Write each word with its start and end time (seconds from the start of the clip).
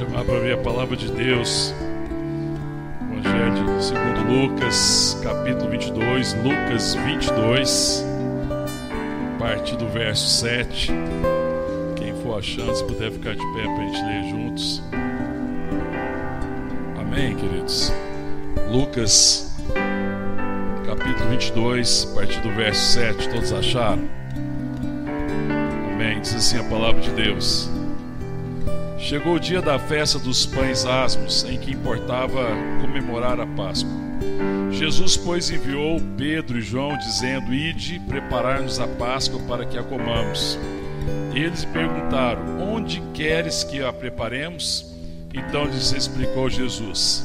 chamar 0.00 0.24
para 0.24 0.40
ver 0.40 0.54
a 0.54 0.56
palavra 0.56 0.96
de 0.96 1.12
Deus. 1.12 1.74
Evangelho 3.02 3.82
segundo 3.82 4.32
Lucas, 4.32 5.20
capítulo 5.22 5.70
22, 5.70 6.34
Lucas 6.42 6.94
22, 6.94 8.06
a 9.34 9.38
partir 9.38 9.76
do 9.76 9.86
verso 9.88 10.26
7. 10.26 10.90
Quem 11.96 12.14
for 12.22 12.38
achando, 12.38 12.74
se 12.74 12.84
puder 12.84 13.12
ficar 13.12 13.34
de 13.34 13.44
pé 13.52 13.62
para 13.62 13.76
a 13.76 13.88
gente 13.88 14.02
ler 14.02 14.30
juntos. 14.30 14.82
Amém, 16.98 17.36
queridos. 17.36 17.92
Lucas, 18.70 19.54
capítulo 20.86 21.28
22, 21.28 22.08
a 22.10 22.14
partir 22.14 22.40
do 22.40 22.50
verso 22.54 22.92
7. 22.94 23.28
Todos 23.28 23.52
acharam? 23.52 24.08
Amém. 25.92 26.20
Diz 26.22 26.34
assim 26.34 26.58
a 26.58 26.64
palavra 26.64 27.02
de 27.02 27.10
Deus. 27.10 27.70
Chegou 29.00 29.34
o 29.36 29.40
dia 29.40 29.62
da 29.62 29.78
festa 29.78 30.18
dos 30.18 30.44
pães 30.44 30.84
asmos, 30.84 31.42
em 31.44 31.58
que 31.58 31.72
importava 31.72 32.50
comemorar 32.80 33.40
a 33.40 33.46
Páscoa. 33.46 33.90
Jesus, 34.70 35.16
pois, 35.16 35.50
enviou 35.50 35.98
Pedro 36.16 36.58
e 36.58 36.60
João, 36.60 36.96
dizendo: 36.98 37.52
Ide 37.52 37.98
preparar-nos 38.00 38.78
a 38.78 38.86
Páscoa 38.86 39.40
para 39.48 39.64
que 39.64 39.78
a 39.78 39.82
comamos. 39.82 40.58
Eles 41.34 41.64
perguntaram: 41.64 42.60
Onde 42.60 43.02
queres 43.14 43.64
que 43.64 43.82
a 43.82 43.92
preparemos? 43.92 44.94
Então 45.32 45.64
lhes 45.64 45.92
explicou 45.92 46.50
Jesus: 46.50 47.24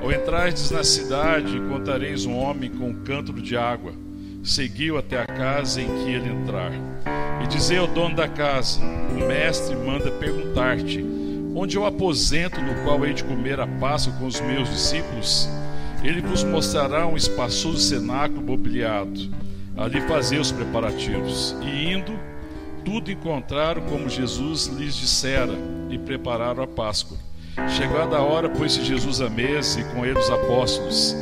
Ao 0.00 0.12
entrardes 0.12 0.70
na 0.70 0.84
cidade, 0.84 1.56
encontrareis 1.56 2.24
um 2.24 2.36
homem 2.36 2.70
com 2.70 2.88
um 2.88 3.02
cântaro 3.02 3.42
de 3.42 3.56
água. 3.56 3.92
Seguiu 4.46 4.96
até 4.96 5.20
a 5.20 5.26
casa 5.26 5.82
em 5.82 5.86
que 5.86 6.10
ele 6.12 6.30
entrar. 6.30 6.70
E 7.42 7.48
dizei 7.48 7.78
ao 7.78 7.88
dono 7.88 8.14
da 8.14 8.28
casa: 8.28 8.80
O 8.80 9.26
mestre 9.26 9.74
manda 9.74 10.08
perguntar-te: 10.12 11.04
Onde 11.52 11.76
é 11.76 11.80
o 11.80 11.84
aposento 11.84 12.60
no 12.60 12.84
qual 12.84 13.04
hei 13.04 13.12
de 13.12 13.24
comer 13.24 13.58
a 13.58 13.66
Páscoa 13.66 14.14
com 14.20 14.26
os 14.26 14.40
meus 14.40 14.70
discípulos? 14.70 15.48
Ele 16.04 16.20
vos 16.20 16.44
mostrará 16.44 17.08
um 17.08 17.16
espaçoso 17.16 17.78
cenáculo 17.78 18.40
mobiliado. 18.40 19.20
Ali 19.76 20.00
fazei 20.02 20.38
os 20.38 20.52
preparativos. 20.52 21.56
E 21.62 21.92
indo, 21.92 22.16
tudo 22.84 23.10
encontraram 23.10 23.82
como 23.82 24.08
Jesus 24.08 24.66
lhes 24.66 24.94
dissera 24.94 25.58
e 25.90 25.98
prepararam 25.98 26.62
a 26.62 26.68
Páscoa. 26.68 27.18
Chegada 27.70 28.16
a 28.16 28.22
hora, 28.22 28.48
pôs-se 28.48 28.84
Jesus 28.84 29.20
à 29.20 29.28
mesa 29.28 29.80
e 29.80 29.84
com 29.92 30.06
ele 30.06 30.20
os 30.20 30.30
apóstolos. 30.30 31.16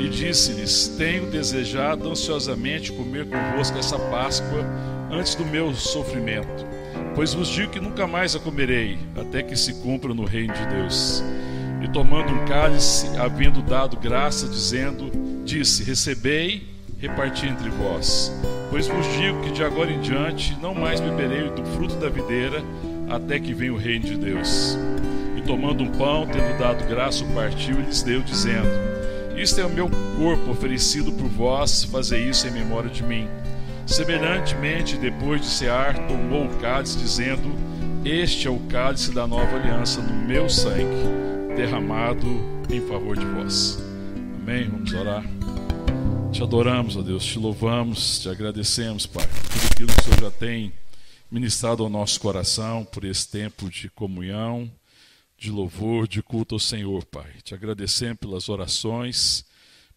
E 0.00 0.08
disse-lhes: 0.08 0.88
Tenho 0.96 1.26
desejado 1.26 2.10
ansiosamente 2.10 2.90
comer 2.90 3.26
convosco 3.26 3.78
essa 3.78 3.98
Páscoa 3.98 4.64
antes 5.10 5.34
do 5.34 5.44
meu 5.44 5.74
sofrimento. 5.74 6.64
Pois 7.14 7.34
vos 7.34 7.48
digo 7.48 7.70
que 7.70 7.80
nunca 7.80 8.06
mais 8.06 8.34
a 8.34 8.38
comerei, 8.38 8.98
até 9.14 9.42
que 9.42 9.54
se 9.54 9.74
cumpra 9.74 10.14
no 10.14 10.24
reino 10.24 10.54
de 10.54 10.66
Deus. 10.68 11.22
E 11.82 11.88
tomando 11.88 12.32
um 12.32 12.46
cálice, 12.46 13.08
havendo 13.18 13.60
dado 13.60 13.98
graça, 13.98 14.48
dizendo, 14.48 15.10
disse: 15.44 15.84
Recebei, 15.84 16.66
reparti 16.98 17.46
entre 17.46 17.68
vós. 17.68 18.32
Pois 18.70 18.86
vos 18.86 19.06
digo 19.18 19.42
que 19.42 19.50
de 19.50 19.62
agora 19.62 19.90
em 19.90 20.00
diante 20.00 20.56
não 20.62 20.74
mais 20.74 20.98
beberei 20.98 21.50
do 21.50 21.64
fruto 21.76 21.96
da 21.96 22.08
videira, 22.08 22.64
até 23.10 23.38
que 23.38 23.52
venha 23.52 23.74
o 23.74 23.76
reino 23.76 24.06
de 24.06 24.16
Deus. 24.16 24.78
E 25.36 25.42
tomando 25.42 25.84
um 25.84 25.88
pão, 25.88 26.26
tendo 26.26 26.58
dado 26.58 26.88
graça, 26.88 27.22
o 27.22 27.34
partiu 27.34 27.80
e 27.80 27.82
lhes 27.82 28.02
deu, 28.02 28.22
dizendo: 28.22 28.89
Isto 29.40 29.58
é 29.58 29.64
o 29.64 29.70
meu 29.70 29.88
corpo 30.18 30.50
oferecido 30.50 31.10
por 31.12 31.26
vós, 31.26 31.84
fazei 31.84 32.28
isso 32.28 32.46
em 32.46 32.50
memória 32.50 32.90
de 32.90 33.02
mim. 33.02 33.26
Semelhantemente, 33.86 34.98
depois 34.98 35.40
de 35.40 35.46
cear, 35.46 35.94
tomou 36.06 36.44
o 36.44 36.58
cálice, 36.58 36.98
dizendo: 36.98 37.50
Este 38.04 38.46
é 38.46 38.50
o 38.50 38.58
cálice 38.68 39.14
da 39.14 39.26
nova 39.26 39.56
aliança 39.56 40.02
no 40.02 40.28
meu 40.28 40.46
sangue, 40.50 40.84
derramado 41.56 42.26
em 42.68 42.86
favor 42.86 43.16
de 43.16 43.24
vós. 43.24 43.82
Amém? 44.42 44.68
Vamos 44.68 44.92
orar. 44.92 45.24
Te 46.30 46.42
adoramos, 46.42 46.98
ó 46.98 47.00
Deus, 47.00 47.24
te 47.24 47.38
louvamos, 47.38 48.18
te 48.18 48.28
agradecemos, 48.28 49.06
Pai, 49.06 49.26
por 49.26 49.72
aquilo 49.72 49.88
que 49.88 50.00
o 50.00 50.04
Senhor 50.04 50.20
já 50.20 50.30
tem 50.32 50.70
ministrado 51.30 51.82
ao 51.82 51.88
nosso 51.88 52.20
coração, 52.20 52.84
por 52.84 53.04
esse 53.04 53.26
tempo 53.26 53.70
de 53.70 53.88
comunhão, 53.88 54.70
de 55.40 55.50
louvor, 55.50 56.06
de 56.06 56.22
culto 56.22 56.54
ao 56.54 56.60
Senhor, 56.60 57.04
Pai. 57.06 57.32
Te 57.42 57.54
agradecemos 57.54 58.18
pelas 58.18 58.48
orações 58.48 59.44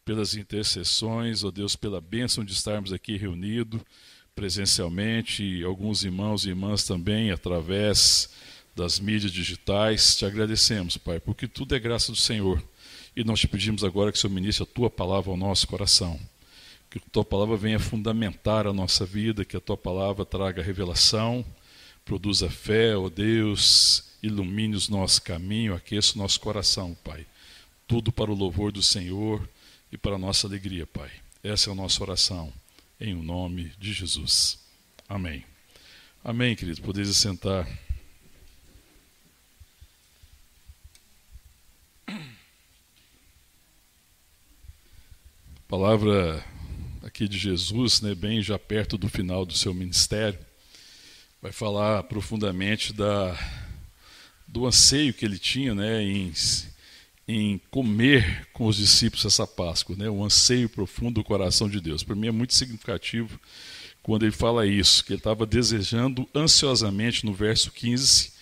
pelas 0.05 0.35
intercessões, 0.35 1.43
ó 1.43 1.51
Deus, 1.51 1.75
pela 1.75 2.01
bênção 2.01 2.43
de 2.43 2.51
estarmos 2.53 2.91
aqui 2.91 3.17
reunidos 3.17 3.81
presencialmente, 4.35 5.43
e 5.43 5.63
alguns 5.63 6.03
irmãos 6.03 6.43
e 6.43 6.49
irmãs 6.49 6.83
também 6.83 7.31
através 7.31 8.31
das 8.75 8.99
mídias 8.99 9.31
digitais. 9.31 10.15
Te 10.15 10.25
agradecemos, 10.25 10.97
Pai, 10.97 11.19
porque 11.19 11.47
tudo 11.47 11.75
é 11.75 11.79
graça 11.79 12.11
do 12.11 12.17
Senhor. 12.17 12.61
E 13.15 13.23
nós 13.23 13.39
te 13.39 13.47
pedimos 13.47 13.83
agora 13.83 14.11
que 14.11 14.17
o 14.17 14.21
Senhor 14.21 14.33
ministre 14.33 14.63
a 14.63 14.65
tua 14.65 14.89
palavra 14.89 15.29
ao 15.29 15.37
nosso 15.37 15.67
coração. 15.67 16.19
Que 16.89 16.97
a 16.97 17.01
tua 17.11 17.23
palavra 17.23 17.55
venha 17.55 17.79
fundamentar 17.79 18.65
a 18.65 18.73
nossa 18.73 19.05
vida, 19.05 19.45
que 19.45 19.55
a 19.55 19.61
tua 19.61 19.77
palavra 19.77 20.25
traga 20.25 20.63
revelação, 20.63 21.45
produza 22.03 22.49
fé, 22.49 22.97
ó 22.97 23.09
Deus, 23.09 24.03
ilumine 24.23 24.77
o 24.77 24.91
nosso 24.91 25.21
caminho, 25.21 25.75
aqueça 25.75 26.15
o 26.15 26.17
nosso 26.17 26.39
coração, 26.39 26.95
Pai. 27.03 27.25
Tudo 27.85 28.09
para 28.09 28.31
o 28.31 28.35
louvor 28.35 28.71
do 28.71 28.81
Senhor 28.81 29.47
e 29.91 29.97
para 29.97 30.15
a 30.15 30.17
nossa 30.17 30.47
alegria, 30.47 30.87
Pai. 30.87 31.11
Essa 31.43 31.69
é 31.69 31.73
a 31.73 31.75
nossa 31.75 32.01
oração, 32.01 32.51
em 32.97 33.13
o 33.13 33.21
nome 33.21 33.73
de 33.77 33.91
Jesus. 33.91 34.57
Amém. 35.09 35.43
Amém, 36.23 36.55
querido. 36.55 36.81
Podeis 36.81 37.09
sentar. 37.17 37.67
Palavra 45.67 46.45
aqui 47.01 47.27
de 47.27 47.37
Jesus, 47.37 47.99
né, 47.99 48.15
bem 48.15 48.41
já 48.41 48.57
perto 48.57 48.97
do 48.97 49.09
final 49.09 49.45
do 49.45 49.53
seu 49.53 49.73
ministério, 49.73 50.39
vai 51.41 51.51
falar 51.51 52.03
profundamente 52.03 52.93
da, 52.93 53.35
do 54.53 54.67
anseio 54.67 55.13
que 55.13 55.25
ele 55.25 55.39
tinha 55.39 55.73
né, 55.73 56.03
em 56.03 56.31
em 57.27 57.57
comer 57.71 58.47
com 58.51 58.67
os 58.67 58.75
discípulos 58.75 59.25
essa 59.25 59.47
Páscoa, 59.47 59.95
né? 59.95 60.09
um 60.09 60.25
anseio 60.25 60.67
profundo 60.67 61.15
do 61.15 61.23
coração 61.23 61.69
de 61.69 61.79
Deus. 61.79 62.03
Para 62.03 62.15
mim 62.15 62.27
é 62.27 62.31
muito 62.31 62.53
significativo 62.53 63.39
quando 64.01 64.23
ele 64.23 64.33
fala 64.33 64.67
isso, 64.67 65.05
que 65.05 65.13
ele 65.13 65.19
estava 65.19 65.45
desejando 65.45 66.27
ansiosamente, 66.35 67.25
no 67.25 67.33
verso 67.33 67.71
15, 67.71 68.33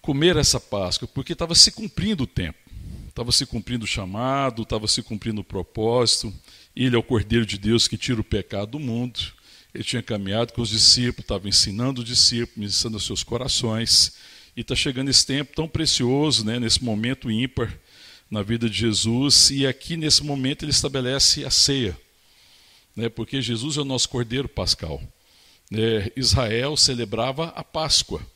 comer 0.00 0.36
essa 0.36 0.60
Páscoa, 0.60 1.08
porque 1.12 1.32
estava 1.32 1.56
se 1.56 1.72
cumprindo 1.72 2.22
o 2.22 2.26
tempo, 2.28 2.58
estava 3.08 3.32
se 3.32 3.44
cumprindo 3.44 3.84
o 3.84 3.88
chamado, 3.88 4.62
estava 4.62 4.86
se 4.86 5.02
cumprindo 5.02 5.40
o 5.40 5.44
propósito. 5.44 6.32
Ele 6.76 6.94
é 6.94 6.98
o 6.98 7.02
Cordeiro 7.02 7.44
de 7.44 7.58
Deus 7.58 7.88
que 7.88 7.98
tira 7.98 8.20
o 8.20 8.24
pecado 8.24 8.72
do 8.72 8.78
mundo. 8.78 9.18
Ele 9.74 9.82
tinha 9.82 10.02
caminhado 10.02 10.52
com 10.52 10.62
os 10.62 10.68
discípulos, 10.68 11.24
estava 11.24 11.48
ensinando 11.48 12.00
os 12.00 12.06
discípulos, 12.06 12.76
ensinando 12.76 12.98
os 12.98 13.04
seus 13.04 13.24
corações 13.24 14.14
e 14.56 14.62
está 14.62 14.74
chegando 14.74 15.10
esse 15.10 15.26
tempo 15.26 15.54
tão 15.54 15.68
precioso, 15.68 16.44
né, 16.44 16.58
nesse 16.58 16.82
momento 16.82 17.30
ímpar 17.30 17.78
na 18.30 18.42
vida 18.42 18.70
de 18.70 18.76
Jesus, 18.76 19.50
e 19.50 19.66
aqui 19.66 19.96
nesse 19.96 20.24
momento 20.24 20.64
ele 20.64 20.72
estabelece 20.72 21.44
a 21.44 21.50
ceia, 21.50 21.96
né, 22.96 23.10
porque 23.10 23.42
Jesus 23.42 23.76
é 23.76 23.82
o 23.82 23.84
nosso 23.84 24.08
cordeiro 24.08 24.48
pascal. 24.48 25.02
Né, 25.70 26.10
Israel 26.16 26.74
celebrava 26.76 27.48
a 27.48 27.62
Páscoa, 27.62 28.26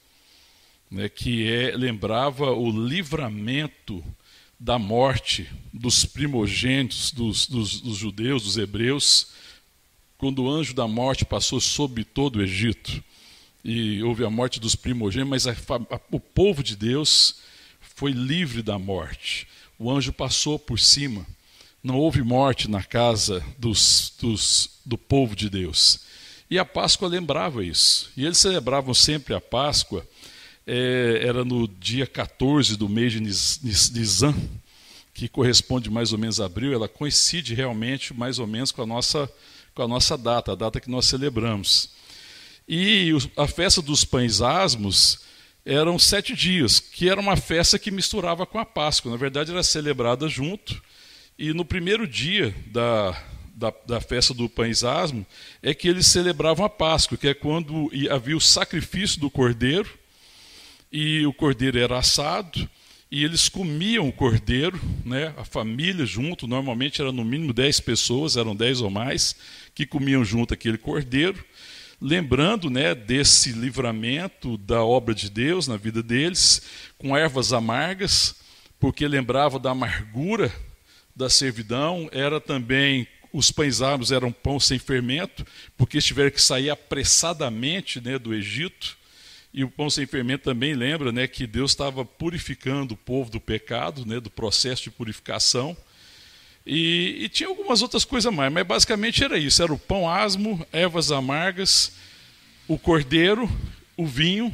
né, 0.91 1.08
que 1.08 1.50
é, 1.50 1.75
lembrava 1.75 2.52
o 2.52 2.70
livramento 2.70 4.04
da 4.58 4.78
morte 4.78 5.48
dos 5.72 6.04
primogênitos 6.04 7.12
dos, 7.12 7.47
dos, 7.47 7.81
dos 7.81 7.97
judeus, 7.97 8.42
dos 8.42 8.58
hebreus, 8.58 9.28
quando 10.19 10.42
o 10.44 10.50
anjo 10.50 10.75
da 10.75 10.87
morte 10.87 11.25
passou 11.25 11.58
sobre 11.62 12.04
todo 12.04 12.37
o 12.37 12.42
Egito 12.42 13.02
e 13.65 14.03
houve 14.03 14.25
a 14.25 14.31
morte 14.31 14.59
dos 14.59 14.75
primogênitos, 14.75 15.31
mas 15.31 15.47
a, 15.47 15.53
a, 15.53 16.01
o 16.11 16.19
povo 16.19 16.62
de 16.62 16.77
Deus 16.77 17.37
foi 17.81 18.12
livre 18.12 18.62
da 18.62 18.79
morte. 18.79 19.47
O 19.79 19.91
anjo 19.91 20.12
passou 20.12 20.59
por 20.59 20.79
cima. 20.79 21.27
Não 21.83 21.97
houve 21.97 22.23
morte 22.23 22.69
na 22.69 22.83
casa 22.83 23.45
dos, 23.59 24.12
dos, 24.21 24.81
do 24.85 24.99
povo 24.99 25.35
de 25.35 25.49
Deus. 25.49 26.01
E 26.51 26.59
a 26.59 26.65
Páscoa 26.65 27.09
lembrava 27.09 27.65
isso. 27.65 28.11
E 28.17 28.25
eles 28.25 28.39
celebravam 28.39 28.93
sempre 28.93 29.35
a 29.35 29.41
Páscoa, 29.41 30.07
é, 30.67 31.21
era 31.25 31.45
no 31.45 31.67
dia 31.67 32.07
14 32.07 32.77
do 32.77 32.89
mês 32.89 33.12
de 33.12 33.21
Nisan, 33.21 34.35
que 35.15 35.29
corresponde 35.29 35.91
mais 35.91 36.12
ou 36.12 36.19
menos 36.19 36.41
a 36.41 36.47
abril, 36.47 36.73
ela 36.73 36.89
coincide 36.89 37.55
realmente 37.55 38.15
mais 38.15 38.39
ou 38.39 38.47
menos 38.47 38.73
com 38.73 38.83
a 38.83 38.87
nossa, 38.87 39.31
com 39.75 39.83
a 39.83 39.89
nossa 39.89 40.17
data, 40.17 40.53
a 40.53 40.55
data 40.55 40.81
que 40.81 40.91
nós 40.91 41.07
celebramos. 41.07 41.91
E 42.72 43.11
a 43.37 43.49
festa 43.49 43.82
dos 43.82 44.05
pães 44.05 44.40
asmos 44.40 45.22
eram 45.67 45.99
sete 45.99 46.37
dias, 46.37 46.78
que 46.78 47.08
era 47.11 47.20
uma 47.20 47.37
festa 47.37 47.81
que 47.81 47.90
misturava 47.90 48.46
com 48.46 48.61
a 48.61 48.64
Páscoa. 48.64 49.11
Na 49.11 49.17
verdade, 49.17 49.50
era 49.50 49.64
celebrada 49.64 50.28
junto. 50.28 50.81
E 51.37 51.52
no 51.52 51.64
primeiro 51.64 52.06
dia 52.06 52.55
da, 52.67 53.20
da, 53.56 53.75
da 53.84 54.00
festa 54.00 54.32
do 54.32 54.49
pães 54.49 54.84
asmo 54.84 55.26
é 55.61 55.75
que 55.75 55.88
eles 55.88 56.06
celebravam 56.06 56.64
a 56.64 56.69
Páscoa, 56.70 57.19
que 57.19 57.26
é 57.26 57.34
quando 57.34 57.90
havia 58.08 58.37
o 58.37 58.40
sacrifício 58.40 59.19
do 59.19 59.28
cordeiro 59.28 59.90
e 60.93 61.26
o 61.26 61.32
cordeiro 61.32 61.76
era 61.76 61.99
assado, 61.99 62.70
e 63.11 63.25
eles 63.25 63.49
comiam 63.49 64.08
o 64.08 64.12
cordeiro, 64.12 64.81
né, 65.05 65.34
a 65.37 65.44
família 65.44 66.06
junto, 66.06 66.46
normalmente 66.46 67.00
era 67.00 67.11
no 67.11 67.25
mínimo 67.25 67.52
10 67.52 67.81
pessoas, 67.81 68.37
eram 68.37 68.55
10 68.55 68.82
ou 68.82 68.90
mais, 68.90 69.34
que 69.75 69.84
comiam 69.84 70.25
junto 70.25 70.55
aquele 70.55 70.78
cordeiro, 70.78 71.44
lembrando 72.00 72.70
né, 72.70 72.94
desse 72.94 73.52
livramento 73.52 74.56
da 74.56 74.82
obra 74.82 75.14
de 75.14 75.29
Deus 75.29 75.69
na 75.69 75.76
vida 75.76 76.02
deles, 76.02 76.62
com 76.97 77.17
ervas 77.17 77.52
amargas, 77.52 78.37
porque 78.79 79.06
lembrava 79.06 79.58
da 79.58 79.70
amargura 79.70 80.50
da 81.14 81.29
servidão, 81.29 82.08
era 82.12 82.41
também 82.41 83.06
os 83.32 83.52
pães 83.52 83.82
árabes 83.82 84.11
eram 84.11 84.32
pão 84.32 84.58
sem 84.58 84.79
fermento, 84.79 85.47
porque 85.76 85.97
eles 85.97 86.05
tiveram 86.05 86.31
que 86.31 86.43
sair 86.43 86.70
apressadamente 86.70 88.00
né, 88.00 88.19
do 88.19 88.35
Egito. 88.35 88.99
E 89.52 89.64
o 89.64 89.70
pão 89.70 89.91
sem 89.91 90.06
fermento 90.06 90.44
também 90.44 90.75
lembra 90.75 91.12
né, 91.12 91.26
que 91.26 91.47
Deus 91.47 91.73
estava 91.73 92.05
purificando 92.05 92.94
o 92.94 92.97
povo 92.97 93.31
do 93.31 93.41
pecado, 93.41 94.06
né, 94.06 94.19
do 94.19 94.31
processo 94.31 94.85
de 94.85 94.91
purificação. 94.91 95.76
E, 96.67 97.25
e, 97.25 97.29
tinha 97.29 97.49
algumas 97.49 97.83
outras 97.83 98.05
coisas 98.05 98.33
mais, 98.33 98.53
mas 98.53 98.67
basicamente 98.67 99.25
era 99.25 99.39
isso: 99.39 99.62
era 99.62 99.73
o 99.73 99.79
pão 99.79 100.09
asmo, 100.09 100.65
ervas 100.73 101.11
amargas, 101.11 101.93
o 102.69 102.79
cordeiro, 102.79 103.51
o 103.97 104.07
vinho, 104.07 104.53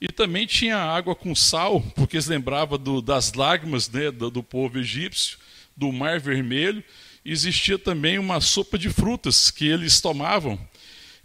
e 0.00 0.08
também 0.08 0.46
tinha 0.46 0.76
água 0.76 1.14
com 1.14 1.34
sal, 1.34 1.80
porque 1.94 2.16
eles 2.16 2.26
lembravam 2.26 2.78
do, 2.78 3.00
das 3.00 3.32
lágrimas 3.32 3.88
né, 3.88 4.10
do, 4.10 4.30
do 4.30 4.42
povo 4.42 4.78
egípcio, 4.78 5.38
do 5.76 5.90
Mar 5.92 6.20
Vermelho. 6.20 6.82
Existia 7.24 7.78
também 7.78 8.18
uma 8.18 8.40
sopa 8.40 8.78
de 8.78 8.90
frutas 8.90 9.50
que 9.50 9.66
eles 9.66 10.00
tomavam 10.00 10.58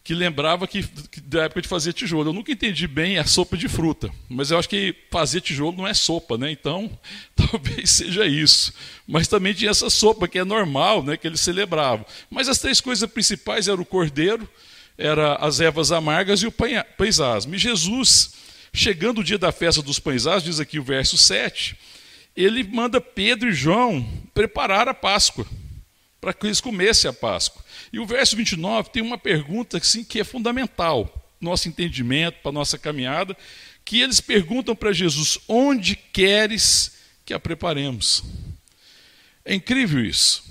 que 0.04 0.14
lembrava 0.14 0.68
que, 0.68 0.84
que, 0.84 1.22
da 1.22 1.44
época 1.44 1.62
de 1.62 1.68
fazer 1.68 1.94
tijolo. 1.94 2.30
Eu 2.30 2.34
nunca 2.34 2.52
entendi 2.52 2.88
bem 2.88 3.18
a 3.18 3.26
sopa 3.26 3.56
de 3.56 3.68
fruta, 3.68 4.12
mas 4.28 4.50
eu 4.50 4.58
acho 4.58 4.68
que 4.68 4.96
fazer 5.12 5.42
tijolo 5.42 5.78
não 5.78 5.88
é 5.88 5.94
sopa, 5.94 6.38
né? 6.38 6.52
Então, 6.52 6.90
talvez 7.36 7.90
seja 7.92 8.26
isso. 8.26 8.74
Mas 9.08 9.28
também 9.28 9.54
tinha 9.54 9.70
essa 9.70 9.90
sopa 9.90 10.28
que 10.28 10.40
é 10.40 10.44
normal, 10.44 11.04
né? 11.04 11.18
Que 11.18 11.28
eles 11.28 11.40
celebravam. 11.40 12.06
Mas 12.30 12.50
as 12.50 12.58
três 12.58 12.82
coisas 12.82 13.10
principais 13.10 13.68
eram 13.68 13.82
o 13.82 13.86
cordeiro, 13.86 14.50
era 14.98 15.36
as 15.36 15.60
ervas 15.60 15.92
amargas 15.92 16.42
e 16.42 16.48
o 16.48 16.52
pães. 16.52 16.78
E 17.52 17.58
Jesus, 17.58 18.34
chegando 18.74 19.22
o 19.22 19.24
dia 19.24 19.38
da 19.38 19.52
festa 19.52 19.82
dos 19.82 20.00
pães 20.00 20.24
diz 20.44 20.60
aqui 20.60 20.80
o 20.80 20.84
verso 20.84 21.18
7, 21.18 21.78
ele 22.36 22.64
manda 22.64 23.00
Pedro 23.00 23.50
e 23.50 23.54
João 23.54 24.08
preparar 24.34 24.88
a 24.88 24.94
Páscoa, 24.94 25.46
para 26.20 26.34
que 26.34 26.48
eles 26.48 26.62
comessem 26.62 27.10
a 27.10 27.14
Páscoa. 27.14 27.61
E 27.92 28.00
o 28.00 28.06
verso 28.06 28.36
29 28.36 28.90
tem 28.90 29.04
uma 29.04 29.18
pergunta 29.18 29.78
assim, 29.78 30.04
que 30.04 30.20
é 30.20 30.24
fundamental 30.24 31.18
nosso 31.42 31.68
entendimento, 31.68 32.38
para 32.44 32.52
nossa 32.52 32.78
caminhada, 32.78 33.36
que 33.84 34.00
eles 34.00 34.22
perguntam 34.22 34.76
para 34.76 34.94
Jesus: 34.94 35.40
onde 35.48 35.96
queres 35.96 36.98
que 37.26 37.34
a 37.34 37.40
preparemos? 37.40 38.24
É 39.44 39.56
incrível 39.56 40.06
isso, 40.06 40.44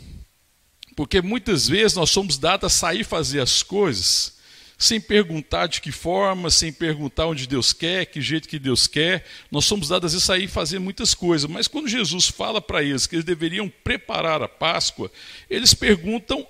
porque 0.96 1.22
muitas 1.22 1.68
vezes 1.68 1.96
nós 1.96 2.10
somos 2.10 2.36
dados 2.36 2.66
a 2.66 2.68
sair 2.68 3.04
fazer 3.04 3.40
as 3.40 3.62
coisas 3.62 4.39
sem 4.80 4.98
perguntar 4.98 5.66
de 5.66 5.78
que 5.78 5.92
forma, 5.92 6.50
sem 6.50 6.72
perguntar 6.72 7.26
onde 7.26 7.46
Deus 7.46 7.70
quer, 7.70 8.06
que 8.06 8.18
jeito 8.22 8.48
que 8.48 8.58
Deus 8.58 8.86
quer. 8.86 9.26
Nós 9.50 9.66
somos 9.66 9.88
dados 9.88 10.14
a 10.14 10.18
sair 10.18 10.48
fazer 10.48 10.78
muitas 10.78 11.12
coisas, 11.12 11.48
mas 11.48 11.68
quando 11.68 11.86
Jesus 11.86 12.28
fala 12.28 12.62
para 12.62 12.82
eles 12.82 13.06
que 13.06 13.16
eles 13.16 13.24
deveriam 13.26 13.70
preparar 13.84 14.40
a 14.42 14.48
Páscoa, 14.48 15.12
eles 15.50 15.74
perguntam 15.74 16.46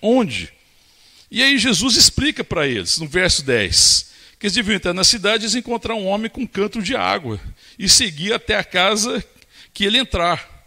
onde. 0.00 0.50
E 1.30 1.42
aí 1.42 1.58
Jesus 1.58 1.96
explica 1.96 2.42
para 2.42 2.66
eles, 2.66 2.96
no 2.96 3.06
verso 3.06 3.44
10, 3.44 4.12
que 4.38 4.46
eles 4.46 4.54
deviam 4.54 4.76
entrar 4.76 4.94
na 4.94 5.04
cidade 5.04 5.46
e 5.46 5.58
encontrar 5.58 5.94
um 5.94 6.06
homem 6.06 6.30
com 6.30 6.40
um 6.40 6.46
canto 6.46 6.80
de 6.80 6.96
água 6.96 7.38
e 7.78 7.86
seguir 7.86 8.32
até 8.32 8.56
a 8.56 8.64
casa 8.64 9.22
que 9.74 9.84
ele 9.84 9.98
entrar. 9.98 10.57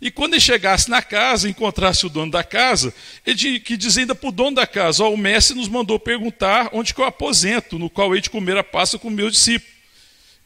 E 0.00 0.10
quando 0.10 0.32
ele 0.32 0.40
chegasse 0.40 0.88
na 0.88 1.02
casa, 1.02 1.48
encontrasse 1.48 2.06
o 2.06 2.08
dono 2.08 2.32
da 2.32 2.42
casa, 2.42 2.94
ele 3.26 3.60
que 3.60 3.76
diz 3.76 3.98
ainda 3.98 4.14
para 4.14 4.28
o 4.28 4.32
dono 4.32 4.56
da 4.56 4.66
casa: 4.66 5.04
o 5.04 5.16
mestre 5.16 5.54
nos 5.54 5.68
mandou 5.68 5.98
perguntar 5.98 6.70
onde 6.72 6.94
que 6.94 7.00
eu 7.00 7.04
aposento, 7.04 7.78
no 7.78 7.90
qual 7.90 8.14
hei 8.14 8.20
de 8.20 8.30
comer 8.30 8.56
a 8.56 8.64
Páscoa 8.64 8.98
com 8.98 9.08
o 9.08 9.10
meu 9.10 9.30
discípulo. 9.30 9.70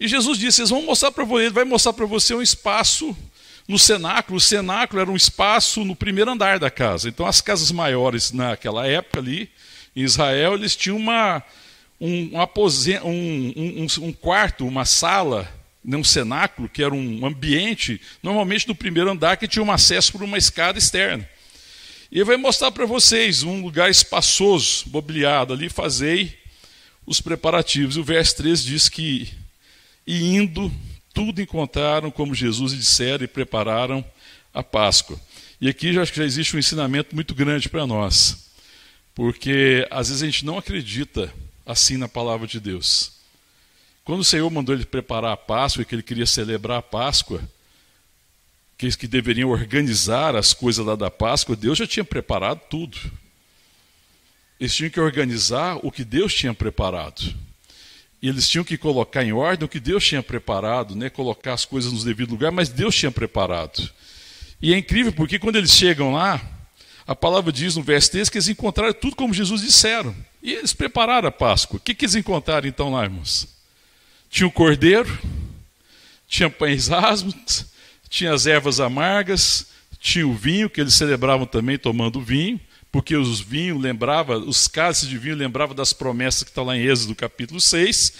E 0.01 0.09
Jesus 0.09 0.39
disse: 0.39 0.57
Vocês 0.57 0.71
vão 0.71 0.83
mostrar 0.83 1.13
para 1.13 1.25
você, 1.25 1.45
ele 1.45 1.55
vai 1.55 1.65
mostrar 1.65 1.93
para 1.93 2.05
você 2.05 2.35
um 2.35 2.43
espaço 2.43 3.17
no 3.69 3.79
cenáculo. 3.79 4.39
O 4.39 4.41
cenáculo 4.41 5.01
era 5.01 5.11
um 5.11 5.17
espaço 5.17 5.85
no 5.85 5.95
primeiro 5.95 6.33
andar 6.33 6.59
da 6.59 6.71
casa. 6.71 7.09
Então, 7.09 7.25
as 7.25 7.41
casas 7.41 7.71
maiores 7.71 8.33
naquela 8.33 8.87
época 8.87 9.21
ali, 9.21 9.49
em 9.95 10.03
Israel, 10.03 10.55
eles 10.55 10.75
tinham 10.75 10.97
uma, 10.97 11.41
um, 12.01 12.33
um, 13.05 13.53
um, 13.55 13.87
um 14.07 14.13
quarto, 14.13 14.67
uma 14.67 14.85
sala 14.85 15.49
um 15.85 16.05
cenáculo, 16.05 16.69
que 16.69 16.83
era 16.83 16.95
um 16.95 17.27
ambiente, 17.27 18.01
normalmente 18.23 18.67
no 18.67 18.75
primeiro 18.75 19.11
andar, 19.11 19.37
que 19.37 19.47
tinha 19.47 19.63
um 19.63 19.71
acesso 19.71 20.13
por 20.13 20.23
uma 20.23 20.39
escada 20.39 20.79
externa. 20.79 21.29
E 22.11 22.19
ele 22.19 22.25
vai 22.25 22.37
mostrar 22.37 22.71
para 22.71 22.87
vocês 22.87 23.43
um 23.43 23.61
lugar 23.61 23.91
espaçoso, 23.91 24.85
mobiliado 24.87 25.53
ali, 25.53 25.69
fazei 25.69 26.39
os 27.05 27.21
preparativos. 27.21 27.97
E 27.97 28.01
o 28.01 28.05
verso 28.05 28.37
3 28.37 28.63
diz 28.63 28.89
que, 28.89 29.31
e 30.07 30.35
indo, 30.35 30.73
tudo 31.13 31.43
encontraram 31.43 32.11
como 32.11 32.35
Jesus 32.35 32.73
lhe 32.73 32.79
dissera 32.79 33.25
e 33.25 33.29
prepararam 33.29 34.05
a 34.53 34.63
Páscoa. 34.63 35.21
E 35.61 35.69
aqui 35.69 35.93
já 35.93 36.05
já 36.05 36.25
existe 36.25 36.55
um 36.55 36.59
ensinamento 36.59 37.15
muito 37.15 37.35
grande 37.35 37.69
para 37.69 37.87
nós, 37.87 38.51
porque 39.15 39.87
às 39.91 40.09
vezes 40.09 40.23
a 40.23 40.27
gente 40.27 40.45
não 40.45 40.59
acredita 40.59 41.33
assim 41.65 41.97
na 41.97 42.09
palavra 42.09 42.47
de 42.47 42.61
Deus. 42.61 43.14
Quando 44.05 44.21
o 44.21 44.25
Senhor 44.25 44.51
mandou 44.51 44.75
ele 44.75 44.85
preparar 44.85 45.33
a 45.33 45.37
Páscoa 45.37 45.85
que 45.85 45.95
ele 45.95 46.03
queria 46.03 46.27
celebrar 46.27 46.79
a 46.79 46.83
Páscoa, 46.83 47.43
que 48.77 48.85
eles 48.85 48.97
que 48.97 49.07
deveriam 49.07 49.49
organizar 49.49 50.37
as 50.37 50.53
coisas 50.53 50.85
lá 50.85 50.95
da 50.95 51.11
Páscoa, 51.11 51.57
Deus 51.57 51.79
já 51.79 51.87
tinha 51.87 52.05
preparado 52.05 52.61
tudo. 52.69 52.99
Eles 54.61 54.75
tinham 54.75 54.91
que 54.91 55.01
organizar 55.01 55.79
o 55.83 55.91
que 55.91 56.05
Deus 56.05 56.35
tinha 56.35 56.53
preparado. 56.53 57.35
E 58.21 58.29
eles 58.29 58.49
tinham 58.49 58.65
que 58.65 58.77
colocar 58.77 59.25
em 59.25 59.33
ordem 59.33 59.65
o 59.65 59.69
que 59.69 59.81
Deus 59.81 60.05
tinha 60.05 60.23
preparado, 60.23 60.95
né? 60.95 61.09
colocar 61.09 61.55
as 61.55 61.65
coisas 61.65 61.93
no 61.93 62.05
devido 62.05 62.31
lugar, 62.31 62.53
mas 62.53 62.69
Deus 62.69 62.95
tinha 62.95 63.11
preparado. 63.11 63.91
E 64.61 64.75
é 64.75 64.79
incrível 64.79 65.13
porque 65.13 65.39
quando 65.39 65.57
eles 65.57 65.71
chegam 65.71 66.13
lá, 66.13 66.41
a 67.07 67.15
palavra 67.15 67.53
diz 67.53 67.77
no 67.77 67.83
verso 67.83 68.11
3 68.13 68.29
que 68.29 68.37
eles 68.37 68.49
encontraram 68.49 68.93
tudo 68.93 69.17
como 69.17 69.33
Jesus 69.33 69.63
disseram. 69.63 70.15
E 70.43 70.53
eles 70.53 70.75
prepararam 70.75 71.29
a 71.29 71.33
Páscoa. 71.33 71.79
O 71.79 71.81
que, 71.81 71.95
que 71.95 72.05
eles 72.05 72.15
encontraram 72.15 72.69
então 72.69 72.93
lá, 72.93 73.05
irmãos? 73.05 73.54
Tinha 74.35 74.49
o 74.49 74.51
cordeiro, 74.51 75.17
tinha 76.27 76.51
pães 76.51 76.91
asmos, 76.91 77.67
tinha 78.09 78.33
as 78.33 78.47
ervas 78.47 78.81
amargas, 78.81 79.69
tinha 80.01 80.27
o 80.27 80.35
vinho, 80.35 80.69
que 80.69 80.81
eles 80.81 80.95
celebravam 80.95 81.47
também 81.47 81.79
tomando 81.79 82.21
vinho, 82.21 82.61
porque 82.91 83.15
os 83.15 83.39
vinhos 83.39 83.81
lembrava, 83.81 84.37
os 84.37 84.67
cálices 84.67 85.09
de 85.09 85.17
vinho 85.17 85.37
lembravam 85.37 85.73
das 85.73 85.93
promessas 85.93 86.43
que 86.43 86.51
estão 86.51 86.65
lá 86.65 86.77
em 86.77 86.81
Êxodo 86.81 87.15
capítulo 87.15 87.61
6, 87.61 88.13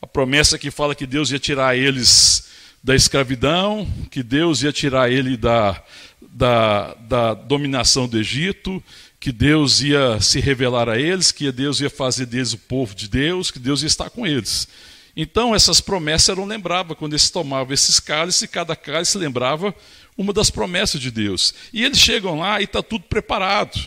a 0.00 0.06
promessa 0.06 0.56
que 0.56 0.70
fala 0.70 0.94
que 0.94 1.04
Deus 1.04 1.32
ia 1.32 1.38
tirar 1.40 1.76
eles 1.76 2.46
da 2.80 2.94
escravidão, 2.94 3.92
que 4.08 4.22
Deus 4.22 4.62
ia 4.62 4.72
tirar 4.72 5.10
ele 5.10 5.36
da, 5.36 5.82
da, 6.30 6.94
da 6.94 7.34
dominação 7.34 8.06
do 8.06 8.16
Egito, 8.16 8.80
que 9.18 9.32
Deus 9.32 9.80
ia 9.80 10.20
se 10.20 10.38
revelar 10.38 10.88
a 10.88 10.96
eles, 10.96 11.32
que 11.32 11.50
Deus 11.50 11.80
ia 11.80 11.90
fazer 11.90 12.26
deles 12.26 12.52
o 12.52 12.58
povo 12.58 12.94
de 12.94 13.08
Deus, 13.08 13.50
que 13.50 13.58
Deus 13.58 13.82
ia 13.82 13.88
estar 13.88 14.08
com 14.10 14.24
eles. 14.24 14.68
Então, 15.16 15.54
essas 15.54 15.80
promessas 15.80 16.28
eram 16.28 16.44
lembradas 16.44 16.96
quando 16.98 17.14
eles 17.14 17.30
tomavam 17.30 17.72
esses 17.72 17.98
cálices, 17.98 18.42
e 18.42 18.48
cada 18.48 18.76
cálice 18.76 19.16
lembrava 19.16 19.74
uma 20.16 20.32
das 20.32 20.50
promessas 20.50 21.00
de 21.00 21.10
Deus. 21.10 21.54
E 21.72 21.82
eles 21.82 21.98
chegam 21.98 22.38
lá 22.38 22.60
e 22.60 22.64
está 22.64 22.82
tudo 22.82 23.04
preparado, 23.04 23.78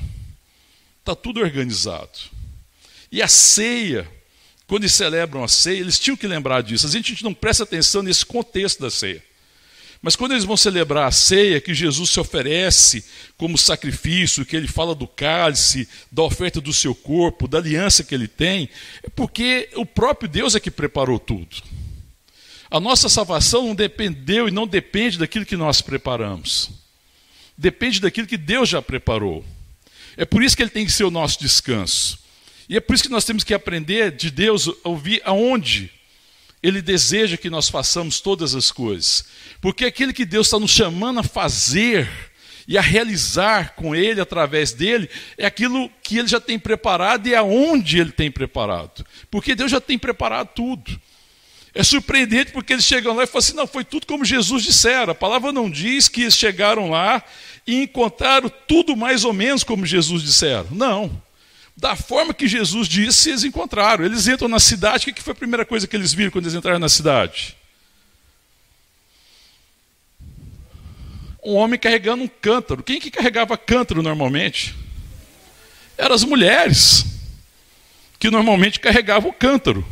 está 0.99 1.15
tudo 1.15 1.39
organizado. 1.39 2.17
E 3.11 3.21
a 3.21 3.27
ceia, 3.27 4.09
quando 4.65 4.83
eles 4.83 4.93
celebram 4.93 5.43
a 5.43 5.47
ceia, 5.47 5.79
eles 5.79 5.99
tinham 5.99 6.17
que 6.17 6.27
lembrar 6.27 6.61
disso. 6.61 6.87
A 6.87 6.89
gente 6.89 7.23
não 7.23 7.33
presta 7.33 7.63
atenção 7.63 8.01
nesse 8.01 8.25
contexto 8.25 8.81
da 8.81 8.89
ceia. 8.89 9.23
Mas 10.01 10.15
quando 10.15 10.31
eles 10.31 10.45
vão 10.45 10.55
celebrar 10.55 11.07
a 11.07 11.11
ceia, 11.11 11.59
que 11.59 11.73
Jesus 11.73 12.09
se 12.09 12.19
oferece 12.19 13.03
como 13.37 13.57
sacrifício, 13.57 14.45
que 14.45 14.55
ele 14.55 14.67
fala 14.67 14.95
do 14.95 15.05
cálice, 15.05 15.89
da 16.09 16.23
oferta 16.23 16.61
do 16.61 16.73
seu 16.73 16.95
corpo, 16.95 17.47
da 17.47 17.57
aliança 17.57 18.03
que 18.03 18.15
ele 18.15 18.27
tem, 18.27 18.69
é 19.03 19.09
porque 19.09 19.69
o 19.75 19.85
próprio 19.85 20.29
Deus 20.29 20.55
é 20.55 20.59
que 20.59 20.71
preparou 20.71 21.19
tudo. 21.19 21.57
A 22.71 22.79
nossa 22.79 23.09
salvação 23.09 23.67
não 23.67 23.75
dependeu 23.75 24.47
e 24.47 24.51
não 24.51 24.65
depende 24.65 25.17
daquilo 25.17 25.45
que 25.45 25.57
nós 25.57 25.81
preparamos. 25.81 26.69
Depende 27.57 27.99
daquilo 27.99 28.27
que 28.27 28.37
Deus 28.37 28.69
já 28.69 28.81
preparou. 28.81 29.43
É 30.15 30.23
por 30.23 30.41
isso 30.41 30.55
que 30.55 30.63
ele 30.63 30.69
tem 30.69 30.85
que 30.85 30.91
ser 30.91 31.03
o 31.03 31.11
nosso 31.11 31.39
descanso. 31.39 32.19
E 32.69 32.77
é 32.77 32.79
por 32.79 32.93
isso 32.93 33.03
que 33.03 33.09
nós 33.09 33.25
temos 33.25 33.43
que 33.43 33.53
aprender 33.53 34.11
de 34.11 34.29
Deus 34.31 34.69
ouvir 34.83 35.21
aonde 35.25 35.91
ele 36.61 36.81
deseja 36.81 37.37
que 37.37 37.49
nós 37.49 37.69
façamos 37.69 38.19
todas 38.19 38.53
as 38.53 38.71
coisas. 38.71 39.25
Porque 39.61 39.85
aquele 39.85 40.13
que 40.13 40.25
Deus 40.25 40.47
está 40.47 40.59
nos 40.59 40.71
chamando 40.71 41.21
a 41.21 41.23
fazer 41.23 42.09
e 42.67 42.77
a 42.77 42.81
realizar 42.81 43.73
com 43.75 43.95
Ele, 43.95 44.21
através 44.21 44.73
dele, 44.73 45.09
é 45.37 45.45
aquilo 45.45 45.89
que 46.03 46.17
Ele 46.17 46.27
já 46.27 46.39
tem 46.39 46.59
preparado 46.59 47.27
e 47.27 47.33
aonde 47.33 47.99
Ele 47.99 48.11
tem 48.11 48.29
preparado. 48.29 49.05
Porque 49.31 49.55
Deus 49.55 49.71
já 49.71 49.81
tem 49.81 49.97
preparado 49.97 50.49
tudo. 50.53 50.99
É 51.73 51.83
surpreendente 51.83 52.51
porque 52.51 52.73
eles 52.73 52.83
chegam 52.83 53.15
lá 53.15 53.23
e 53.23 53.27
falam 53.27 53.39
assim: 53.39 53.55
não, 53.55 53.67
foi 53.67 53.83
tudo 53.83 54.05
como 54.05 54.25
Jesus 54.25 54.63
dissera. 54.63 55.11
A 55.11 55.15
palavra 55.15 55.51
não 55.51 55.69
diz 55.69 56.07
que 56.07 56.21
eles 56.21 56.35
chegaram 56.35 56.89
lá 56.89 57.23
e 57.65 57.83
encontraram 57.83 58.51
tudo 58.67 58.97
mais 58.97 59.23
ou 59.23 59.33
menos 59.33 59.63
como 59.63 59.85
Jesus 59.85 60.23
dissera. 60.23 60.65
Não. 60.71 61.21
Da 61.79 61.95
forma 61.95 62.33
que 62.33 62.45
Jesus 62.45 62.89
disse, 62.89 63.29
eles 63.29 63.45
encontraram. 63.45 64.03
Eles 64.03 64.27
entram 64.27 64.49
na 64.49 64.59
cidade, 64.59 65.09
o 65.09 65.13
que 65.13 65.23
foi 65.23 65.31
a 65.31 65.35
primeira 65.35 65.65
coisa 65.65 65.87
que 65.87 65.95
eles 65.95 66.13
viram 66.13 66.29
quando 66.29 66.43
eles 66.43 66.53
entraram 66.53 66.77
na 66.77 66.89
cidade? 66.89 67.55
Um 71.41 71.53
homem 71.53 71.79
carregando 71.79 72.21
um 72.21 72.27
cântaro. 72.27 72.83
Quem 72.83 72.99
que 72.99 73.09
carregava 73.09 73.57
cântaro 73.57 74.03
normalmente? 74.03 74.75
Eram 75.97 76.13
as 76.13 76.25
mulheres, 76.25 77.05
que 78.19 78.29
normalmente 78.29 78.81
carregavam 78.81 79.29
o 79.29 79.33
cântaro. 79.33 79.87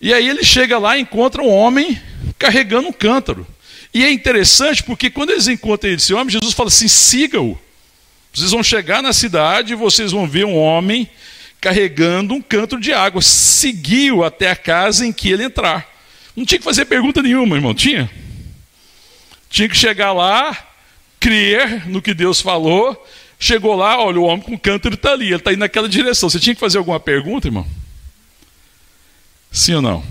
E 0.00 0.14
aí 0.14 0.28
ele 0.28 0.44
chega 0.44 0.78
lá 0.78 0.96
e 0.96 1.00
encontra 1.00 1.42
um 1.42 1.50
homem 1.50 2.00
carregando 2.38 2.86
um 2.86 2.92
cântaro. 2.92 3.44
E 3.92 4.04
é 4.04 4.12
interessante 4.12 4.80
porque 4.84 5.10
quando 5.10 5.30
eles 5.30 5.48
encontram 5.48 5.90
esse 5.90 6.14
homem, 6.14 6.30
Jesus 6.30 6.54
fala 6.54 6.68
assim: 6.68 6.86
siga-o. 6.86 7.60
Vocês 8.38 8.52
vão 8.52 8.62
chegar 8.62 9.02
na 9.02 9.12
cidade 9.12 9.72
e 9.72 9.76
vocês 9.76 10.12
vão 10.12 10.28
ver 10.28 10.46
um 10.46 10.56
homem 10.56 11.10
carregando 11.60 12.34
um 12.34 12.40
cântaro 12.40 12.80
de 12.80 12.92
água. 12.92 13.20
Seguiu 13.20 14.22
até 14.22 14.48
a 14.48 14.56
casa 14.56 15.04
em 15.04 15.12
que 15.12 15.28
ele 15.28 15.42
entrar. 15.42 15.92
Não 16.36 16.44
tinha 16.44 16.58
que 16.58 16.64
fazer 16.64 16.84
pergunta 16.84 17.20
nenhuma, 17.20 17.56
irmão. 17.56 17.74
Tinha? 17.74 18.08
Tinha 19.50 19.68
que 19.68 19.76
chegar 19.76 20.12
lá, 20.12 20.56
crer 21.18 21.88
no 21.88 22.00
que 22.00 22.14
Deus 22.14 22.40
falou. 22.40 23.04
Chegou 23.40 23.74
lá, 23.74 24.00
olha, 24.00 24.20
o 24.20 24.24
homem 24.24 24.44
com 24.44 24.54
o 24.54 24.58
cântaro 24.58 24.94
está 24.94 25.12
ali, 25.12 25.26
ele 25.26 25.36
está 25.36 25.52
indo 25.52 25.58
naquela 25.58 25.88
direção. 25.88 26.30
Você 26.30 26.38
tinha 26.38 26.54
que 26.54 26.60
fazer 26.60 26.78
alguma 26.78 27.00
pergunta, 27.00 27.48
irmão? 27.48 27.66
Sim 29.50 29.74
ou 29.74 29.82
não? 29.82 30.04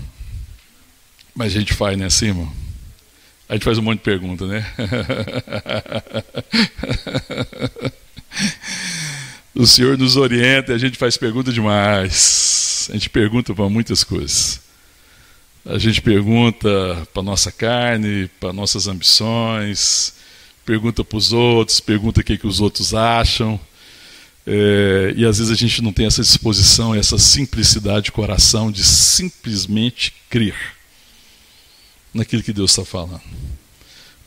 Mas 1.34 1.56
a 1.56 1.58
gente 1.58 1.72
faz, 1.72 1.96
né, 1.96 2.06
assim, 2.06 2.26
irmão? 2.26 2.52
A 3.48 3.54
gente 3.54 3.64
faz 3.64 3.78
um 3.78 3.82
monte 3.82 3.98
de 3.98 4.04
pergunta, 4.04 4.46
né? 4.46 4.66
o 9.54 9.66
Senhor 9.66 9.98
nos 9.98 10.16
orienta 10.16 10.72
e 10.72 10.74
a 10.74 10.78
gente 10.78 10.96
faz 10.96 11.16
pergunta 11.16 11.52
demais. 11.52 12.88
A 12.90 12.92
gente 12.94 13.10
pergunta 13.10 13.54
para 13.54 13.68
muitas 13.68 14.04
coisas. 14.04 14.60
A 15.64 15.78
gente 15.78 16.00
pergunta 16.00 16.68
para 17.12 17.22
nossa 17.22 17.52
carne, 17.52 18.30
para 18.40 18.52
nossas 18.52 18.86
ambições, 18.86 20.14
pergunta 20.64 21.04
para 21.04 21.18
os 21.18 21.32
outros, 21.32 21.80
pergunta 21.80 22.20
o 22.20 22.24
que, 22.24 22.38
que 22.38 22.46
os 22.46 22.60
outros 22.60 22.94
acham. 22.94 23.60
É, 24.46 25.12
e 25.14 25.26
às 25.26 25.36
vezes 25.36 25.52
a 25.52 25.54
gente 25.54 25.82
não 25.82 25.92
tem 25.92 26.06
essa 26.06 26.22
disposição, 26.22 26.94
essa 26.94 27.18
simplicidade 27.18 28.06
de 28.06 28.12
coração 28.12 28.72
de 28.72 28.82
simplesmente 28.82 30.14
crer 30.30 30.56
naquilo 32.14 32.42
que 32.42 32.52
Deus 32.52 32.70
está 32.70 32.84
falando. 32.84 33.20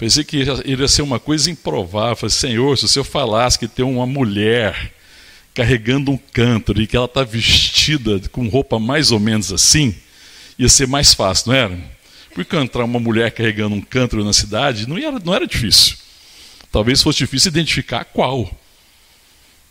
Pensei 0.01 0.23
que 0.23 0.37
iria 0.65 0.87
ser 0.87 1.03
uma 1.03 1.19
coisa 1.19 1.51
improvável. 1.51 2.15
Falei, 2.15 2.33
Senhor, 2.33 2.75
se 2.75 2.85
o 2.85 2.87
Senhor 2.87 3.05
falasse 3.05 3.59
que 3.59 3.67
tem 3.67 3.85
uma 3.85 4.07
mulher 4.07 4.91
carregando 5.53 6.09
um 6.09 6.17
cântaro 6.17 6.81
e 6.81 6.87
que 6.87 6.97
ela 6.97 7.05
está 7.05 7.23
vestida 7.23 8.19
com 8.31 8.47
roupa 8.47 8.79
mais 8.79 9.11
ou 9.11 9.19
menos 9.19 9.53
assim, 9.53 9.95
ia 10.57 10.67
ser 10.67 10.87
mais 10.87 11.13
fácil, 11.13 11.49
não 11.51 11.55
era? 11.55 11.79
Porque 12.33 12.55
entrar 12.55 12.83
uma 12.83 12.99
mulher 12.99 13.29
carregando 13.29 13.75
um 13.75 13.81
cântaro 13.81 14.25
na 14.25 14.33
cidade 14.33 14.89
não 14.89 14.97
era, 14.97 15.19
não 15.19 15.35
era 15.35 15.45
difícil. 15.45 15.95
Talvez 16.71 17.03
fosse 17.03 17.19
difícil 17.19 17.49
identificar 17.49 18.03
qual. 18.05 18.51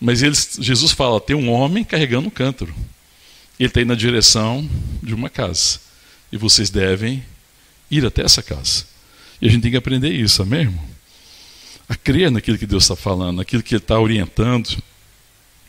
Mas 0.00 0.22
eles, 0.22 0.58
Jesus 0.60 0.92
fala: 0.92 1.20
tem 1.20 1.34
um 1.34 1.50
homem 1.50 1.82
carregando 1.82 2.28
um 2.28 2.30
cântaro. 2.30 2.72
Ele 3.58 3.66
está 3.66 3.80
indo 3.80 3.88
na 3.88 3.96
direção 3.96 4.70
de 5.02 5.12
uma 5.12 5.28
casa. 5.28 5.80
E 6.30 6.36
vocês 6.36 6.70
devem 6.70 7.20
ir 7.90 8.06
até 8.06 8.22
essa 8.22 8.44
casa. 8.44 8.89
E 9.40 9.48
a 9.48 9.50
gente 9.50 9.62
tem 9.62 9.70
que 9.70 9.76
aprender 9.76 10.12
isso, 10.12 10.42
amém, 10.42 10.60
irmão? 10.60 10.84
A 11.88 11.96
crer 11.96 12.30
naquilo 12.30 12.58
que 12.58 12.66
Deus 12.66 12.84
está 12.84 12.94
falando, 12.94 13.38
naquilo 13.38 13.62
que 13.62 13.74
Ele 13.74 13.82
está 13.82 13.98
orientando. 13.98 14.82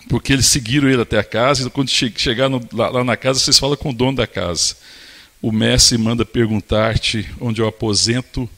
Porque 0.10 0.34
eles 0.34 0.48
seguiram 0.48 0.90
ele 0.90 1.02
até 1.02 1.20
a 1.20 1.24
casa, 1.24 1.66
e 1.66 1.70
quando 1.70 1.90
chegar 1.90 2.50
lá 2.74 3.04
na 3.04 3.16
casa, 3.16 3.40
vocês 3.40 3.60
falam 3.60 3.78
com 3.78 3.92
o 3.92 3.94
dono 3.94 4.18
da 4.18 4.26
casa. 4.26 4.76
O 5.42 5.52
mestre 5.52 5.98
manda 5.98 6.26
perguntar-te 6.26 7.28
onde 7.40 7.62
é 7.62 7.64
o 7.64 7.68
aposento 7.68 8.50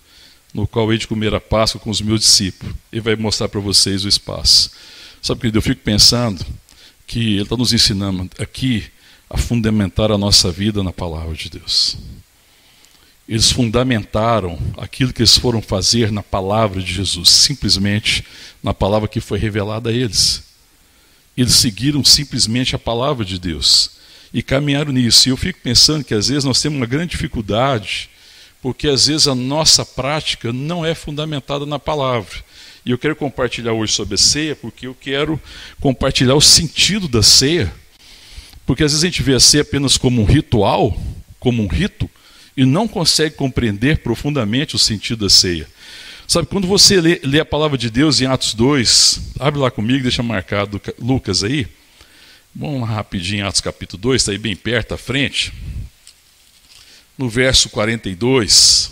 no 0.53 0.67
qual 0.67 0.91
hei 0.91 0.97
de 0.97 1.07
comer 1.07 1.33
a 1.33 1.41
Páscoa 1.41 1.81
com 1.81 1.89
os 1.89 2.01
meus 2.01 2.21
discípulos. 2.21 2.73
Ele 2.91 3.01
vai 3.01 3.15
mostrar 3.15 3.49
para 3.49 3.59
vocês 3.59 4.05
o 4.05 4.07
espaço. 4.07 4.71
Sabe, 5.21 5.41
querido, 5.41 5.57
eu 5.57 5.61
fico 5.61 5.81
pensando 5.81 6.45
que 7.07 7.33
ele 7.33 7.43
está 7.43 7.57
nos 7.57 7.73
ensinando 7.73 8.29
aqui 8.39 8.85
a 9.29 9.37
fundamentar 9.37 10.11
a 10.11 10.17
nossa 10.17 10.51
vida 10.51 10.83
na 10.83 10.93
palavra 10.93 11.33
de 11.33 11.49
Deus. 11.49 11.97
Eles 13.27 13.51
fundamentaram 13.51 14.59
aquilo 14.77 15.13
que 15.13 15.21
eles 15.21 15.37
foram 15.37 15.61
fazer 15.61 16.11
na 16.11 16.21
palavra 16.21 16.81
de 16.81 16.93
Jesus, 16.93 17.29
simplesmente 17.29 18.25
na 18.61 18.73
palavra 18.73 19.07
que 19.07 19.21
foi 19.21 19.39
revelada 19.39 19.89
a 19.89 19.93
eles. 19.93 20.43
Eles 21.35 21.53
seguiram 21.53 22.03
simplesmente 22.03 22.75
a 22.75 22.79
palavra 22.79 23.23
de 23.23 23.39
Deus 23.39 23.91
e 24.33 24.43
caminharam 24.43 24.91
nisso. 24.91 25.27
E 25.27 25.31
eu 25.31 25.37
fico 25.37 25.59
pensando 25.63 26.03
que 26.03 26.13
às 26.13 26.27
vezes 26.27 26.43
nós 26.43 26.61
temos 26.61 26.77
uma 26.77 26.85
grande 26.85 27.11
dificuldade, 27.11 28.09
porque 28.61 28.87
às 28.87 29.07
vezes 29.07 29.27
a 29.27 29.35
nossa 29.35 29.85
prática 29.85 30.51
não 30.51 30.85
é 30.85 30.93
fundamentada 30.93 31.65
na 31.65 31.79
palavra. 31.79 32.43
E 32.85 32.91
eu 32.91 32.97
quero 32.97 33.15
compartilhar 33.15 33.71
hoje 33.71 33.93
sobre 33.93 34.15
a 34.15 34.17
ceia, 34.17 34.55
porque 34.55 34.85
eu 34.85 34.93
quero 34.93 35.41
compartilhar 35.79 36.35
o 36.35 36.41
sentido 36.41 37.07
da 37.07 37.23
ceia. 37.23 37.73
Porque 38.65 38.83
às 38.83 38.91
vezes 38.91 39.03
a 39.03 39.07
gente 39.07 39.23
vê 39.23 39.33
a 39.33 39.39
ceia 39.39 39.61
apenas 39.61 39.97
como 39.97 40.21
um 40.21 40.25
ritual, 40.25 40.97
como 41.39 41.63
um 41.63 41.67
rito, 41.67 42.09
e 42.55 42.65
não 42.65 42.87
consegue 42.87 43.35
compreender 43.35 43.99
profundamente 43.99 44.75
o 44.75 44.79
sentido 44.79 45.25
da 45.25 45.29
ceia. 45.29 45.67
Sabe, 46.27 46.47
quando 46.47 46.67
você 46.67 47.01
lê, 47.01 47.19
lê 47.23 47.39
a 47.39 47.45
palavra 47.45 47.77
de 47.77 47.89
Deus 47.89 48.21
em 48.21 48.25
Atos 48.25 48.53
2, 48.53 49.33
abre 49.39 49.59
lá 49.59 49.69
comigo, 49.69 50.03
deixa 50.03 50.23
marcado 50.23 50.81
Lucas 50.99 51.43
aí. 51.43 51.67
Vamos 52.55 52.81
lá 52.81 52.95
rapidinho, 52.95 53.47
Atos 53.47 53.61
capítulo 53.61 54.01
2, 54.01 54.21
está 54.21 54.31
aí 54.31 54.37
bem 54.37 54.55
perto 54.55 54.93
à 54.93 54.97
frente. 54.97 55.53
No 57.17 57.29
verso 57.29 57.69
42. 57.69 58.91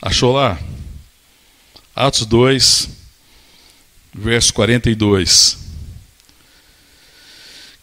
Achou 0.00 0.32
lá? 0.32 0.58
Atos 1.94 2.26
2, 2.26 2.88
verso 4.14 4.52
42. 4.54 5.61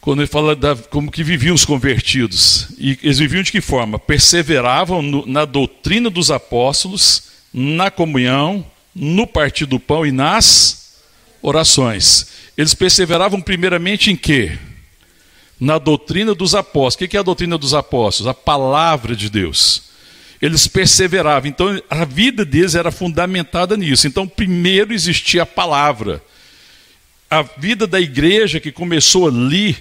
Quando 0.01 0.21
ele 0.21 0.27
fala 0.27 0.55
da, 0.55 0.75
como 0.75 1.11
que 1.11 1.23
viviam 1.23 1.53
os 1.53 1.65
convertidos. 1.65 2.69
E 2.77 2.97
eles 3.03 3.19
viviam 3.19 3.43
de 3.43 3.51
que 3.51 3.61
forma? 3.61 3.99
Perseveravam 3.99 5.01
no, 5.01 5.25
na 5.25 5.45
doutrina 5.45 6.09
dos 6.09 6.31
apóstolos, 6.31 7.23
na 7.53 7.91
comunhão, 7.91 8.65
no 8.95 9.27
partir 9.27 9.65
do 9.65 9.79
pão 9.79 10.05
e 10.05 10.11
nas 10.11 10.99
orações. 11.41 12.27
Eles 12.57 12.73
perseveravam 12.73 13.41
primeiramente 13.41 14.09
em 14.11 14.15
quê? 14.15 14.57
Na 15.59 15.77
doutrina 15.77 16.33
dos 16.33 16.55
apóstolos. 16.55 17.07
O 17.07 17.09
que 17.09 17.17
é 17.17 17.19
a 17.19 17.23
doutrina 17.23 17.57
dos 17.57 17.73
apóstolos? 17.73 18.29
A 18.29 18.33
palavra 18.33 19.15
de 19.15 19.29
Deus 19.29 19.89
eles 20.41 20.67
perseveravam. 20.67 21.49
Então 21.49 21.81
a 21.89 22.05
vida 22.05 22.45
deles 22.45 22.75
era 22.75 22.91
fundamentada 22.91 23.75
nisso. 23.75 24.07
Então 24.07 24.27
primeiro 24.27 24.93
existia 24.93 25.43
a 25.43 25.45
palavra. 25.45 26.23
A 27.29 27.41
vida 27.41 27.85
da 27.85 27.99
igreja 27.99 28.59
que 28.59 28.71
começou 28.71 29.27
ali, 29.27 29.77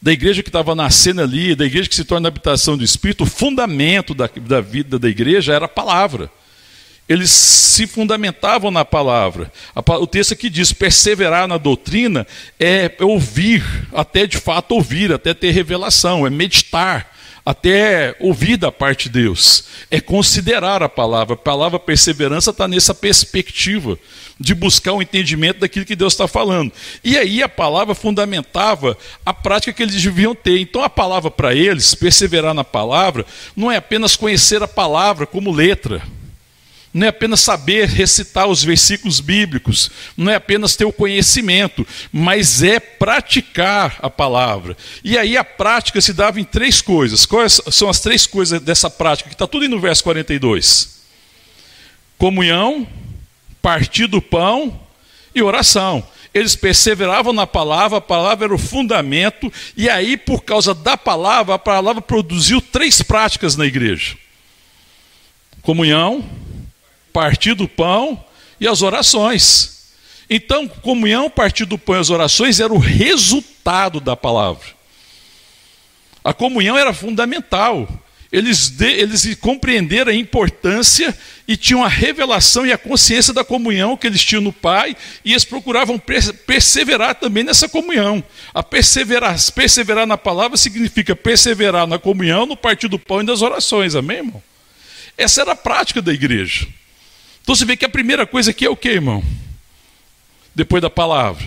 da 0.00 0.12
igreja 0.12 0.42
que 0.42 0.48
estava 0.48 0.74
nascendo 0.74 1.20
ali, 1.20 1.54
da 1.54 1.66
igreja 1.66 1.88
que 1.88 1.94
se 1.94 2.04
torna 2.04 2.28
habitação 2.28 2.76
do 2.76 2.84
Espírito, 2.84 3.24
o 3.24 3.26
fundamento 3.26 4.14
da, 4.14 4.28
da 4.36 4.60
vida 4.60 4.98
da 4.98 5.08
igreja 5.08 5.52
era 5.52 5.66
a 5.66 5.68
palavra. 5.68 6.30
Eles 7.08 7.30
se 7.30 7.86
fundamentavam 7.88 8.70
na 8.70 8.84
palavra. 8.84 9.52
O 10.00 10.06
texto 10.06 10.32
aqui 10.32 10.48
diz: 10.48 10.72
perseverar 10.72 11.48
na 11.48 11.58
doutrina 11.58 12.26
é 12.58 12.94
ouvir, 13.00 13.64
até 13.92 14.26
de 14.26 14.38
fato 14.38 14.76
ouvir, 14.76 15.12
até 15.12 15.34
ter 15.34 15.50
revelação, 15.50 16.26
é 16.26 16.30
meditar 16.30 17.10
até 17.50 18.14
ouvir 18.20 18.56
da 18.56 18.70
parte 18.70 19.08
de 19.08 19.20
Deus, 19.20 19.64
é 19.90 20.00
considerar 20.00 20.82
a 20.82 20.88
palavra. 20.88 21.34
A 21.34 21.36
palavra 21.36 21.78
perseverança 21.78 22.50
está 22.50 22.68
nessa 22.68 22.94
perspectiva 22.94 23.98
de 24.38 24.54
buscar 24.54 24.92
o 24.92 24.98
um 24.98 25.02
entendimento 25.02 25.60
daquilo 25.60 25.84
que 25.84 25.96
Deus 25.96 26.12
está 26.12 26.28
falando. 26.28 26.72
E 27.02 27.18
aí 27.18 27.42
a 27.42 27.48
palavra 27.48 27.94
fundamentava 27.94 28.96
a 29.26 29.34
prática 29.34 29.72
que 29.72 29.82
eles 29.82 30.00
deviam 30.00 30.34
ter. 30.34 30.60
Então 30.60 30.82
a 30.82 30.88
palavra 30.88 31.30
para 31.30 31.54
eles, 31.54 31.94
perseverar 31.94 32.54
na 32.54 32.64
palavra, 32.64 33.26
não 33.56 33.70
é 33.70 33.76
apenas 33.76 34.16
conhecer 34.16 34.62
a 34.62 34.68
palavra 34.68 35.26
como 35.26 35.50
letra 35.50 36.00
não 36.92 37.06
é 37.06 37.10
apenas 37.10 37.40
saber 37.40 37.88
recitar 37.88 38.48
os 38.48 38.64
versículos 38.64 39.20
bíblicos, 39.20 39.90
não 40.16 40.30
é 40.30 40.34
apenas 40.34 40.74
ter 40.74 40.84
o 40.84 40.92
conhecimento, 40.92 41.86
mas 42.12 42.62
é 42.62 42.80
praticar 42.80 43.96
a 44.02 44.10
palavra. 44.10 44.76
E 45.04 45.16
aí 45.16 45.36
a 45.36 45.44
prática 45.44 46.00
se 46.00 46.12
dava 46.12 46.40
em 46.40 46.44
três 46.44 46.80
coisas. 46.80 47.24
Quais 47.24 47.60
são 47.70 47.88
as 47.88 48.00
três 48.00 48.26
coisas 48.26 48.60
dessa 48.60 48.90
prática? 48.90 49.28
Que 49.28 49.34
está 49.34 49.46
tudo 49.46 49.68
no 49.68 49.78
verso 49.78 50.02
42: 50.02 51.00
comunhão, 52.18 52.86
partir 53.62 54.08
do 54.08 54.20
pão 54.20 54.78
e 55.34 55.42
oração. 55.42 56.04
eles 56.32 56.56
perseveravam 56.56 57.32
na 57.32 57.46
palavra, 57.46 57.98
a 57.98 58.00
palavra 58.00 58.46
era 58.46 58.54
o 58.54 58.58
fundamento, 58.58 59.52
e 59.76 59.88
aí, 59.88 60.16
por 60.16 60.42
causa 60.42 60.72
da 60.72 60.96
palavra, 60.96 61.54
a 61.54 61.58
palavra 61.58 62.00
produziu 62.00 62.60
três 62.60 63.00
práticas 63.00 63.56
na 63.56 63.64
igreja: 63.64 64.16
comunhão, 65.62 66.24
partir 67.12 67.54
do 67.54 67.68
pão 67.68 68.22
e 68.60 68.68
as 68.68 68.82
orações. 68.82 69.80
Então, 70.28 70.68
comunhão, 70.68 71.28
partir 71.28 71.64
do 71.64 71.76
pão 71.76 71.96
e 71.96 71.98
as 71.98 72.10
orações 72.10 72.60
era 72.60 72.72
o 72.72 72.78
resultado 72.78 74.00
da 74.00 74.16
palavra. 74.16 74.66
A 76.22 76.32
comunhão 76.32 76.76
era 76.76 76.92
fundamental. 76.92 77.88
Eles, 78.32 78.68
de, 78.68 78.86
eles 78.86 79.34
compreenderam 79.34 80.12
a 80.12 80.14
importância 80.14 81.16
e 81.48 81.56
tinham 81.56 81.82
a 81.82 81.88
revelação 81.88 82.64
e 82.64 82.72
a 82.72 82.78
consciência 82.78 83.34
da 83.34 83.42
comunhão 83.42 83.96
que 83.96 84.06
eles 84.06 84.24
tinham 84.24 84.40
no 84.40 84.52
Pai, 84.52 84.96
e 85.24 85.32
eles 85.32 85.44
procuravam 85.44 85.98
perseverar 85.98 87.16
também 87.16 87.42
nessa 87.42 87.68
comunhão. 87.68 88.22
A 88.54 88.62
perseverar, 88.62 89.36
perseverar 89.52 90.06
na 90.06 90.16
palavra 90.16 90.56
significa 90.56 91.16
perseverar 91.16 91.88
na 91.88 91.98
comunhão, 91.98 92.46
no 92.46 92.56
partir 92.56 92.86
do 92.86 93.00
pão 93.00 93.20
e 93.20 93.26
das 93.26 93.42
orações, 93.42 93.96
amém, 93.96 94.18
irmão? 94.18 94.42
Essa 95.18 95.40
era 95.40 95.52
a 95.52 95.56
prática 95.56 96.00
da 96.00 96.12
igreja. 96.12 96.68
Então 97.50 97.56
você 97.56 97.64
vê 97.64 97.76
que 97.76 97.84
a 97.84 97.88
primeira 97.88 98.24
coisa 98.24 98.52
aqui 98.52 98.64
é 98.64 98.70
o 98.70 98.76
que, 98.76 98.90
irmão? 98.90 99.24
Depois 100.54 100.80
da 100.80 100.88
palavra? 100.88 101.44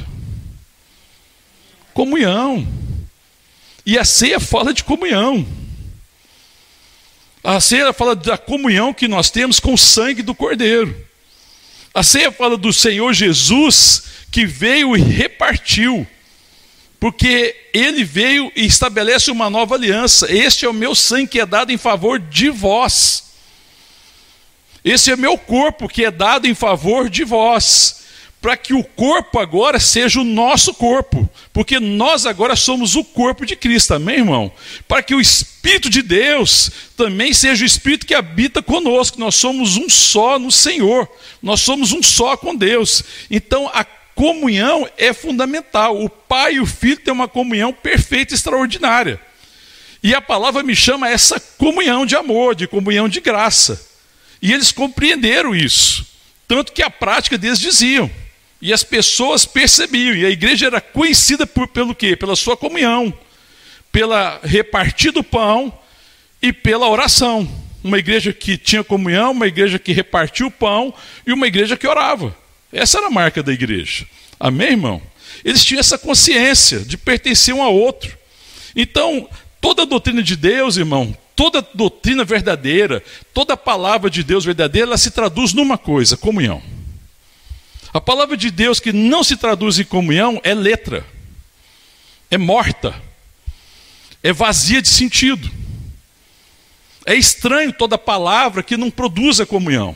Comunhão. 1.93 2.67
E 3.86 3.98
a 3.98 4.03
ceia 4.03 4.38
fala 4.38 4.74
de 4.74 4.83
comunhão. 4.83 5.48
A 7.41 7.57
ceia 7.62 7.93
fala 7.93 8.17
da 8.17 8.38
comunhão 8.38 8.93
que 8.93 9.07
nós 9.07 9.29
temos 9.29 9.62
com 9.62 9.75
o 9.75 9.77
sangue 9.77 10.22
do 10.22 10.36
Cordeiro. 10.36 10.93
A 11.93 12.03
ceia 12.03 12.33
fala 12.33 12.57
do 12.57 12.74
Senhor 12.74 13.13
Jesus 13.13 14.03
que 14.29 14.45
veio 14.45 14.98
e 14.98 15.00
repartiu. 15.00 16.05
Porque 17.00 17.55
ele 17.74 18.03
veio 18.03 18.51
e 18.57 18.65
estabelece 18.65 19.31
uma 19.31 19.50
nova 19.50 19.75
aliança. 19.75 20.29
Este 20.29 20.65
é 20.65 20.69
o 20.69 20.74
meu 20.74 20.95
sangue 20.95 21.27
que 21.27 21.39
é 21.39 21.45
dado 21.45 21.72
em 21.72 21.77
favor 21.77 22.19
de 22.19 22.50
vós. 22.50 23.32
Esse 24.83 25.11
é 25.11 25.15
meu 25.15 25.37
corpo 25.37 25.87
que 25.87 26.03
é 26.03 26.11
dado 26.11 26.47
em 26.47 26.53
favor 26.53 27.09
de 27.09 27.23
vós 27.23 28.03
para 28.43 28.57
que 28.57 28.73
o 28.73 28.83
corpo 28.83 29.39
agora 29.39 29.79
seja 29.79 30.19
o 30.19 30.25
nosso 30.25 30.73
corpo, 30.73 31.29
porque 31.53 31.79
nós 31.79 32.25
agora 32.25 32.57
somos 32.57 32.93
o 32.93 33.01
corpo 33.01 33.45
de 33.45 33.55
Cristo, 33.55 33.93
amém, 33.93 34.17
irmão? 34.17 34.51
Para 34.85 35.01
que 35.01 35.15
o 35.15 35.21
Espírito 35.21 35.89
de 35.89 36.01
Deus 36.01 36.69
também 36.97 37.33
seja 37.33 37.63
o 37.63 37.65
Espírito 37.65 38.05
que 38.05 38.13
habita 38.13 38.61
conosco, 38.61 39.17
nós 39.17 39.35
somos 39.35 39.77
um 39.77 39.87
só 39.87 40.37
no 40.37 40.51
Senhor, 40.51 41.07
nós 41.41 41.61
somos 41.61 41.93
um 41.93 42.03
só 42.03 42.35
com 42.35 42.53
Deus. 42.53 43.01
Então 43.31 43.71
a 43.73 43.85
comunhão 44.13 44.85
é 44.97 45.13
fundamental, 45.13 46.03
o 46.03 46.09
Pai 46.09 46.55
e 46.55 46.59
o 46.59 46.65
Filho 46.65 46.97
têm 46.97 47.13
uma 47.13 47.29
comunhão 47.29 47.71
perfeita 47.71 48.33
e 48.33 48.35
extraordinária. 48.35 49.21
E 50.03 50.13
a 50.13 50.21
palavra 50.21 50.61
me 50.63 50.75
chama 50.75 51.09
essa 51.09 51.39
comunhão 51.39 52.05
de 52.05 52.17
amor, 52.17 52.55
de 52.55 52.67
comunhão 52.67 53.07
de 53.07 53.21
graça. 53.21 53.92
E 54.43 54.51
eles 54.51 54.73
compreenderam 54.73 55.55
isso, 55.55 56.05
tanto 56.45 56.73
que 56.73 56.83
a 56.83 56.89
prática 56.89 57.38
deles 57.38 57.57
diziam. 57.57 58.12
E 58.62 58.73
as 58.73 58.83
pessoas 58.83 59.45
percebiam, 59.45 60.13
e 60.13 60.25
a 60.25 60.29
igreja 60.29 60.65
era 60.65 60.81
conhecida 60.81 61.47
por, 61.47 61.65
pelo 61.69 61.95
quê? 61.95 62.13
Pela 62.17 62.35
sua 62.35 62.57
comunhão, 62.57 63.17
pela 63.89 64.41
repartir 64.43 65.13
do 65.13 65.23
pão 65.23 65.71
e 66.41 66.51
pela 66.51 66.89
oração. 66.89 67.50
Uma 67.81 67.97
igreja 67.97 68.33
que 68.33 68.57
tinha 68.57 68.83
comunhão, 68.83 69.31
uma 69.31 69.47
igreja 69.47 69.79
que 69.79 69.93
repartia 69.93 70.45
o 70.45 70.51
pão 70.51 70.93
e 71.25 71.31
uma 71.31 71.47
igreja 71.47 71.77
que 71.77 71.88
orava. 71.88 72.35
Essa 72.69 72.97
era 72.97 73.07
a 73.07 73.12
marca 73.12 73.41
da 73.41 73.53
igreja. 73.53 74.05
Amém, 74.38 74.71
irmão? 74.71 75.01
Eles 75.45 75.63
tinham 75.63 75.79
essa 75.79 75.97
consciência 75.97 76.79
de 76.79 76.97
pertencer 76.97 77.55
um 77.55 77.63
ao 77.63 77.73
outro. 77.73 78.17
Então, 78.75 79.29
toda 79.62 79.84
a 79.84 79.86
doutrina 79.86 80.21
de 80.21 80.36
Deus, 80.36 80.75
irmão, 80.75 81.15
toda 81.36 81.65
doutrina 81.74 82.24
verdadeira, 82.24 83.04
toda 83.34 83.58
palavra 83.58 84.10
de 84.10 84.24
Deus 84.24 84.46
verdadeira, 84.46 84.88
ela 84.88 84.98
se 84.98 85.12
traduz 85.12 85.54
numa 85.54 85.78
coisa: 85.78 86.17
comunhão. 86.17 86.62
A 87.93 88.02
palavra 88.02 88.36
de 88.36 88.50
Deus 88.50 88.80
que 88.80 88.91
não 88.91 89.24
se 89.24 89.38
traduz 89.38 89.78
em 89.78 89.84
comunhão 89.84 90.41
é 90.43 90.54
letra, 90.54 91.06
é 92.32 92.38
morta, 92.38 92.96
é 94.24 94.34
vazia 94.34 94.82
de 94.82 94.89
sentido. 94.89 95.50
É 97.06 97.13
estranho 97.15 97.74
toda 97.74 97.98
palavra 97.98 98.63
que 98.63 98.78
não 98.78 98.89
produz 98.89 99.39
a 99.39 99.46
comunhão. 99.46 99.93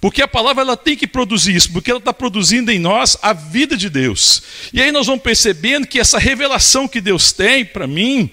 Porque 0.00 0.20
a 0.20 0.28
palavra 0.28 0.62
ela 0.62 0.76
tem 0.76 0.94
que 0.94 1.06
produzir 1.06 1.56
isso, 1.56 1.72
porque 1.72 1.90
ela 1.90 1.98
está 1.98 2.12
produzindo 2.12 2.70
em 2.70 2.78
nós 2.78 3.16
a 3.22 3.32
vida 3.32 3.76
de 3.76 3.88
Deus. 3.88 4.42
E 4.72 4.80
aí 4.80 4.92
nós 4.92 5.06
vamos 5.06 5.22
percebendo 5.22 5.86
que 5.86 5.98
essa 5.98 6.18
revelação 6.18 6.86
que 6.86 7.00
Deus 7.00 7.32
tem 7.32 7.64
para 7.64 7.86
mim, 7.86 8.30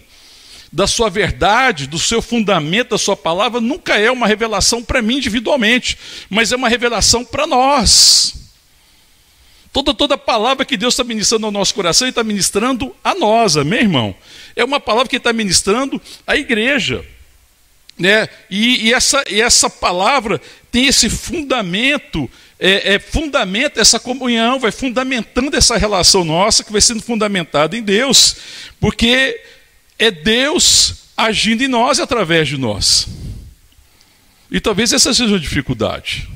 da 0.74 0.88
sua 0.88 1.08
verdade, 1.08 1.86
do 1.86 2.00
seu 2.00 2.20
fundamento, 2.20 2.90
da 2.90 2.98
sua 2.98 3.16
palavra, 3.16 3.62
nunca 3.62 3.96
é 3.96 4.10
uma 4.10 4.26
revelação 4.26 4.84
para 4.84 5.04
mim 5.04 5.18
individualmente, 5.18 5.96
mas 6.32 6.52
é 6.52 6.56
uma 6.56 6.68
revelação 6.68 7.24
para 7.24 7.46
nós. 7.46 8.34
Toda, 9.72 9.94
toda 9.94 10.18
palavra 10.18 10.66
que 10.66 10.76
Deus 10.76 10.96
está 10.96 11.04
ministrando 11.04 11.46
ao 11.46 11.52
nosso 11.52 11.76
coração, 11.76 12.08
Ele 12.08 12.12
está 12.12 12.24
ministrando 12.24 12.96
a 13.04 13.14
nós, 13.14 13.56
amém, 13.56 13.82
irmão? 13.82 14.16
É 14.56 14.64
uma 14.64 14.80
palavra 14.80 15.08
que 15.08 15.16
Ele 15.18 15.20
está 15.20 15.32
ministrando 15.32 16.02
à 16.26 16.36
igreja. 16.36 17.06
Né? 17.96 18.28
E, 18.50 18.88
e, 18.88 18.94
essa, 18.96 19.24
e 19.30 19.40
essa 19.42 19.70
palavra 19.70 20.42
tem 20.72 20.88
esse 20.88 21.08
fundamento, 21.08 22.28
é, 22.60 22.96
é, 22.96 23.00
fundamenta 23.00 23.80
essa 23.80 24.00
comunhão, 24.00 24.60
vai 24.60 24.72
fundamentando 24.72 25.56
essa 25.56 25.78
relação 25.78 26.26
nossa, 26.26 26.64
que 26.64 26.72
vai 26.72 26.82
sendo 26.82 27.04
fundamentada 27.04 27.78
em 27.78 27.84
Deus, 27.84 28.36
porque 28.80 29.40
é 29.98 30.12
Deus 30.12 30.96
agindo 31.16 31.64
em 31.64 31.68
nós 31.68 31.98
e 31.98 32.02
através 32.02 32.48
de 32.48 32.58
nós. 32.58 33.08
E 34.52 34.60
talvez 34.60 34.94
essa 34.94 35.14
seja 35.14 35.36
a 35.36 35.40
dificuldade. 35.40 36.28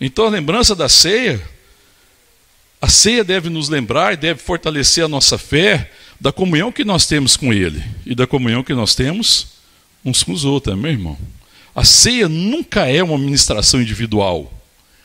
Então 0.00 0.26
a 0.26 0.30
lembrança 0.30 0.74
da 0.74 0.88
ceia 0.88 1.40
a 2.82 2.88
ceia 2.88 3.22
deve 3.22 3.48
nos 3.48 3.68
lembrar 3.68 4.12
e 4.12 4.16
deve 4.16 4.40
fortalecer 4.40 5.04
a 5.04 5.08
nossa 5.08 5.38
fé 5.38 5.88
da 6.20 6.32
comunhão 6.32 6.72
que 6.72 6.84
nós 6.84 7.06
temos 7.06 7.36
com 7.36 7.52
Ele 7.52 7.80
e 8.04 8.12
da 8.12 8.26
comunhão 8.26 8.64
que 8.64 8.74
nós 8.74 8.96
temos 8.96 9.52
uns 10.04 10.24
com 10.24 10.32
os 10.32 10.44
outros, 10.44 10.76
meu 10.76 10.90
irmão. 10.90 11.16
A 11.76 11.84
ceia 11.84 12.28
nunca 12.28 12.88
é 12.88 13.00
uma 13.00 13.16
ministração 13.16 13.80
individual. 13.80 14.52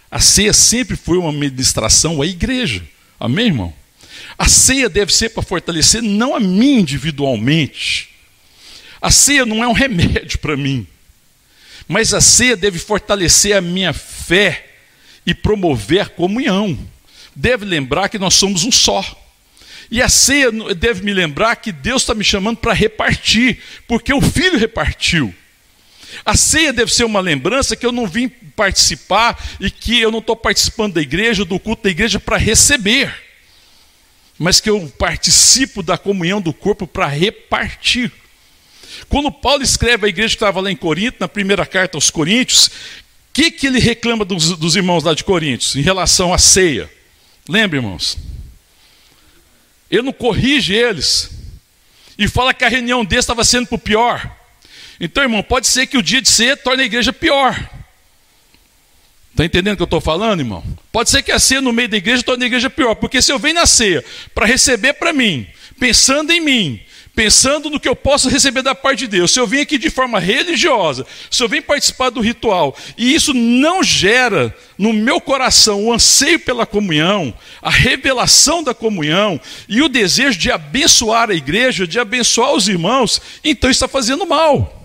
A 0.10 0.20
ceia 0.20 0.54
sempre 0.54 0.96
foi 0.96 1.20
uma 1.20 1.32
ministração 1.32 2.20
à 2.20 2.26
igreja. 2.26 2.82
Amém, 3.20 3.46
irmão? 3.46 3.72
A 4.38 4.48
ceia 4.48 4.90
deve 4.90 5.14
ser 5.14 5.30
para 5.30 5.44
fortalecer 5.44 6.02
não 6.02 6.36
a 6.36 6.40
mim 6.40 6.80
individualmente. 6.80 8.10
A 9.02 9.12
ceia 9.12 9.46
não 9.46 9.64
é 9.64 9.68
um 9.68 9.74
remédio 9.74 10.40
para 10.40 10.58
mim. 10.58 10.86
Mas 11.88 12.14
a 12.14 12.22
ceia 12.22 12.56
deve 12.58 12.80
fortalecer 12.80 13.56
a 13.56 13.62
minha 13.62 13.94
fé 13.94 14.66
e 15.26 15.34
promover 15.34 16.02
a 16.02 16.06
comunhão 16.06 16.78
deve 17.38 17.66
lembrar 17.66 18.10
que 18.10 18.18
nós 18.18 18.34
somos 18.34 18.64
um 18.64 18.72
só. 18.72 19.06
E 19.92 20.02
a 20.02 20.10
ceia 20.10 20.52
deve 20.76 21.04
me 21.04 21.14
lembrar 21.14 21.56
que 21.56 21.72
Deus 21.72 22.02
está 22.02 22.14
me 22.16 22.24
chamando 22.24 22.58
para 22.58 22.74
repartir, 22.74 23.60
porque 23.88 24.12
o 24.12 24.20
Filho 24.20 24.58
repartiu. 24.58 25.34
A 26.26 26.36
ceia 26.36 26.74
deve 26.74 26.92
ser 26.94 27.04
uma 27.04 27.20
lembrança 27.20 27.76
que 27.76 27.86
eu 27.86 27.92
não 27.92 28.08
vim 28.08 28.28
participar 28.28 29.42
e 29.60 29.70
que 29.70 30.00
eu 30.00 30.12
não 30.12 30.20
estou 30.20 30.36
participando 30.36 30.96
da 30.96 31.02
igreja, 31.02 31.46
do 31.46 31.60
culto 31.60 31.84
da 31.84 31.90
igreja 31.90 32.20
para 32.20 32.38
receber, 32.38 33.14
mas 34.38 34.60
que 34.60 34.70
eu 34.70 34.92
participo 34.98 35.82
da 35.82 35.98
comunhão 35.98 36.40
do 36.40 36.54
corpo 36.54 36.86
para 36.86 37.08
repartir. 37.08 38.12
Quando 39.10 39.32
Paulo 39.32 39.64
escreve 39.64 40.06
à 40.06 40.10
igreja 40.10 40.30
que 40.30 40.36
estava 40.36 40.62
lá 40.62 40.72
em 40.72 40.76
Corinto, 40.76 41.18
na 41.20 41.28
primeira 41.28 41.66
carta 41.66 41.98
aos 41.98 42.10
Coríntios, 42.10 42.68
o 42.68 42.72
que, 43.34 43.52
que 43.52 43.68
ele 43.68 43.80
reclama 43.80 44.26
dos, 44.26 44.58
dos 44.58 44.76
irmãos 44.76 45.04
lá 45.04 45.14
de 45.14 45.24
Coríntios 45.24 45.76
em 45.76 45.82
relação 45.82 46.34
à 46.34 46.38
ceia? 46.38 46.90
Lembra, 47.48 47.78
irmãos? 47.78 48.18
Ele 49.90 50.02
não 50.02 50.14
corrige 50.14 50.74
eles. 50.74 51.30
E 52.18 52.28
fala 52.28 52.54
que 52.54 52.66
a 52.66 52.70
reunião 52.70 53.06
deles 53.06 53.24
estava 53.24 53.44
sendo 53.44 53.68
para 53.68 53.76
o 53.76 53.80
pior. 53.80 54.38
Então, 55.00 55.24
irmão, 55.24 55.44
pode 55.44 55.68
ser 55.68 55.86
que 55.86 55.98
o 55.98 56.02
dia 56.02 56.22
de 56.22 56.30
ser 56.30 56.58
torne 56.58 56.84
a 56.84 56.86
igreja 56.86 57.14
pior. 57.14 57.56
Está 59.38 59.46
entendendo 59.46 59.76
o 59.76 59.78
que 59.78 59.84
eu 59.84 59.86
estou 59.86 60.02
falando, 60.02 60.40
irmão? 60.40 60.64
Pode 60.92 61.12
ser 61.12 61.22
que 61.22 61.32
a 61.32 61.38
ceia 61.38 61.62
no 61.62 61.72
meio 61.72 61.88
da 61.88 61.96
igreja 61.96 62.24
torne 62.24 62.46
a 62.46 62.48
igreja 62.48 62.72
pior. 62.72 62.96
Porque 62.96 63.22
se 63.22 63.32
eu 63.32 63.38
venho 63.38 63.54
na 63.54 63.68
ceia 63.68 64.04
para 64.34 64.48
receber 64.48 64.94
para 64.94 65.14
mim, 65.14 65.46
pensando 65.80 66.32
em 66.32 66.42
mim, 66.42 66.82
pensando 67.14 67.70
no 67.70 67.80
que 67.80 67.88
eu 67.88 67.96
posso 67.96 68.30
receber 68.30 68.64
da 68.64 68.74
parte 68.74 69.02
de 69.02 69.08
Deus. 69.10 69.30
Se 69.30 69.40
eu 69.40 69.46
vim 69.46 69.60
aqui 69.60 69.78
de 69.78 69.92
forma 69.92 70.18
religiosa, 70.18 71.06
se 71.30 71.44
eu 71.44 71.48
vim 71.48 71.62
participar 71.62 72.10
do 72.10 72.20
ritual, 72.20 72.76
e 72.98 73.14
isso 73.14 73.32
não 73.32 73.84
gera 73.84 74.58
no 74.76 74.92
meu 74.92 75.22
coração 75.22 75.86
o 75.86 75.94
anseio 75.94 76.40
pela 76.40 76.66
comunhão, 76.66 77.32
a 77.62 77.70
revelação 77.70 78.64
da 78.64 78.74
comunhão 78.74 79.40
e 79.70 79.84
o 79.84 79.88
desejo 79.88 80.40
de 80.40 80.52
abençoar 80.52 81.30
a 81.30 81.36
igreja, 81.36 81.86
de 81.86 82.00
abençoar 82.00 82.54
os 82.54 82.68
irmãos, 82.68 83.22
então 83.44 83.70
está 83.70 83.88
fazendo 83.88 84.26
mal. 84.26 84.84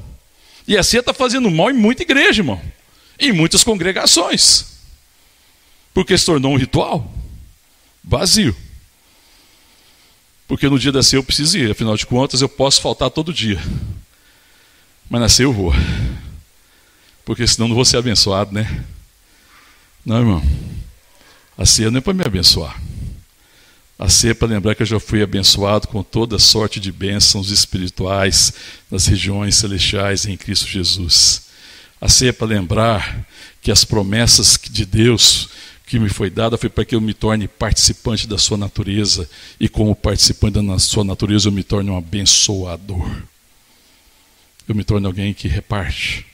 E 0.69 0.77
assim 0.77 0.99
está 0.99 1.15
fazendo 1.15 1.51
mal 1.51 1.71
em 1.71 1.75
muita 1.75 2.03
igreja, 2.03 2.43
irmão, 2.43 2.61
em 3.29 3.33
muitas 3.33 3.63
congregações, 3.63 4.67
porque 5.95 6.17
se 6.17 6.27
tornou 6.27 6.53
um 6.53 6.59
ritual. 6.59 7.13
Vazio. 8.03 8.57
Porque 10.49 10.69
no 10.69 10.79
dia 10.79 10.93
da 10.93 11.03
ceia 11.03 11.19
eu 11.19 11.25
preciso 11.25 11.57
ir, 11.57 11.71
afinal 11.71 11.97
de 11.97 12.05
contas 12.05 12.43
eu 12.43 12.49
posso 12.49 12.83
faltar 12.83 13.11
todo 13.11 13.33
dia. 13.33 13.63
Mas 15.09 15.21
na 15.21 15.29
ceia 15.29 15.47
eu 15.47 15.53
vou. 15.53 15.73
Porque 17.25 17.47
senão 17.47 17.69
não 17.69 17.77
vou 17.77 17.85
ser 17.85 17.99
abençoado, 17.99 18.53
né? 18.53 18.85
Não, 20.05 20.19
irmão. 20.19 20.43
A 21.57 21.65
ceia 21.65 21.91
não 21.91 21.99
é 21.99 22.01
para 22.01 22.13
me 22.13 22.25
abençoar. 22.25 22.81
A 23.99 24.09
ceia 24.09 24.33
é 24.33 24.35
para 24.35 24.49
lembrar 24.49 24.75
que 24.75 24.83
eu 24.83 24.87
já 24.87 24.99
fui 24.99 25.23
abençoado 25.23 25.87
com 25.87 26.03
toda 26.03 26.39
sorte 26.39 26.81
de 26.81 26.91
bênçãos 26.91 27.51
espirituais 27.51 28.53
nas 28.91 29.07
regiões 29.07 29.55
celestiais 29.55 30.27
em 30.27 30.37
Cristo 30.37 30.67
Jesus. 30.67 31.52
A 32.03 32.09
ceia 32.09 32.31
é 32.31 32.33
para 32.33 32.49
lembrar 32.49 33.25
que 33.63 33.71
as 33.71 33.85
promessas 33.85 34.59
de 34.71 34.85
Deus 34.85 35.49
que 35.87 35.99
me 35.99 36.09
foi 36.09 36.29
dada 36.29 36.59
foi 36.59 36.69
para 36.69 36.85
que 36.85 36.95
eu 36.95 37.01
me 37.01 37.15
torne 37.15 37.47
participante 37.47 38.27
da 38.27 38.37
sua 38.37 38.59
natureza 38.59 39.31
e 39.61 39.69
como 39.69 39.95
participante 39.95 40.61
da 40.61 40.79
sua 40.79 41.05
natureza 41.05 41.49
eu 41.49 41.53
me 41.53 41.63
torne 41.63 41.91
um 41.91 41.97
abençoador. 41.97 43.23
Eu 44.69 44.75
me 44.75 44.83
torne 44.83 45.07
alguém 45.07 45.33
que 45.33 45.47
reparte. 45.47 46.27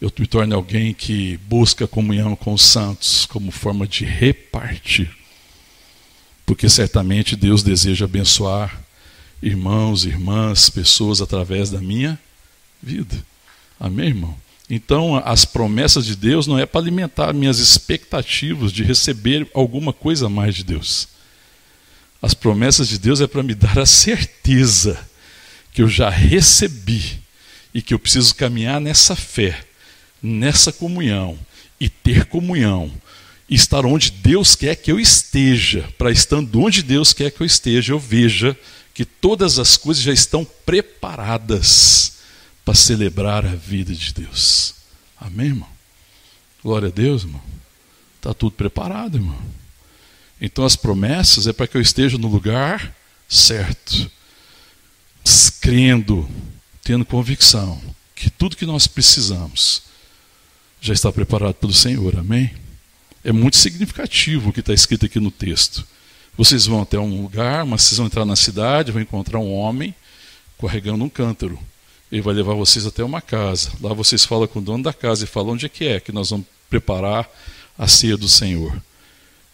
Eu 0.00 0.10
me 0.18 0.26
torne 0.26 0.54
alguém 0.54 0.94
que 0.94 1.36
busca 1.48 1.86
comunhão 1.86 2.34
com 2.34 2.54
os 2.54 2.62
santos 2.62 3.26
como 3.26 3.50
forma 3.50 3.86
de 3.86 4.04
repartir 4.04 5.18
porque 6.48 6.66
certamente 6.70 7.36
Deus 7.36 7.62
deseja 7.62 8.06
abençoar 8.06 8.82
irmãos, 9.42 10.06
irmãs, 10.06 10.70
pessoas 10.70 11.20
através 11.20 11.68
da 11.68 11.78
minha 11.78 12.18
vida. 12.82 13.14
Amém, 13.78 14.08
irmão? 14.08 14.36
Então, 14.68 15.16
as 15.16 15.44
promessas 15.44 16.04
de 16.04 16.14
Deus 16.14 16.46
não 16.46 16.58
é 16.58 16.66
para 16.66 16.80
alimentar 16.80 17.32
minhas 17.32 17.58
expectativas 17.58 18.70
de 18.72 18.82
receber 18.82 19.48
alguma 19.54 19.92
coisa 19.92 20.26
a 20.26 20.28
mais 20.28 20.54
de 20.54 20.64
Deus. 20.64 21.08
As 22.20 22.34
promessas 22.34 22.88
de 22.88 22.98
Deus 22.98 23.20
é 23.20 23.26
para 23.26 23.42
me 23.42 23.54
dar 23.54 23.78
a 23.78 23.86
certeza 23.86 24.98
que 25.72 25.80
eu 25.80 25.88
já 25.88 26.10
recebi 26.10 27.20
e 27.72 27.80
que 27.80 27.94
eu 27.94 27.98
preciso 27.98 28.34
caminhar 28.34 28.80
nessa 28.80 29.16
fé, 29.16 29.58
nessa 30.22 30.72
comunhão 30.72 31.38
e 31.80 31.88
ter 31.88 32.26
comunhão 32.26 32.92
e 33.48 33.54
estar 33.54 33.86
onde 33.86 34.10
Deus 34.10 34.54
quer 34.54 34.74
que 34.74 34.92
eu 34.92 35.00
esteja, 35.00 35.88
para 35.96 36.10
estando 36.10 36.60
onde 36.60 36.82
Deus 36.82 37.14
quer 37.14 37.30
que 37.30 37.40
eu 37.40 37.46
esteja, 37.46 37.92
eu 37.92 37.98
veja 37.98 38.58
que 38.92 39.04
todas 39.04 39.58
as 39.58 39.76
coisas 39.76 40.02
já 40.02 40.12
estão 40.12 40.44
preparadas 40.66 42.17
para 42.68 42.74
celebrar 42.74 43.46
a 43.46 43.54
vida 43.54 43.94
de 43.94 44.12
Deus. 44.12 44.74
Amém, 45.18 45.46
irmão? 45.46 45.68
Glória 46.62 46.88
a 46.88 46.90
Deus, 46.90 47.22
irmão. 47.22 47.40
Está 48.16 48.34
tudo 48.34 48.52
preparado, 48.52 49.16
irmão. 49.16 49.38
Então 50.38 50.66
as 50.66 50.76
promessas 50.76 51.46
é 51.46 51.52
para 51.54 51.66
que 51.66 51.78
eu 51.78 51.80
esteja 51.80 52.18
no 52.18 52.28
lugar 52.28 52.94
certo, 53.26 54.10
crendo, 55.62 56.28
tendo 56.84 57.06
convicção 57.06 57.80
que 58.14 58.28
tudo 58.28 58.54
que 58.54 58.66
nós 58.66 58.86
precisamos 58.86 59.84
já 60.78 60.92
está 60.92 61.10
preparado 61.10 61.54
pelo 61.54 61.72
Senhor. 61.72 62.18
Amém? 62.18 62.54
é 63.24 63.32
muito 63.32 63.56
significativo 63.56 64.50
o 64.50 64.52
que 64.52 64.60
está 64.60 64.74
escrito 64.74 65.06
aqui 65.06 65.18
no 65.18 65.30
texto. 65.30 65.86
Vocês 66.36 66.66
vão 66.66 66.82
até 66.82 66.98
um 66.98 67.22
lugar, 67.22 67.64
mas 67.64 67.80
vocês 67.80 67.96
vão 67.96 68.08
entrar 68.08 68.26
na 68.26 68.36
cidade, 68.36 68.92
vão 68.92 69.00
encontrar 69.00 69.38
um 69.38 69.54
homem 69.54 69.94
carregando 70.60 71.02
um 71.02 71.08
cântaro. 71.08 71.58
Ele 72.10 72.22
vai 72.22 72.34
levar 72.34 72.54
vocês 72.54 72.86
até 72.86 73.04
uma 73.04 73.20
casa. 73.20 73.70
Lá 73.80 73.92
vocês 73.92 74.24
falam 74.24 74.46
com 74.46 74.58
o 74.58 74.62
dono 74.62 74.82
da 74.82 74.92
casa 74.92 75.24
e 75.24 75.26
falam 75.26 75.52
onde 75.52 75.66
é 75.66 75.68
que 75.68 75.84
é 75.84 76.00
que 76.00 76.12
nós 76.12 76.30
vamos 76.30 76.46
preparar 76.70 77.28
a 77.76 77.86
ceia 77.86 78.16
do 78.16 78.28
Senhor. 78.28 78.80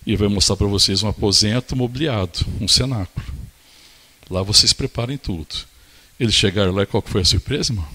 E 0.06 0.16
vai 0.16 0.28
mostrar 0.28 0.56
para 0.56 0.66
vocês 0.66 1.02
um 1.02 1.08
aposento 1.08 1.74
mobiliado, 1.74 2.40
um 2.60 2.68
cenáculo. 2.68 3.26
Lá 4.30 4.42
vocês 4.42 4.72
preparem 4.72 5.18
tudo. 5.18 5.54
Eles 6.18 6.34
chegaram 6.34 6.72
lá 6.72 6.82
e 6.82 6.86
qual 6.86 7.02
foi 7.04 7.22
a 7.22 7.24
surpresa, 7.24 7.72
irmão? 7.72 7.88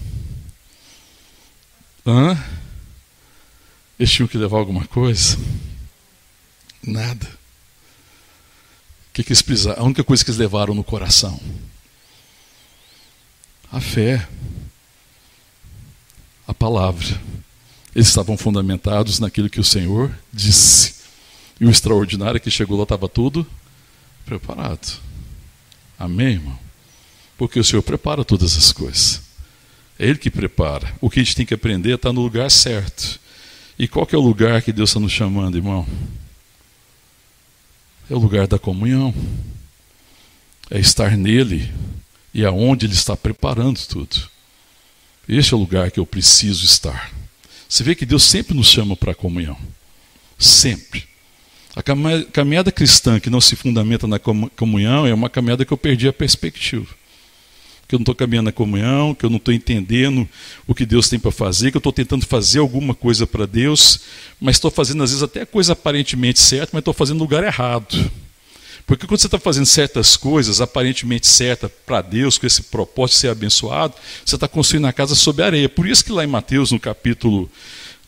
Hã? 2.06 2.38
Eles 3.98 4.12
tinham 4.12 4.28
que 4.28 4.38
levar 4.38 4.58
alguma 4.58 4.86
coisa? 4.86 5.38
Nada. 6.82 7.26
O 7.26 9.12
que, 9.12 9.22
que 9.22 9.30
eles 9.30 9.42
precisaram? 9.42 9.82
A 9.82 9.84
única 9.84 10.04
coisa 10.04 10.24
que 10.24 10.30
eles 10.30 10.38
levaram 10.38 10.74
no 10.74 10.84
coração? 10.84 11.38
A 13.70 13.80
fé. 13.80 14.26
A 16.46 16.54
palavra. 16.54 17.20
Eles 17.94 18.08
estavam 18.08 18.36
fundamentados 18.36 19.18
naquilo 19.18 19.50
que 19.50 19.60
o 19.60 19.64
Senhor 19.64 20.12
disse. 20.32 20.94
E 21.60 21.66
o 21.66 21.70
extraordinário 21.70 22.40
que 22.40 22.50
chegou 22.50 22.76
lá 22.76 22.84
estava 22.84 23.08
tudo 23.08 23.46
preparado. 24.24 25.00
Amém, 25.98 26.34
irmão? 26.34 26.58
Porque 27.36 27.58
o 27.58 27.64
Senhor 27.64 27.82
prepara 27.82 28.24
todas 28.24 28.56
as 28.56 28.72
coisas. 28.72 29.22
É 29.98 30.06
Ele 30.06 30.18
que 30.18 30.30
prepara. 30.30 30.94
O 31.00 31.10
que 31.10 31.20
a 31.20 31.22
gente 31.22 31.36
tem 31.36 31.46
que 31.46 31.54
aprender 31.54 31.92
é 31.92 31.94
estar 31.94 32.12
no 32.12 32.22
lugar 32.22 32.50
certo. 32.50 33.20
E 33.78 33.86
qual 33.86 34.06
que 34.06 34.14
é 34.14 34.18
o 34.18 34.22
lugar 34.22 34.62
que 34.62 34.72
Deus 34.72 34.90
está 34.90 35.00
nos 35.00 35.12
chamando, 35.12 35.56
irmão? 35.56 35.86
É 38.08 38.14
o 38.14 38.18
lugar 38.18 38.46
da 38.46 38.58
comunhão. 38.58 39.14
É 40.70 40.78
estar 40.78 41.16
nele 41.16 41.72
e 42.32 42.44
aonde 42.44 42.86
ele 42.86 42.94
está 42.94 43.16
preparando 43.16 43.80
tudo. 43.86 44.28
Este 45.28 45.54
é 45.54 45.56
o 45.56 45.60
lugar 45.60 45.90
que 45.90 46.00
eu 46.00 46.06
preciso 46.06 46.64
estar. 46.64 47.12
Você 47.68 47.84
vê 47.84 47.94
que 47.94 48.06
Deus 48.06 48.22
sempre 48.22 48.54
nos 48.54 48.66
chama 48.66 48.96
para 48.96 49.12
a 49.12 49.14
comunhão. 49.14 49.56
Sempre. 50.38 51.04
A 51.74 51.82
caminhada 52.32 52.72
cristã 52.72 53.20
que 53.20 53.30
não 53.30 53.40
se 53.40 53.54
fundamenta 53.54 54.06
na 54.06 54.18
comunhão 54.18 55.06
é 55.06 55.14
uma 55.14 55.30
caminhada 55.30 55.64
que 55.64 55.72
eu 55.72 55.78
perdi 55.78 56.08
a 56.08 56.12
perspectiva 56.12 57.00
que 57.90 57.96
eu 57.96 57.98
não 57.98 58.02
estou 58.02 58.14
caminhando 58.14 58.46
na 58.46 58.52
comunhão, 58.52 59.12
que 59.12 59.26
eu 59.26 59.30
não 59.30 59.38
estou 59.38 59.52
entendendo 59.52 60.28
o 60.64 60.72
que 60.72 60.86
Deus 60.86 61.08
tem 61.08 61.18
para 61.18 61.32
fazer, 61.32 61.72
que 61.72 61.76
eu 61.76 61.80
estou 61.80 61.92
tentando 61.92 62.24
fazer 62.24 62.60
alguma 62.60 62.94
coisa 62.94 63.26
para 63.26 63.46
Deus, 63.46 64.02
mas 64.40 64.56
estou 64.56 64.70
fazendo 64.70 65.02
às 65.02 65.10
vezes 65.10 65.24
até 65.24 65.44
coisa 65.44 65.72
aparentemente 65.72 66.38
certa, 66.38 66.70
mas 66.72 66.82
estou 66.82 66.94
fazendo 66.94 67.16
no 67.16 67.24
lugar 67.24 67.42
errado. 67.42 68.08
Porque 68.90 69.06
quando 69.06 69.20
você 69.20 69.28
está 69.28 69.38
fazendo 69.38 69.66
certas 69.66 70.16
coisas 70.16 70.60
aparentemente 70.60 71.24
certas 71.24 71.70
para 71.86 72.02
Deus, 72.02 72.36
com 72.36 72.44
esse 72.44 72.60
propósito 72.60 73.14
de 73.14 73.20
ser 73.20 73.28
abençoado, 73.28 73.94
você 74.24 74.34
está 74.34 74.48
construindo 74.48 74.86
a 74.86 74.92
casa 74.92 75.14
sob 75.14 75.40
a 75.40 75.46
areia. 75.46 75.68
Por 75.68 75.86
isso 75.86 76.04
que 76.04 76.10
lá 76.10 76.24
em 76.24 76.26
Mateus, 76.26 76.72
no 76.72 76.80
capítulo, 76.80 77.48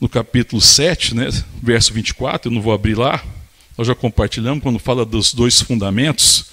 no 0.00 0.08
capítulo 0.08 0.60
7, 0.60 1.14
né, 1.14 1.28
verso 1.62 1.94
24, 1.94 2.50
eu 2.50 2.52
não 2.52 2.60
vou 2.60 2.72
abrir 2.72 2.96
lá, 2.96 3.24
nós 3.78 3.86
já 3.86 3.94
compartilhamos, 3.94 4.60
quando 4.60 4.80
fala 4.80 5.04
dos 5.06 5.32
dois 5.32 5.62
fundamentos, 5.62 6.46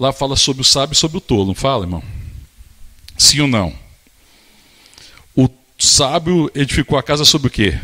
lá 0.00 0.14
fala 0.14 0.34
sobre 0.34 0.62
o 0.62 0.64
sábio 0.64 0.94
e 0.94 0.96
sobre 0.96 1.18
o 1.18 1.20
tolo, 1.20 1.48
não 1.48 1.54
fala, 1.54 1.84
irmão? 1.84 2.02
Sim 3.18 3.40
ou 3.40 3.48
não? 3.48 3.78
O 5.36 5.46
sábio 5.78 6.50
edificou 6.54 6.96
a 6.96 7.02
casa 7.02 7.26
sobre 7.26 7.48
o 7.48 7.50
quê? 7.50 7.78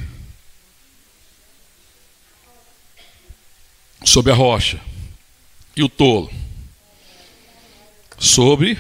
Sobre 4.03 4.33
a 4.33 4.35
rocha. 4.35 4.81
E 5.77 5.83
o 5.83 5.89
tolo? 5.89 6.31
Sobre. 8.19 8.79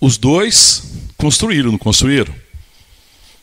Os 0.00 0.16
dois 0.16 0.92
construíram, 1.16 1.70
não 1.70 1.78
construíram? 1.78 2.34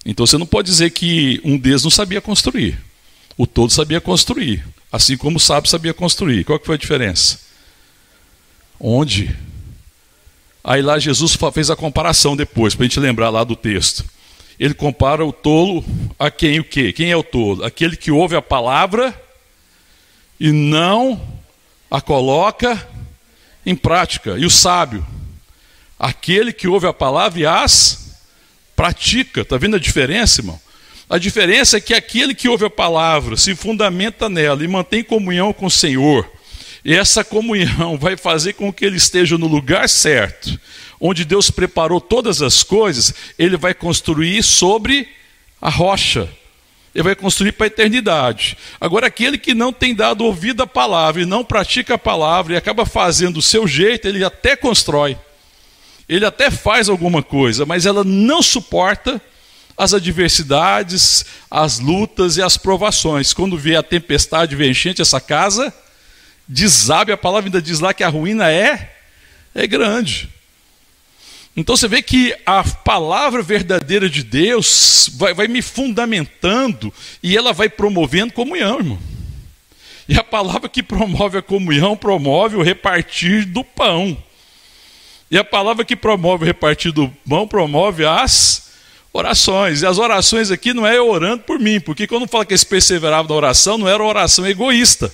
Então 0.06 0.26
você 0.26 0.38
não 0.38 0.46
pode 0.46 0.68
dizer 0.68 0.92
que 0.92 1.42
um 1.44 1.58
deles 1.58 1.84
não 1.84 1.92
sabia 1.92 2.22
construir. 2.22 2.80
O 3.38 3.48
todo 3.48 3.72
sabia 3.72 4.02
construir. 4.02 4.66
Assim 4.92 5.16
como 5.16 5.38
o 5.38 5.40
sábio 5.40 5.70
sabia 5.70 5.94
construir. 5.94 6.44
Qual 6.44 6.60
que 6.60 6.66
foi 6.66 6.76
a 6.76 6.80
diferença? 6.80 7.40
Onde 8.80 9.36
Aí 10.64 10.82
lá 10.82 11.00
Jesus 11.00 11.38
fez 11.54 11.70
a 11.70 11.76
comparação 11.76 12.36
depois, 12.36 12.76
para 12.76 12.86
a 12.86 12.88
gente 12.88 13.00
lembrar 13.00 13.30
lá 13.30 13.44
do 13.44 13.56
texto. 13.56 14.06
Ele 14.60 14.76
compara 14.76 15.26
o 15.26 15.34
tolo 15.34 15.84
a 16.20 16.30
quem 16.30 16.60
o 16.60 16.64
quê? 16.64 16.94
Quem 16.94 17.10
é 17.10 17.18
o 17.18 17.24
tolo? 17.24 17.64
Aquele 17.64 17.98
que 17.98 18.12
ouve 18.12 18.36
a 18.36 18.42
palavra 18.42 19.20
e 20.40 20.52
não 20.52 21.20
a 21.92 22.02
coloca 22.02 22.88
em 23.66 23.76
prática. 23.76 24.38
E 24.38 24.46
o 24.46 24.50
sábio? 24.50 25.06
Aquele 26.00 26.52
que 26.52 26.68
ouve 26.68 26.88
a 26.88 26.94
palavra 26.94 27.40
e 27.40 27.46
as 27.46 28.18
pratica. 28.76 29.42
Está 29.42 29.58
vendo 29.58 29.76
a 29.76 29.80
diferença, 29.80 30.42
irmão? 30.42 30.60
A 31.08 31.18
diferença 31.18 31.78
é 31.78 31.82
que 31.82 31.94
aquele 31.94 32.34
que 32.34 32.48
ouve 32.48 32.66
a 32.66 32.70
palavra 32.70 33.36
se 33.36 33.54
fundamenta 33.54 34.30
nela 34.30 34.64
e 34.64 34.68
mantém 34.68 35.04
comunhão 35.04 35.52
com 35.52 35.66
o 35.66 35.72
Senhor 35.72 36.28
e 36.84 36.96
essa 36.96 37.24
comunhão 37.24 37.98
vai 37.98 38.18
fazer 38.18 38.54
com 38.54 38.74
que 38.74 38.86
ele 38.86 38.98
esteja 38.98 39.38
no 39.38 39.48
lugar 39.48 39.88
certo, 39.88 40.60
onde 41.00 41.24
Deus 41.24 41.52
preparou 41.52 42.02
todas 42.02 42.42
as 42.42 42.64
coisas, 42.64 43.14
ele 43.38 43.58
vai 43.58 43.74
construir 43.74 44.44
sobre 44.44 45.08
a 45.62 45.70
rocha. 45.70 46.30
Ele 46.94 47.04
vai 47.04 47.16
construir 47.16 47.54
para 47.54 47.66
a 47.66 47.68
eternidade. 47.68 48.58
Agora, 48.80 49.08
aquele 49.08 49.38
que 49.38 49.54
não 49.54 49.72
tem 49.72 49.96
dado 49.96 50.26
ouvido 50.26 50.64
à 50.64 50.68
palavra 50.68 51.22
e 51.22 51.26
não 51.26 51.44
pratica 51.44 51.96
a 51.96 51.98
palavra 51.98 52.54
e 52.54 52.58
acaba 52.58 52.86
fazendo 52.86 53.36
do 53.36 53.42
seu 53.42 53.66
jeito, 53.66 54.08
ele 54.08 54.24
até 54.24 54.56
constrói. 54.56 55.18
Ele 56.08 56.26
até 56.26 56.52
faz 56.52 56.90
alguma 56.90 57.24
coisa, 57.24 57.66
mas 57.66 57.86
ela 57.86 58.04
não 58.04 58.42
suporta 58.42 59.22
as 59.78 59.94
adversidades, 59.94 61.26
as 61.50 61.80
lutas 61.80 62.36
e 62.36 62.42
as 62.42 62.58
provações. 62.58 63.34
Quando 63.34 63.58
vier 63.58 63.80
a 63.80 63.84
tempestade, 63.84 64.56
vem 64.56 64.72
enchente, 64.72 65.02
essa 65.02 65.22
casa 65.22 65.74
desabe, 66.48 67.14
a 67.14 67.18
palavra 67.18 67.48
ainda 67.48 67.62
diz 67.62 67.80
lá 67.80 67.94
que 67.94 68.04
a 68.04 68.10
ruína 68.10 68.52
é, 68.52 68.92
é 69.56 69.66
grande. 69.66 70.30
Então 71.56 71.76
você 71.76 71.88
vê 71.88 72.02
que 72.02 72.36
a 72.46 72.64
palavra 72.64 73.42
verdadeira 73.42 74.10
de 74.10 74.24
Deus 74.24 75.10
vai, 75.16 75.34
vai 75.34 75.48
me 75.48 75.62
fundamentando 75.62 76.94
e 77.22 77.36
ela 77.36 77.52
vai 77.52 77.68
promovendo 77.68 78.34
comunhão, 78.34 78.80
irmão. 78.80 79.00
E 80.08 80.18
a 80.18 80.24
palavra 80.24 80.70
que 80.70 80.82
promove 80.82 81.38
a 81.38 81.42
comunhão 81.42 81.96
promove 81.96 82.56
o 82.56 82.62
repartir 82.62 83.46
do 83.46 83.64
pão. 83.64 84.18
E 85.30 85.38
a 85.38 85.44
palavra 85.44 85.86
que 85.86 85.96
promove 85.96 86.44
o 86.44 86.48
repartir 86.48 86.92
do 86.92 87.10
pão 87.28 87.48
promove 87.48 88.06
as 88.06 88.72
orações. 89.14 89.82
E 89.82 89.86
as 89.86 89.98
orações 89.98 90.52
aqui 90.52 90.74
não 90.74 90.88
é 90.88 90.98
eu 90.98 91.10
orando 91.10 91.44
por 91.44 91.60
mim, 91.60 91.80
porque 91.80 92.08
quando 92.08 92.28
fala 92.28 92.46
que 92.46 92.54
eles 92.54 92.64
perseveravam 92.64 93.30
na 93.30 93.36
oração, 93.36 93.78
não 93.78 93.88
era 93.88 94.04
oração 94.04 94.48
egoísta. 94.48 95.14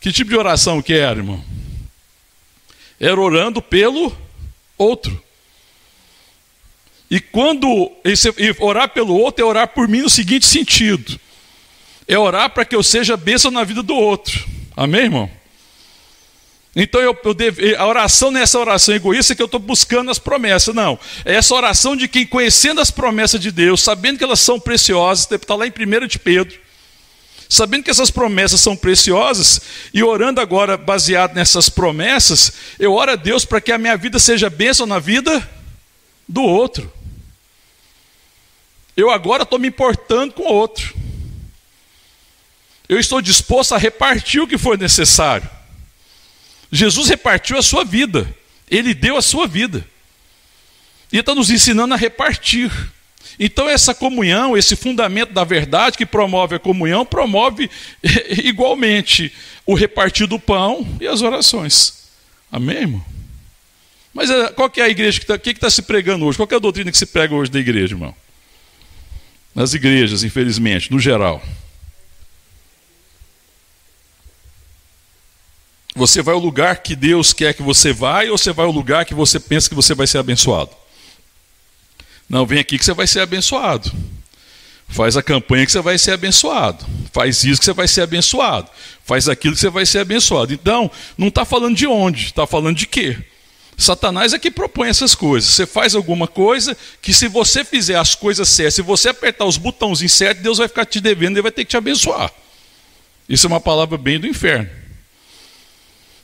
Que 0.00 0.12
tipo 0.12 0.30
de 0.30 0.36
oração 0.36 0.80
que 0.82 0.92
era, 0.92 1.18
irmão? 1.18 1.42
Era 3.00 3.20
orando 3.20 3.62
pelo 3.62 4.16
outro. 4.76 5.22
E 7.10 7.20
quando 7.20 7.90
e 8.04 8.54
orar 8.60 8.90
pelo 8.90 9.16
outro 9.16 9.42
é 9.42 9.46
orar 9.46 9.68
por 9.68 9.88
mim 9.88 10.02
no 10.02 10.10
seguinte 10.10 10.46
sentido: 10.46 11.18
é 12.06 12.18
orar 12.18 12.50
para 12.50 12.64
que 12.64 12.76
eu 12.76 12.82
seja 12.82 13.16
bênção 13.16 13.50
na 13.50 13.64
vida 13.64 13.82
do 13.82 13.94
outro. 13.94 14.46
Amém, 14.76 15.02
irmão? 15.02 15.30
Então 16.76 17.00
eu, 17.00 17.16
eu 17.24 17.34
devo, 17.34 17.60
a 17.76 17.86
oração 17.86 18.30
nessa 18.30 18.56
é 18.56 18.60
oração 18.60 18.94
egoísta 18.94 19.34
que 19.34 19.42
eu 19.42 19.46
estou 19.46 19.58
buscando 19.58 20.10
as 20.10 20.18
promessas. 20.18 20.74
Não. 20.74 20.98
É 21.24 21.34
essa 21.34 21.54
oração 21.54 21.96
de 21.96 22.06
quem, 22.06 22.26
conhecendo 22.26 22.80
as 22.80 22.90
promessas 22.90 23.40
de 23.40 23.50
Deus, 23.50 23.82
sabendo 23.82 24.18
que 24.18 24.24
elas 24.24 24.38
são 24.38 24.60
preciosas, 24.60 25.28
está 25.30 25.54
lá 25.54 25.66
em 25.66 25.70
1 25.70 26.06
de 26.06 26.18
Pedro, 26.18 26.58
sabendo 27.48 27.84
que 27.84 27.90
essas 27.90 28.10
promessas 28.10 28.60
são 28.60 28.76
preciosas, 28.76 29.60
e 29.94 30.02
orando 30.02 30.40
agora 30.40 30.76
baseado 30.76 31.34
nessas 31.34 31.68
promessas, 31.68 32.52
eu 32.78 32.92
oro 32.92 33.12
a 33.12 33.16
Deus 33.16 33.44
para 33.44 33.60
que 33.60 33.72
a 33.72 33.78
minha 33.78 33.96
vida 33.96 34.18
seja 34.18 34.50
bênção 34.50 34.86
na 34.86 34.98
vida 34.98 35.48
do 36.28 36.42
outro. 36.42 36.92
Eu 38.96 39.10
agora 39.10 39.44
estou 39.44 39.58
me 39.58 39.68
importando 39.68 40.34
com 40.34 40.42
o 40.42 40.52
outro. 40.52 40.94
Eu 42.88 42.98
estou 42.98 43.22
disposto 43.22 43.74
a 43.74 43.78
repartir 43.78 44.42
o 44.42 44.46
que 44.48 44.58
for 44.58 44.76
necessário. 44.76 45.48
Jesus 46.70 47.08
repartiu 47.08 47.56
a 47.58 47.62
sua 47.62 47.84
vida, 47.84 48.34
ele 48.68 48.92
deu 48.92 49.16
a 49.16 49.22
sua 49.22 49.46
vida. 49.46 49.86
E 51.12 51.18
está 51.18 51.34
nos 51.34 51.50
ensinando 51.50 51.94
a 51.94 51.96
repartir. 51.96 52.70
Então, 53.38 53.68
essa 53.68 53.94
comunhão, 53.94 54.56
esse 54.56 54.74
fundamento 54.74 55.32
da 55.32 55.44
verdade 55.44 55.96
que 55.96 56.04
promove 56.04 56.56
a 56.56 56.58
comunhão, 56.58 57.06
promove 57.06 57.70
igualmente 58.42 59.32
o 59.64 59.74
repartir 59.74 60.26
do 60.26 60.40
pão 60.40 60.86
e 61.00 61.06
as 61.06 61.22
orações. 61.22 62.08
Amém, 62.50 62.78
irmão? 62.78 63.04
Mas 64.12 64.30
eh, 64.30 64.48
qual 64.48 64.68
que 64.68 64.80
é 64.80 64.84
a 64.84 64.88
igreja 64.88 65.20
que 65.20 65.24
está 65.24 65.38
que 65.38 65.54
tá 65.54 65.70
se 65.70 65.82
pregando 65.82 66.24
hoje? 66.24 66.36
Qual 66.36 66.48
é 66.50 66.54
a 66.54 66.58
doutrina 66.58 66.90
que 66.90 66.98
se 66.98 67.06
prega 67.06 67.34
hoje 67.34 67.50
da 67.50 67.60
igreja, 67.60 67.94
irmão? 67.94 68.14
Nas 69.54 69.74
igrejas, 69.74 70.24
infelizmente, 70.24 70.90
no 70.90 70.98
geral. 70.98 71.40
Você 75.94 76.22
vai 76.22 76.34
ao 76.34 76.40
lugar 76.40 76.78
que 76.82 76.96
Deus 76.96 77.32
quer 77.32 77.54
que 77.54 77.62
você 77.62 77.92
vá 77.92 78.22
ou 78.24 78.38
você 78.38 78.52
vai 78.52 78.66
ao 78.66 78.72
lugar 78.72 79.04
que 79.04 79.14
você 79.14 79.38
pensa 79.38 79.68
que 79.68 79.74
você 79.74 79.94
vai 79.94 80.06
ser 80.06 80.18
abençoado? 80.18 80.70
Não, 82.28 82.44
vem 82.44 82.58
aqui 82.58 82.78
que 82.78 82.84
você 82.84 82.92
vai 82.92 83.06
ser 83.06 83.20
abençoado. 83.20 83.90
Faz 84.88 85.16
a 85.16 85.22
campanha 85.22 85.66
que 85.66 85.72
você 85.72 85.80
vai 85.80 85.98
ser 85.98 86.12
abençoado. 86.12 86.84
Faz 87.12 87.44
isso 87.44 87.58
que 87.60 87.64
você 87.64 87.72
vai 87.72 87.88
ser 87.88 88.02
abençoado. 88.02 88.70
Faz 89.04 89.28
aquilo 89.28 89.54
que 89.54 89.60
você 89.60 89.70
vai 89.70 89.86
ser 89.86 89.98
abençoado. 90.00 90.52
Então, 90.52 90.90
não 91.16 91.28
está 91.28 91.44
falando 91.44 91.76
de 91.76 91.86
onde, 91.86 92.26
está 92.26 92.46
falando 92.46 92.76
de 92.76 92.86
quê? 92.86 93.16
Satanás 93.76 94.32
é 94.32 94.38
que 94.38 94.50
propõe 94.50 94.88
essas 94.88 95.14
coisas. 95.14 95.50
Você 95.50 95.64
faz 95.64 95.94
alguma 95.94 96.26
coisa 96.26 96.76
que, 97.00 97.14
se 97.14 97.28
você 97.28 97.64
fizer 97.64 97.96
as 97.96 98.14
coisas 98.14 98.48
certas, 98.48 98.74
se 98.74 98.82
você 98.82 99.10
apertar 99.10 99.44
os 99.44 99.56
botãozinhos 99.56 100.12
certos, 100.12 100.42
Deus 100.42 100.58
vai 100.58 100.66
ficar 100.66 100.84
te 100.84 101.00
devendo 101.00 101.38
e 101.38 101.42
vai 101.42 101.52
ter 101.52 101.64
que 101.64 101.70
te 101.70 101.76
abençoar. 101.76 102.32
Isso 103.28 103.46
é 103.46 103.48
uma 103.48 103.60
palavra 103.60 103.96
bem 103.96 104.18
do 104.18 104.26
inferno. 104.26 104.68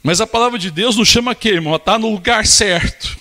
Mas 0.03 0.21
a 0.21 0.27
palavra 0.27 0.59
de 0.59 0.71
Deus 0.71 0.97
nos 0.97 1.09
chama 1.09 1.31
a 1.31 1.35
quê, 1.35 1.51
irmão? 1.51 1.75
A 1.75 1.77
estar 1.77 1.99
no 1.99 2.11
lugar 2.11 2.45
certo, 2.47 3.17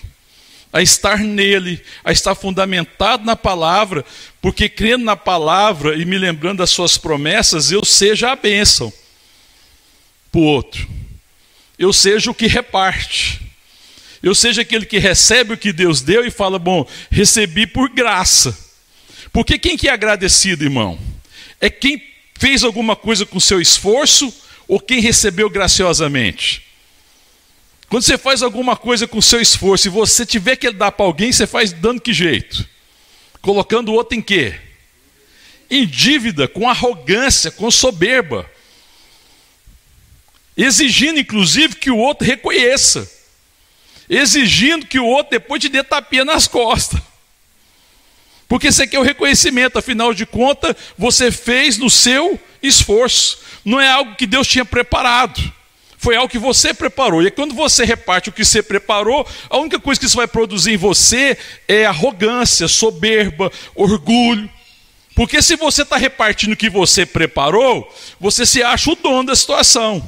a 0.74 0.82
estar 0.82 1.18
nele, 1.20 1.80
a 2.02 2.10
estar 2.10 2.34
fundamentado 2.34 3.24
na 3.24 3.36
palavra, 3.36 4.04
porque 4.42 4.68
crendo 4.68 5.04
na 5.04 5.14
palavra 5.14 5.94
e 5.94 6.04
me 6.04 6.18
lembrando 6.18 6.58
das 6.58 6.70
suas 6.70 6.98
promessas, 6.98 7.70
eu 7.70 7.84
seja 7.84 8.32
a 8.32 8.36
bênção 8.36 8.92
para 10.32 10.40
o 10.40 10.42
outro. 10.42 10.84
Eu 11.78 11.92
seja 11.92 12.28
o 12.28 12.34
que 12.34 12.48
reparte. 12.48 13.40
Eu 14.20 14.34
seja 14.34 14.62
aquele 14.62 14.84
que 14.84 14.98
recebe 14.98 15.54
o 15.54 15.56
que 15.56 15.72
Deus 15.72 16.00
deu 16.00 16.26
e 16.26 16.30
fala, 16.30 16.58
bom, 16.58 16.84
recebi 17.08 17.68
por 17.68 17.88
graça. 17.88 18.58
Porque 19.32 19.60
quem 19.60 19.76
que 19.76 19.88
é 19.88 19.92
agradecido, 19.92 20.64
irmão? 20.64 20.98
É 21.60 21.70
quem 21.70 22.02
fez 22.36 22.64
alguma 22.64 22.96
coisa 22.96 23.24
com 23.24 23.38
seu 23.38 23.60
esforço 23.60 24.34
ou 24.66 24.80
quem 24.80 24.98
recebeu 24.98 25.48
graciosamente? 25.48 26.64
Quando 27.94 28.02
você 28.02 28.18
faz 28.18 28.42
alguma 28.42 28.76
coisa 28.76 29.06
com 29.06 29.22
seu 29.22 29.40
esforço 29.40 29.86
e 29.86 29.88
você 29.88 30.26
tiver 30.26 30.56
que 30.56 30.68
dar 30.72 30.90
para 30.90 31.06
alguém, 31.06 31.30
você 31.30 31.46
faz 31.46 31.72
dando 31.72 32.00
que 32.00 32.12
jeito? 32.12 32.68
Colocando 33.40 33.90
o 33.90 33.94
outro 33.94 34.18
em 34.18 34.20
quê? 34.20 34.58
Em 35.70 35.86
dívida, 35.86 36.48
com 36.48 36.68
arrogância, 36.68 37.52
com 37.52 37.70
soberba. 37.70 38.50
Exigindo, 40.56 41.20
inclusive, 41.20 41.76
que 41.76 41.88
o 41.88 41.96
outro 41.96 42.26
reconheça. 42.26 43.08
Exigindo 44.10 44.86
que 44.86 44.98
o 44.98 45.06
outro 45.06 45.30
depois 45.30 45.62
te 45.62 45.68
dê 45.68 45.84
tapinha 45.84 46.24
nas 46.24 46.48
costas. 46.48 47.00
Porque 48.48 48.72
você 48.72 48.88
quer 48.88 48.98
o 48.98 49.04
reconhecimento, 49.04 49.78
afinal 49.78 50.12
de 50.12 50.26
contas, 50.26 50.74
você 50.98 51.30
fez 51.30 51.78
no 51.78 51.88
seu 51.88 52.40
esforço. 52.60 53.38
Não 53.64 53.80
é 53.80 53.88
algo 53.88 54.16
que 54.16 54.26
Deus 54.26 54.48
tinha 54.48 54.64
preparado 54.64 55.40
foi 56.04 56.16
algo 56.16 56.28
que 56.28 56.38
você 56.38 56.74
preparou. 56.74 57.22
E 57.22 57.30
quando 57.30 57.54
você 57.54 57.82
reparte 57.82 58.28
o 58.28 58.32
que 58.32 58.44
você 58.44 58.62
preparou, 58.62 59.26
a 59.48 59.56
única 59.56 59.80
coisa 59.80 59.98
que 59.98 60.04
isso 60.04 60.16
vai 60.16 60.26
produzir 60.26 60.74
em 60.74 60.76
você 60.76 61.38
é 61.66 61.86
arrogância, 61.86 62.68
soberba, 62.68 63.50
orgulho. 63.74 64.50
Porque 65.14 65.40
se 65.40 65.56
você 65.56 65.80
está 65.80 65.96
repartindo 65.96 66.52
o 66.52 66.56
que 66.56 66.68
você 66.68 67.06
preparou, 67.06 67.90
você 68.20 68.44
se 68.44 68.62
acha 68.62 68.90
o 68.90 68.94
dono 68.94 69.24
da 69.24 69.34
situação. 69.34 70.06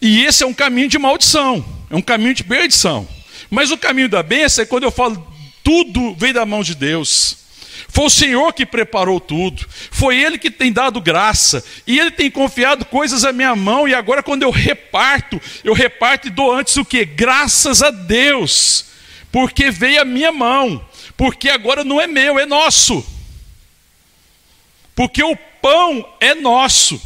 E 0.00 0.24
esse 0.24 0.42
é 0.42 0.46
um 0.46 0.54
caminho 0.54 0.88
de 0.88 0.98
maldição, 0.98 1.62
é 1.90 1.94
um 1.94 2.00
caminho 2.00 2.32
de 2.32 2.42
perdição. 2.42 3.06
Mas 3.50 3.70
o 3.70 3.76
caminho 3.76 4.08
da 4.08 4.22
bênção 4.22 4.62
é 4.62 4.66
quando 4.66 4.84
eu 4.84 4.90
falo, 4.90 5.30
tudo 5.62 6.14
vem 6.14 6.32
da 6.32 6.46
mão 6.46 6.62
de 6.62 6.74
Deus. 6.74 7.36
Foi 7.88 8.06
o 8.06 8.10
Senhor 8.10 8.52
que 8.52 8.66
preparou 8.66 9.20
tudo. 9.20 9.66
Foi 9.90 10.16
Ele 10.16 10.38
que 10.38 10.50
tem 10.50 10.72
dado 10.72 11.00
graça. 11.00 11.64
E 11.86 11.98
Ele 11.98 12.10
tem 12.10 12.30
confiado 12.30 12.84
coisas 12.84 13.24
à 13.24 13.32
minha 13.32 13.54
mão. 13.56 13.88
E 13.88 13.94
agora, 13.94 14.22
quando 14.22 14.42
eu 14.42 14.50
reparto, 14.50 15.40
eu 15.64 15.72
reparto 15.72 16.28
e 16.28 16.30
dou 16.30 16.52
antes 16.52 16.76
o 16.76 16.84
que? 16.84 17.04
Graças 17.04 17.82
a 17.82 17.90
Deus. 17.90 18.86
Porque 19.30 19.70
veio 19.70 20.02
a 20.02 20.04
minha 20.04 20.32
mão. 20.32 20.84
Porque 21.16 21.48
agora 21.48 21.84
não 21.84 22.00
é 22.00 22.06
meu, 22.06 22.38
é 22.38 22.46
nosso. 22.46 23.04
Porque 24.94 25.22
o 25.22 25.36
pão 25.60 26.06
é 26.20 26.34
nosso. 26.34 27.00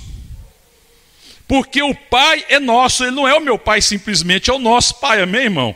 Porque 1.50 1.82
o 1.82 1.92
Pai 1.92 2.44
é 2.48 2.60
nosso. 2.60 3.02
Ele 3.02 3.10
não 3.10 3.26
é 3.26 3.34
o 3.34 3.40
meu 3.40 3.58
Pai 3.58 3.82
simplesmente, 3.82 4.48
é 4.48 4.52
o 4.52 4.58
nosso 4.60 4.94
Pai. 5.00 5.20
Amém, 5.20 5.42
irmão? 5.42 5.74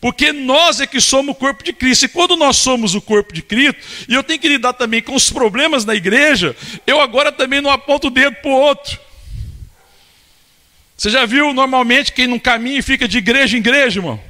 Porque 0.00 0.32
nós 0.32 0.80
é 0.80 0.86
que 0.86 1.00
somos 1.00 1.32
o 1.32 1.34
corpo 1.34 1.64
de 1.64 1.72
Cristo. 1.72 2.04
E 2.04 2.08
quando 2.08 2.36
nós 2.36 2.56
somos 2.56 2.94
o 2.94 3.00
corpo 3.00 3.32
de 3.34 3.42
Cristo, 3.42 3.76
e 4.08 4.14
eu 4.14 4.22
tenho 4.22 4.38
que 4.38 4.48
lidar 4.48 4.72
também 4.72 5.02
com 5.02 5.14
os 5.14 5.30
problemas 5.30 5.84
na 5.84 5.94
igreja, 5.94 6.54
eu 6.86 7.00
agora 7.00 7.32
também 7.32 7.60
não 7.60 7.70
aponto 7.70 8.06
o 8.06 8.10
dedo 8.10 8.36
para 8.36 8.50
o 8.50 8.54
outro. 8.54 8.98
Você 10.96 11.10
já 11.10 11.26
viu 11.26 11.52
normalmente 11.52 12.12
quem 12.12 12.26
não 12.26 12.38
caminha 12.38 12.78
e 12.78 12.82
fica 12.82 13.08
de 13.08 13.18
igreja 13.18 13.56
em 13.56 13.60
igreja, 13.60 13.98
irmão? 13.98 14.20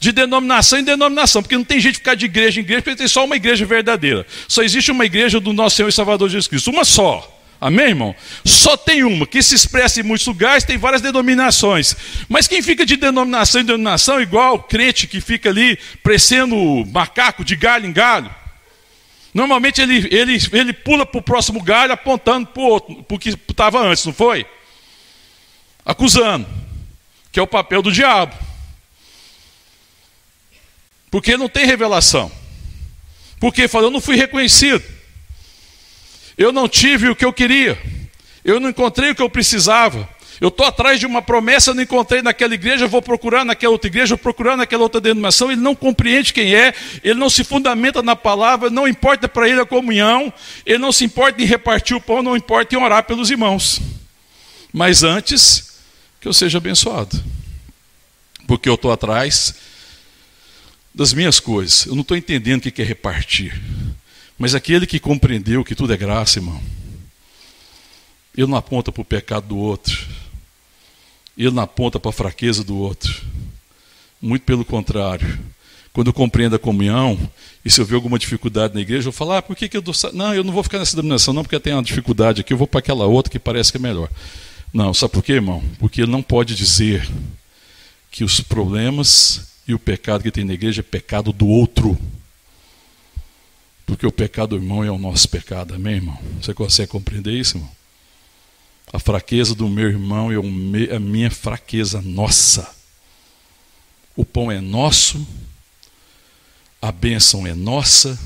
De 0.00 0.12
denominação 0.12 0.78
em 0.78 0.84
denominação, 0.84 1.42
porque 1.42 1.56
não 1.56 1.64
tem 1.64 1.80
gente 1.80 1.94
ficar 1.98 2.14
de 2.14 2.24
igreja 2.26 2.60
em 2.60 2.64
igreja, 2.64 2.82
porque 2.82 2.96
tem 2.96 3.08
só 3.08 3.24
uma 3.24 3.36
igreja 3.36 3.64
verdadeira. 3.64 4.26
Só 4.48 4.62
existe 4.62 4.90
uma 4.90 5.04
igreja 5.04 5.40
do 5.40 5.52
nosso 5.52 5.76
Senhor 5.76 5.88
e 5.88 5.92
Salvador 5.92 6.28
Jesus 6.28 6.48
Cristo, 6.48 6.70
uma 6.70 6.84
só. 6.84 7.33
Amém, 7.64 7.86
irmão? 7.86 8.14
Só 8.44 8.76
tem 8.76 9.04
uma, 9.04 9.26
que 9.26 9.42
se 9.42 9.54
expressa 9.54 9.98
em 9.98 10.02
muitos 10.02 10.26
lugares, 10.26 10.64
tem 10.64 10.76
várias 10.76 11.00
denominações. 11.00 11.96
Mas 12.28 12.46
quem 12.46 12.60
fica 12.60 12.84
de 12.84 12.94
denominação 12.94 13.62
em 13.62 13.64
denominação, 13.64 14.20
igual 14.20 14.62
crente 14.64 15.06
que 15.06 15.18
fica 15.18 15.48
ali 15.48 15.78
presendo 16.02 16.54
macaco 16.92 17.42
de 17.42 17.56
galho 17.56 17.86
em 17.86 17.92
galho, 17.92 18.30
normalmente 19.32 19.80
ele, 19.80 20.06
ele, 20.14 20.38
ele 20.52 20.74
pula 20.74 21.06
para 21.06 21.18
o 21.18 21.22
próximo 21.22 21.62
galho 21.62 21.94
apontando 21.94 22.48
para 22.48 22.62
o 22.62 22.66
outro, 22.66 23.06
o 23.08 23.18
que 23.18 23.30
estava 23.30 23.80
antes, 23.80 24.04
não 24.04 24.12
foi? 24.12 24.44
Acusando, 25.86 26.46
que 27.32 27.40
é 27.40 27.42
o 27.42 27.46
papel 27.46 27.80
do 27.80 27.90
diabo. 27.90 28.36
Porque 31.10 31.34
não 31.38 31.48
tem 31.48 31.64
revelação. 31.64 32.30
Porque 33.40 33.68
falou, 33.68 33.88
eu 33.88 33.92
não 33.92 34.02
fui 34.02 34.16
reconhecido. 34.16 34.84
Eu 36.36 36.52
não 36.52 36.68
tive 36.68 37.08
o 37.08 37.16
que 37.16 37.24
eu 37.24 37.32
queria. 37.32 37.78
Eu 38.44 38.60
não 38.60 38.68
encontrei 38.68 39.10
o 39.10 39.14
que 39.14 39.22
eu 39.22 39.30
precisava. 39.30 40.08
Eu 40.40 40.48
estou 40.48 40.66
atrás 40.66 40.98
de 40.98 41.06
uma 41.06 41.22
promessa, 41.22 41.72
não 41.72 41.82
encontrei 41.82 42.20
naquela 42.20 42.54
igreja, 42.54 42.88
vou 42.88 43.00
procurar 43.00 43.44
naquela 43.44 43.72
outra 43.72 43.88
igreja, 43.88 44.16
vou 44.16 44.18
procurar 44.18 44.56
naquela 44.56 44.82
outra 44.82 45.00
denominação. 45.00 45.50
Ele 45.50 45.60
não 45.60 45.74
compreende 45.74 46.32
quem 46.32 46.54
é, 46.54 46.74
ele 47.02 47.18
não 47.18 47.30
se 47.30 47.44
fundamenta 47.44 48.02
na 48.02 48.16
palavra, 48.16 48.68
não 48.68 48.86
importa 48.88 49.28
para 49.28 49.48
ele 49.48 49.60
a 49.60 49.66
comunhão, 49.66 50.32
ele 50.66 50.78
não 50.78 50.92
se 50.92 51.04
importa 51.04 51.40
em 51.40 51.46
repartir 51.46 51.96
o 51.96 52.00
pão, 52.00 52.22
não 52.22 52.36
importa 52.36 52.74
em 52.74 52.78
orar 52.78 53.04
pelos 53.04 53.30
irmãos. 53.30 53.80
Mas 54.72 55.04
antes, 55.04 55.78
que 56.20 56.26
eu 56.26 56.32
seja 56.32 56.58
abençoado, 56.58 57.22
porque 58.46 58.68
eu 58.68 58.74
estou 58.74 58.90
atrás 58.90 59.54
das 60.92 61.12
minhas 61.12 61.38
coisas. 61.38 61.86
Eu 61.86 61.94
não 61.94 62.02
estou 62.02 62.16
entendendo 62.16 62.66
o 62.66 62.72
que 62.72 62.82
é 62.82 62.84
repartir. 62.84 63.60
Mas 64.38 64.54
aquele 64.54 64.86
que 64.86 64.98
compreendeu 64.98 65.64
que 65.64 65.74
tudo 65.74 65.92
é 65.92 65.96
graça, 65.96 66.38
irmão, 66.38 66.60
ele 68.36 68.48
não 68.48 68.56
aponta 68.56 68.90
para 68.90 69.02
o 69.02 69.04
pecado 69.04 69.48
do 69.48 69.56
outro, 69.56 70.06
ele 71.38 71.50
não 71.50 71.62
aponta 71.62 72.00
para 72.00 72.10
a 72.10 72.12
fraqueza 72.12 72.64
do 72.64 72.76
outro. 72.76 73.22
Muito 74.20 74.42
pelo 74.42 74.64
contrário. 74.64 75.38
Quando 75.92 76.08
eu 76.08 76.12
compreendo 76.12 76.56
a 76.56 76.58
comunhão, 76.58 77.16
e 77.64 77.70
se 77.70 77.80
eu 77.80 77.84
ver 77.84 77.94
alguma 77.94 78.18
dificuldade 78.18 78.74
na 78.74 78.80
igreja, 78.80 79.08
eu 79.08 79.12
falo, 79.12 79.32
ah, 79.32 79.42
por 79.42 79.54
que, 79.54 79.68
que 79.68 79.76
eu 79.76 79.82
dou. 79.82 79.94
Não, 80.12 80.34
eu 80.34 80.42
não 80.42 80.52
vou 80.52 80.62
ficar 80.62 80.78
nessa 80.78 80.96
denominação, 80.96 81.32
não, 81.32 81.42
porque 81.44 81.60
tem 81.60 81.72
uma 81.72 81.82
dificuldade 81.82 82.40
aqui, 82.40 82.52
eu 82.52 82.58
vou 82.58 82.66
para 82.66 82.80
aquela 82.80 83.06
outra 83.06 83.30
que 83.30 83.38
parece 83.38 83.70
que 83.70 83.78
é 83.78 83.80
melhor. 83.80 84.10
Não, 84.72 84.92
sabe 84.92 85.12
por 85.12 85.22
quê, 85.22 85.34
irmão? 85.34 85.62
Porque 85.78 86.02
ele 86.02 86.10
não 86.10 86.20
pode 86.20 86.56
dizer 86.56 87.08
que 88.10 88.24
os 88.24 88.40
problemas 88.40 89.52
e 89.68 89.74
o 89.74 89.78
pecado 89.78 90.22
que 90.22 90.32
tem 90.32 90.44
na 90.44 90.54
igreja 90.54 90.80
é 90.80 90.82
pecado 90.82 91.32
do 91.32 91.46
outro. 91.46 91.96
Porque 93.86 94.06
o 94.06 94.12
pecado 94.12 94.50
do 94.50 94.56
irmão 94.56 94.82
é 94.82 94.90
o 94.90 94.98
nosso 94.98 95.28
pecado, 95.28 95.74
amém, 95.74 95.96
irmão? 95.96 96.18
Você 96.40 96.54
consegue 96.54 96.90
compreender 96.90 97.32
isso, 97.32 97.58
irmão? 97.58 97.70
A 98.92 98.98
fraqueza 98.98 99.54
do 99.54 99.68
meu 99.68 99.88
irmão 99.88 100.30
é 100.30 100.94
a 100.94 101.00
minha 101.00 101.30
fraqueza 101.30 102.00
nossa. 102.00 102.72
O 104.16 104.24
pão 104.24 104.50
é 104.50 104.60
nosso, 104.60 105.26
a 106.80 106.92
bênção 106.92 107.46
é 107.46 107.54
nossa, 107.54 108.18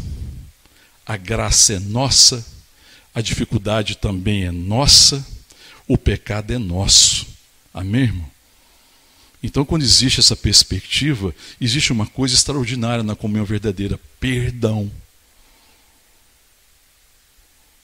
a 1.07 1.17
graça 1.17 1.73
é 1.73 1.79
nossa, 1.79 2.45
a 3.15 3.23
dificuldade 3.23 3.97
também 3.97 4.45
é 4.45 4.51
nossa, 4.51 5.27
o 5.87 5.97
pecado 5.97 6.53
é 6.53 6.59
nosso. 6.59 7.27
Amém, 7.73 8.03
irmão? 8.03 8.31
Então, 9.43 9.65
quando 9.65 9.83
existe 9.83 10.21
essa 10.21 10.37
perspectiva, 10.37 11.35
existe 11.61 11.93
uma 11.93 12.07
coisa 12.07 12.35
extraordinária 12.35 13.03
na 13.03 13.17
comunhão 13.17 13.47
verdadeira: 13.47 13.99
perdão. 14.21 14.91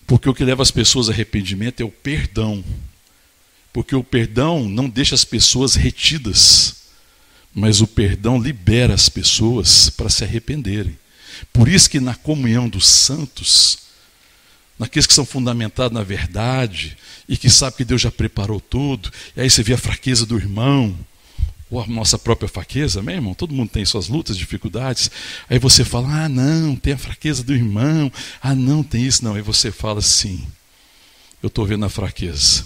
Porque 0.07 0.29
o 0.29 0.35
que 0.35 0.45
leva 0.45 0.63
as 0.63 0.71
pessoas 0.71 1.09
a 1.09 1.13
arrependimento 1.13 1.81
é 1.81 1.85
o 1.85 1.91
perdão. 1.91 2.65
Porque 3.73 3.95
o 3.97 4.05
perdão 4.05 4.69
não 4.69 4.89
deixa 4.89 5.15
as 5.15 5.25
pessoas 5.25 5.75
retidas, 5.75 6.77
mas 7.53 7.81
o 7.81 7.87
perdão 7.87 8.39
libera 8.39 8.95
as 8.95 9.09
pessoas 9.09 9.91
para 9.91 10.09
se 10.09 10.25
arrependerem. 10.25 10.97
Por 11.53 11.69
isso 11.69 11.91
que 11.91 12.01
na 12.01 12.15
comunhão 12.15 12.69
dos 12.69 12.87
santos, 12.87 13.79
naqueles 14.79 15.07
que 15.07 15.15
são 15.15 15.25
fundamentados 15.25 15.95
na 15.95 16.05
verdade 16.05 16.97
e 17.29 17.37
que 17.37 17.51
sabem 17.51 17.79
que 17.79 17.85
Deus 17.85 18.03
já 18.03 18.11
preparou 18.11 18.61
tudo, 18.61 19.11
e 19.37 19.41
aí 19.41 19.51
você 19.51 19.63
vê 19.63 19.75
a 19.75 19.79
fraqueza 19.79 20.27
do 20.27 20.37
irmão, 20.37 20.97
ou 21.75 21.83
a 21.83 21.87
nossa 21.89 22.17
própria 22.17 22.49
fraqueza, 22.49 23.03
meu 23.03 23.17
irmão, 23.17 23.35
todo 23.35 23.53
mundo 23.53 23.71
tem 23.71 23.85
suas 23.85 24.07
lutas, 24.07 24.39
dificuldades. 24.39 25.11
Aí 25.51 25.59
você 25.59 25.85
fala, 25.85 26.25
ah, 26.25 26.29
não, 26.29 26.77
tem 26.77 26.93
a 26.93 26.99
fraqueza 26.99 27.43
do 27.43 27.53
irmão, 27.53 28.13
ah, 28.41 28.55
não, 28.55 28.83
tem 28.83 29.05
isso, 29.05 29.25
não. 29.25 29.35
Aí 29.35 29.43
você 29.43 29.73
fala 29.73 29.99
assim, 29.99 30.47
eu 31.43 31.49
estou 31.49 31.67
vendo 31.67 31.85
a 31.85 31.89
fraqueza, 31.89 32.65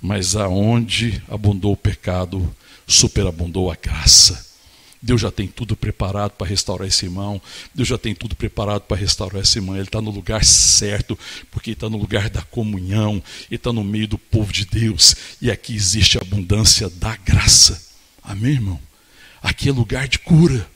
mas 0.00 0.34
aonde 0.34 1.22
abundou 1.28 1.72
o 1.72 1.76
pecado, 1.76 2.54
superabundou 2.86 3.70
a 3.70 3.76
graça. 3.76 4.50
Deus 5.02 5.20
já 5.20 5.30
tem 5.30 5.46
tudo 5.46 5.76
preparado 5.76 6.30
para 6.30 6.46
restaurar 6.46 6.88
esse 6.88 7.04
irmão. 7.04 7.42
Deus 7.74 7.88
já 7.88 7.98
tem 7.98 8.14
tudo 8.14 8.34
preparado 8.36 8.82
para 8.82 8.96
restaurar 8.96 9.42
essa 9.42 9.58
irmã. 9.58 9.74
Ele 9.74 9.82
está 9.82 10.00
no 10.00 10.10
lugar 10.10 10.44
certo, 10.44 11.18
porque 11.50 11.70
ele 11.70 11.74
está 11.74 11.90
no 11.90 11.98
lugar 11.98 12.30
da 12.30 12.40
comunhão, 12.40 13.22
ele 13.50 13.56
está 13.56 13.72
no 13.72 13.82
meio 13.82 14.06
do 14.06 14.16
povo 14.16 14.52
de 14.52 14.64
Deus. 14.64 15.16
E 15.42 15.50
aqui 15.50 15.74
existe 15.74 16.16
a 16.18 16.22
abundância 16.22 16.88
da 16.88 17.16
graça. 17.16 17.91
Amém, 18.22 18.52
irmão? 18.52 18.80
Aqui 19.42 19.68
é 19.68 19.72
lugar 19.72 20.06
de 20.06 20.18
cura. 20.18 20.68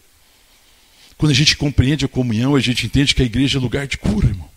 Quando 1.16 1.32
a 1.32 1.34
gente 1.34 1.56
compreende 1.56 2.04
a 2.04 2.08
comunhão, 2.08 2.56
a 2.56 2.60
gente 2.60 2.86
entende 2.86 3.14
que 3.14 3.22
a 3.22 3.26
igreja 3.26 3.58
é 3.58 3.60
lugar 3.60 3.86
de 3.86 3.96
cura, 3.96 4.28
irmão. 4.28 4.50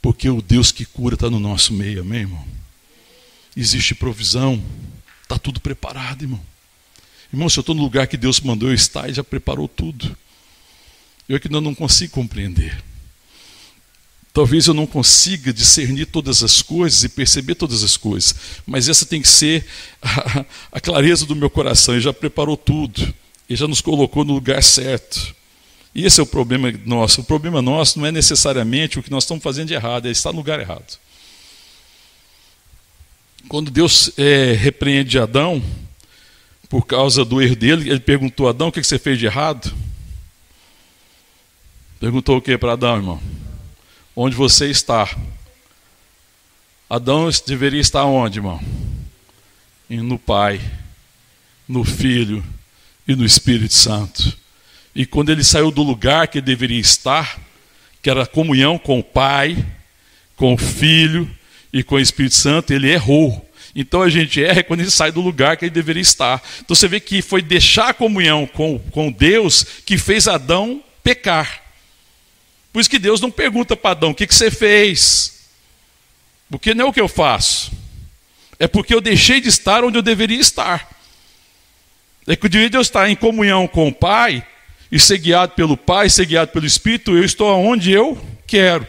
Porque 0.00 0.28
o 0.28 0.42
Deus 0.42 0.72
que 0.72 0.84
cura 0.84 1.14
está 1.14 1.30
no 1.30 1.38
nosso 1.38 1.72
meio, 1.72 2.02
amém, 2.02 2.20
irmão? 2.20 2.44
Existe 3.56 3.94
provisão, 3.94 4.62
está 5.22 5.38
tudo 5.38 5.60
preparado, 5.60 6.22
irmão. 6.22 6.40
Irmão, 7.32 7.48
se 7.48 7.58
eu 7.58 7.62
estou 7.62 7.74
no 7.74 7.82
lugar 7.82 8.06
que 8.06 8.16
Deus 8.16 8.40
mandou 8.40 8.68
eu 8.68 8.74
estar, 8.74 9.04
Ele 9.04 9.14
já 9.14 9.24
preparou 9.24 9.68
tudo. 9.68 10.16
Eu 11.28 11.36
é 11.36 11.38
que 11.38 11.48
não 11.48 11.74
consigo 11.74 12.12
compreender. 12.12 12.82
Talvez 14.32 14.66
eu 14.66 14.72
não 14.72 14.86
consiga 14.86 15.52
discernir 15.52 16.06
todas 16.06 16.42
as 16.42 16.62
coisas 16.62 17.04
e 17.04 17.08
perceber 17.08 17.54
todas 17.54 17.82
as 17.82 17.98
coisas, 17.98 18.34
mas 18.66 18.88
essa 18.88 19.04
tem 19.04 19.20
que 19.20 19.28
ser 19.28 19.66
a, 20.00 20.44
a 20.72 20.80
clareza 20.80 21.26
do 21.26 21.36
meu 21.36 21.50
coração. 21.50 21.94
Ele 21.94 22.00
já 22.00 22.12
preparou 22.14 22.56
tudo, 22.56 23.02
ele 23.48 23.58
já 23.58 23.68
nos 23.68 23.82
colocou 23.82 24.24
no 24.24 24.32
lugar 24.32 24.62
certo. 24.62 25.34
E 25.94 26.06
esse 26.06 26.18
é 26.18 26.22
o 26.22 26.26
problema 26.26 26.72
nosso. 26.86 27.20
O 27.20 27.24
problema 27.24 27.60
nosso 27.60 27.98
não 27.98 28.06
é 28.06 28.12
necessariamente 28.12 28.98
o 28.98 29.02
que 29.02 29.10
nós 29.10 29.24
estamos 29.24 29.42
fazendo 29.42 29.68
de 29.68 29.74
errado, 29.74 30.08
é 30.08 30.10
estar 30.10 30.32
no 30.32 30.38
lugar 30.38 30.58
errado. 30.58 30.98
Quando 33.48 33.70
Deus 33.70 34.10
é, 34.16 34.52
repreende 34.52 35.18
Adão, 35.18 35.62
por 36.70 36.86
causa 36.86 37.22
do 37.22 37.42
erro 37.42 37.56
dele, 37.56 37.90
ele 37.90 38.00
perguntou 38.00 38.48
Adão: 38.48 38.68
o 38.68 38.72
que 38.72 38.82
você 38.82 38.98
fez 38.98 39.18
de 39.18 39.26
errado? 39.26 39.74
Perguntou 42.00 42.38
o 42.38 42.40
que 42.40 42.56
para 42.56 42.72
Adão, 42.72 42.96
irmão? 42.96 43.41
Onde 44.14 44.36
você 44.36 44.70
está. 44.70 45.08
Adão 46.88 47.30
deveria 47.46 47.80
estar 47.80 48.04
onde, 48.04 48.38
irmão? 48.38 48.60
No 49.88 50.18
Pai, 50.18 50.60
no 51.66 51.84
Filho 51.84 52.44
e 53.06 53.14
no 53.14 53.24
Espírito 53.24 53.74
Santo. 53.74 54.36
E 54.94 55.06
quando 55.06 55.30
ele 55.30 55.42
saiu 55.42 55.70
do 55.70 55.82
lugar 55.82 56.28
que 56.28 56.40
deveria 56.40 56.78
estar, 56.78 57.40
que 58.02 58.10
era 58.10 58.24
a 58.24 58.26
comunhão 58.26 58.78
com 58.78 58.98
o 58.98 59.04
Pai, 59.04 59.56
com 60.36 60.54
o 60.54 60.58
Filho 60.58 61.30
e 61.72 61.82
com 61.82 61.94
o 61.94 62.00
Espírito 62.00 62.34
Santo, 62.34 62.72
ele 62.72 62.90
errou. 62.90 63.48
Então 63.74 64.02
a 64.02 64.10
gente 64.10 64.42
erra 64.42 64.62
quando 64.62 64.80
ele 64.80 64.90
sai 64.90 65.10
do 65.10 65.20
lugar 65.22 65.56
que 65.56 65.64
ele 65.64 65.70
deveria 65.70 66.02
estar. 66.02 66.42
Então 66.60 66.74
você 66.74 66.86
vê 66.86 67.00
que 67.00 67.22
foi 67.22 67.40
deixar 67.40 67.88
a 67.88 67.94
comunhão 67.94 68.46
com, 68.46 68.78
com 68.90 69.10
Deus 69.10 69.64
que 69.86 69.96
fez 69.96 70.28
Adão 70.28 70.82
pecar. 71.02 71.61
Por 72.72 72.80
isso 72.80 72.90
que 72.90 72.98
Deus 72.98 73.20
não 73.20 73.30
pergunta 73.30 73.76
para 73.76 73.90
Adão: 73.90 74.10
o 74.10 74.14
que, 74.14 74.26
que 74.26 74.34
você 74.34 74.50
fez? 74.50 75.50
Porque 76.50 76.74
não 76.74 76.86
é 76.86 76.88
o 76.88 76.92
que 76.92 77.00
eu 77.00 77.08
faço. 77.08 77.72
É 78.58 78.66
porque 78.66 78.94
eu 78.94 79.00
deixei 79.00 79.40
de 79.40 79.48
estar 79.48 79.84
onde 79.84 79.98
eu 79.98 80.02
deveria 80.02 80.40
estar. 80.40 80.88
É 82.26 82.36
que 82.36 82.46
o 82.46 82.48
direito 82.48 82.72
de 82.72 82.78
eu 82.78 82.82
estar 82.82 83.08
em 83.10 83.16
comunhão 83.16 83.66
com 83.66 83.88
o 83.88 83.92
Pai, 83.92 84.46
e 84.90 84.98
ser 84.98 85.18
guiado 85.18 85.54
pelo 85.54 85.76
Pai, 85.76 86.08
ser 86.08 86.26
guiado 86.26 86.52
pelo 86.52 86.66
Espírito, 86.66 87.16
eu 87.16 87.24
estou 87.24 87.50
onde 87.58 87.90
eu 87.90 88.16
quero. 88.46 88.86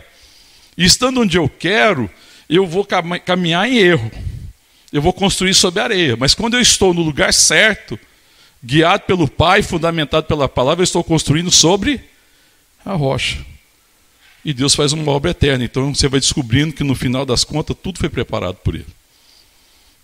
E 0.78 0.86
estando 0.86 1.22
onde 1.22 1.38
eu 1.38 1.50
quero, 1.50 2.10
eu 2.50 2.68
vou 2.68 2.86
caminhar 3.26 3.68
em 3.68 3.78
erro. 3.78 4.12
Eu 4.92 5.02
vou 5.02 5.14
construir 5.14 5.54
sobre 5.54 5.82
areia. 5.82 6.16
Mas 6.16 6.36
quando 6.36 6.54
eu 6.56 6.62
estou 6.62 6.94
no 6.94 7.02
lugar 7.02 7.34
certo, 7.34 7.98
guiado 8.64 9.04
pelo 9.04 9.28
Pai, 9.28 9.64
fundamentado 9.64 10.28
pela 10.28 10.48
palavra, 10.48 10.82
eu 10.82 10.86
estou 10.86 11.04
construindo 11.04 11.50
sobre 11.50 12.02
a 12.86 12.94
rocha 12.94 13.53
e 14.44 14.54
Deus 14.54 14.76
faz 14.76 14.92
uma 14.92 15.12
obra 15.12 15.32
eterna. 15.32 15.64
Então 15.64 15.94
você 15.94 16.08
vai 16.08 16.20
descobrindo 16.20 16.74
que 16.74 16.84
no 16.84 16.96
final 16.96 17.26
das 17.26 17.44
contas 17.44 17.76
tudo 17.82 18.00
foi 18.00 18.10
preparado 18.10 18.56
por 18.56 18.76
Ele. 18.76 18.86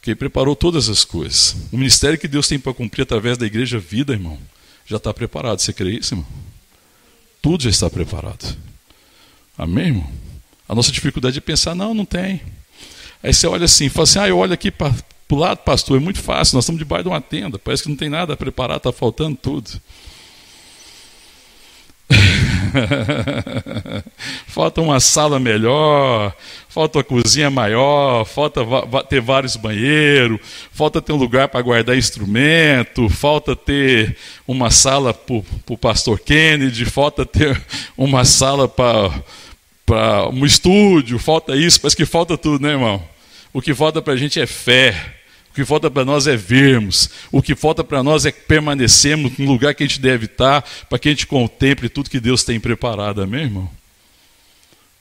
Que 0.01 0.11
Ele 0.11 0.15
preparou 0.15 0.55
todas 0.55 0.87
as 0.87 1.03
coisas. 1.03 1.55
O 1.71 1.77
ministério 1.77 2.17
que 2.17 2.27
Deus 2.27 2.47
tem 2.47 2.57
para 2.57 2.73
cumprir 2.73 3.03
através 3.03 3.37
da 3.37 3.45
igreja 3.45 3.77
vida, 3.79 4.13
irmão, 4.13 4.37
já 4.85 4.97
está 4.97 5.13
preparado. 5.13 5.59
Você 5.59 5.73
crê 5.73 5.91
isso, 5.91 6.13
irmão? 6.13 6.27
Tudo 7.41 7.63
já 7.63 7.69
está 7.69 7.89
preparado. 7.89 8.57
Amém, 9.57 9.87
irmão? 9.87 10.09
A 10.67 10.75
nossa 10.75 10.91
dificuldade 10.91 11.37
é 11.37 11.41
pensar, 11.41 11.75
não, 11.75 11.93
não 11.93 12.05
tem. 12.05 12.41
Aí 13.21 13.33
você 13.33 13.47
olha 13.47 13.65
assim, 13.65 13.89
fala 13.89 14.03
assim, 14.03 14.19
ah, 14.19 14.27
eu 14.27 14.37
olho 14.37 14.53
aqui 14.53 14.71
para 14.71 14.93
o 15.29 15.35
lado, 15.35 15.57
pastor, 15.57 15.97
é 15.97 15.99
muito 15.99 16.19
fácil, 16.19 16.55
nós 16.55 16.63
estamos 16.63 16.79
debaixo 16.79 17.03
de 17.03 17.09
uma 17.09 17.19
tenda, 17.19 17.59
parece 17.59 17.83
que 17.83 17.89
não 17.89 17.95
tem 17.95 18.07
nada 18.07 18.33
a 18.33 18.37
preparar, 18.37 18.77
está 18.77 18.91
faltando 18.93 19.35
tudo. 19.35 19.69
falta 24.47 24.81
uma 24.81 24.99
sala 24.99 25.39
melhor, 25.39 26.33
falta 26.67 26.99
uma 26.99 27.03
cozinha 27.03 27.49
maior, 27.49 28.25
falta 28.25 28.61
ter 29.09 29.21
vários 29.21 29.55
banheiros, 29.55 30.39
falta 30.71 31.01
ter 31.01 31.13
um 31.13 31.17
lugar 31.17 31.47
para 31.47 31.61
guardar 31.61 31.97
instrumento, 31.97 33.09
falta 33.09 33.55
ter 33.55 34.17
uma 34.47 34.71
sala 34.71 35.13
para 35.13 35.41
o 35.67 35.77
pastor 35.77 36.19
Kennedy, 36.19 36.85
falta 36.85 37.25
ter 37.25 37.61
uma 37.97 38.25
sala 38.25 38.67
para 38.67 40.29
um 40.29 40.45
estúdio, 40.45 41.19
falta 41.19 41.55
isso, 41.55 41.81
parece 41.81 41.97
que 41.97 42.05
falta 42.05 42.37
tudo, 42.37 42.61
né, 42.61 42.71
irmão? 42.71 43.03
O 43.51 43.61
que 43.61 43.73
falta 43.73 44.01
para 44.01 44.13
a 44.13 44.17
gente 44.17 44.39
é 44.39 44.45
fé. 44.45 45.18
O 45.51 45.53
que 45.53 45.65
falta 45.65 45.89
para 45.89 46.05
nós 46.05 46.27
é 46.27 46.35
vermos. 46.35 47.09
O 47.31 47.41
que 47.41 47.55
falta 47.55 47.83
para 47.83 48.03
nós 48.03 48.25
é 48.25 48.31
permanecermos 48.31 49.37
no 49.37 49.45
lugar 49.45 49.73
que 49.73 49.83
a 49.83 49.87
gente 49.87 49.99
deve 49.99 50.25
estar, 50.25 50.61
para 50.87 50.99
que 50.99 51.09
a 51.09 51.11
gente 51.11 51.27
contemple 51.27 51.89
tudo 51.89 52.09
que 52.09 52.19
Deus 52.19 52.43
tem 52.43 52.59
preparado, 52.59 53.21
amém, 53.21 53.43
irmão? 53.43 53.69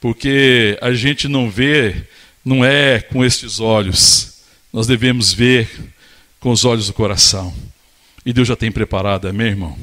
Porque 0.01 0.79
a 0.81 0.93
gente 0.93 1.29
não 1.29 1.51
vê, 1.51 2.05
não 2.45 2.65
é 2.65 3.01
com 3.01 3.25
estes 3.25 3.61
olhos. 3.61 4.39
Nós 4.73 4.87
devemos 4.87 5.33
ver 5.33 5.69
com 6.41 6.51
os 6.51 6.65
olhos 6.65 6.87
do 6.87 6.93
coração. 6.93 7.53
E 8.25 8.33
Deus 8.33 8.49
já 8.49 8.57
tem 8.57 8.71
preparado, 8.71 9.29
amém, 9.29 9.49
irmão? 9.49 9.79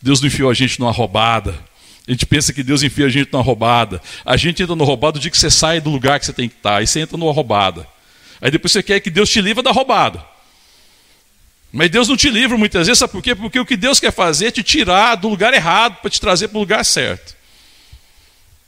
Deus 0.00 0.20
não 0.20 0.28
enfiou 0.28 0.50
a 0.50 0.54
gente 0.54 0.78
numa 0.78 0.92
roubada. 0.92 1.54
A 2.06 2.10
gente 2.12 2.26
pensa 2.26 2.52
que 2.52 2.62
Deus 2.62 2.82
enfia 2.82 3.06
a 3.06 3.08
gente 3.08 3.32
numa 3.32 3.42
roubada. 3.42 4.00
A 4.24 4.36
gente 4.36 4.62
entra 4.62 4.76
no 4.76 4.84
roubado 4.84 5.18
o 5.18 5.20
dia 5.20 5.30
que 5.30 5.38
você 5.38 5.50
sai 5.50 5.80
do 5.80 5.90
lugar 5.90 6.20
que 6.20 6.26
você 6.26 6.32
tem 6.32 6.48
que 6.48 6.54
estar. 6.54 6.76
Aí 6.76 6.86
você 6.86 7.00
entra 7.00 7.16
numa 7.16 7.32
roubada. 7.32 7.86
Aí 8.40 8.50
depois 8.50 8.72
você 8.72 8.82
quer 8.82 9.00
que 9.00 9.10
Deus 9.10 9.28
te 9.28 9.40
livre 9.40 9.62
da 9.62 9.72
roubada. 9.72 10.24
Mas 11.72 11.90
Deus 11.90 12.08
não 12.08 12.16
te 12.16 12.30
livra 12.30 12.56
muitas 12.56 12.86
vezes, 12.86 12.98
sabe 12.98 13.12
por 13.12 13.22
quê? 13.22 13.34
Porque 13.34 13.60
o 13.60 13.66
que 13.66 13.76
Deus 13.76 14.00
quer 14.00 14.12
fazer 14.12 14.46
é 14.46 14.50
te 14.50 14.62
tirar 14.62 15.14
do 15.16 15.28
lugar 15.28 15.52
errado 15.52 15.96
para 16.00 16.10
te 16.10 16.20
trazer 16.20 16.48
para 16.48 16.56
o 16.56 16.60
lugar 16.60 16.84
certo. 16.84 17.36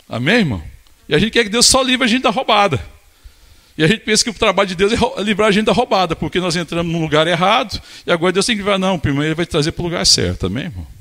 Amém, 0.08 0.36
irmão? 0.36 0.62
E 1.08 1.14
a 1.14 1.18
gente 1.18 1.30
quer 1.30 1.44
que 1.44 1.50
Deus 1.50 1.66
só 1.66 1.82
livre 1.82 2.04
a 2.04 2.08
gente 2.08 2.22
da 2.22 2.30
roubada. 2.30 2.82
E 3.78 3.84
a 3.84 3.86
gente 3.86 4.00
pensa 4.00 4.24
que 4.24 4.30
o 4.30 4.34
trabalho 4.34 4.68
de 4.68 4.74
Deus 4.74 4.92
é 4.92 5.22
livrar 5.22 5.48
a 5.48 5.52
gente 5.52 5.66
da 5.66 5.72
roubada, 5.72 6.16
porque 6.16 6.40
nós 6.40 6.56
entramos 6.56 6.92
no 6.92 7.00
lugar 7.00 7.26
errado 7.26 7.80
e 8.04 8.10
agora 8.10 8.32
Deus 8.32 8.44
tem 8.44 8.56
que 8.56 8.60
livrar. 8.60 8.78
Não, 8.78 8.98
primeiro 8.98 9.28
Ele 9.28 9.34
vai 9.34 9.46
te 9.46 9.50
trazer 9.50 9.72
para 9.72 9.82
o 9.82 9.84
lugar 9.84 10.04
certo, 10.04 10.46
amém, 10.46 10.64
irmão? 10.64 10.97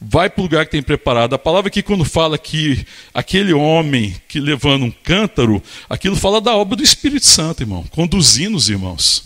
Vai 0.00 0.30
para 0.30 0.40
o 0.40 0.44
lugar 0.44 0.64
que 0.64 0.72
tem 0.72 0.82
preparado. 0.82 1.34
A 1.34 1.38
palavra 1.38 1.68
aqui, 1.68 1.82
quando 1.82 2.04
fala 2.04 2.38
que 2.38 2.86
aquele 3.12 3.52
homem 3.52 4.14
que 4.28 4.40
levando 4.40 4.84
um 4.84 4.90
cântaro, 4.90 5.62
aquilo 5.88 6.16
fala 6.16 6.40
da 6.40 6.54
obra 6.54 6.76
do 6.76 6.82
Espírito 6.82 7.26
Santo, 7.26 7.62
irmão, 7.62 7.84
conduzindo 7.90 8.56
os 8.56 8.68
irmãos. 8.68 9.24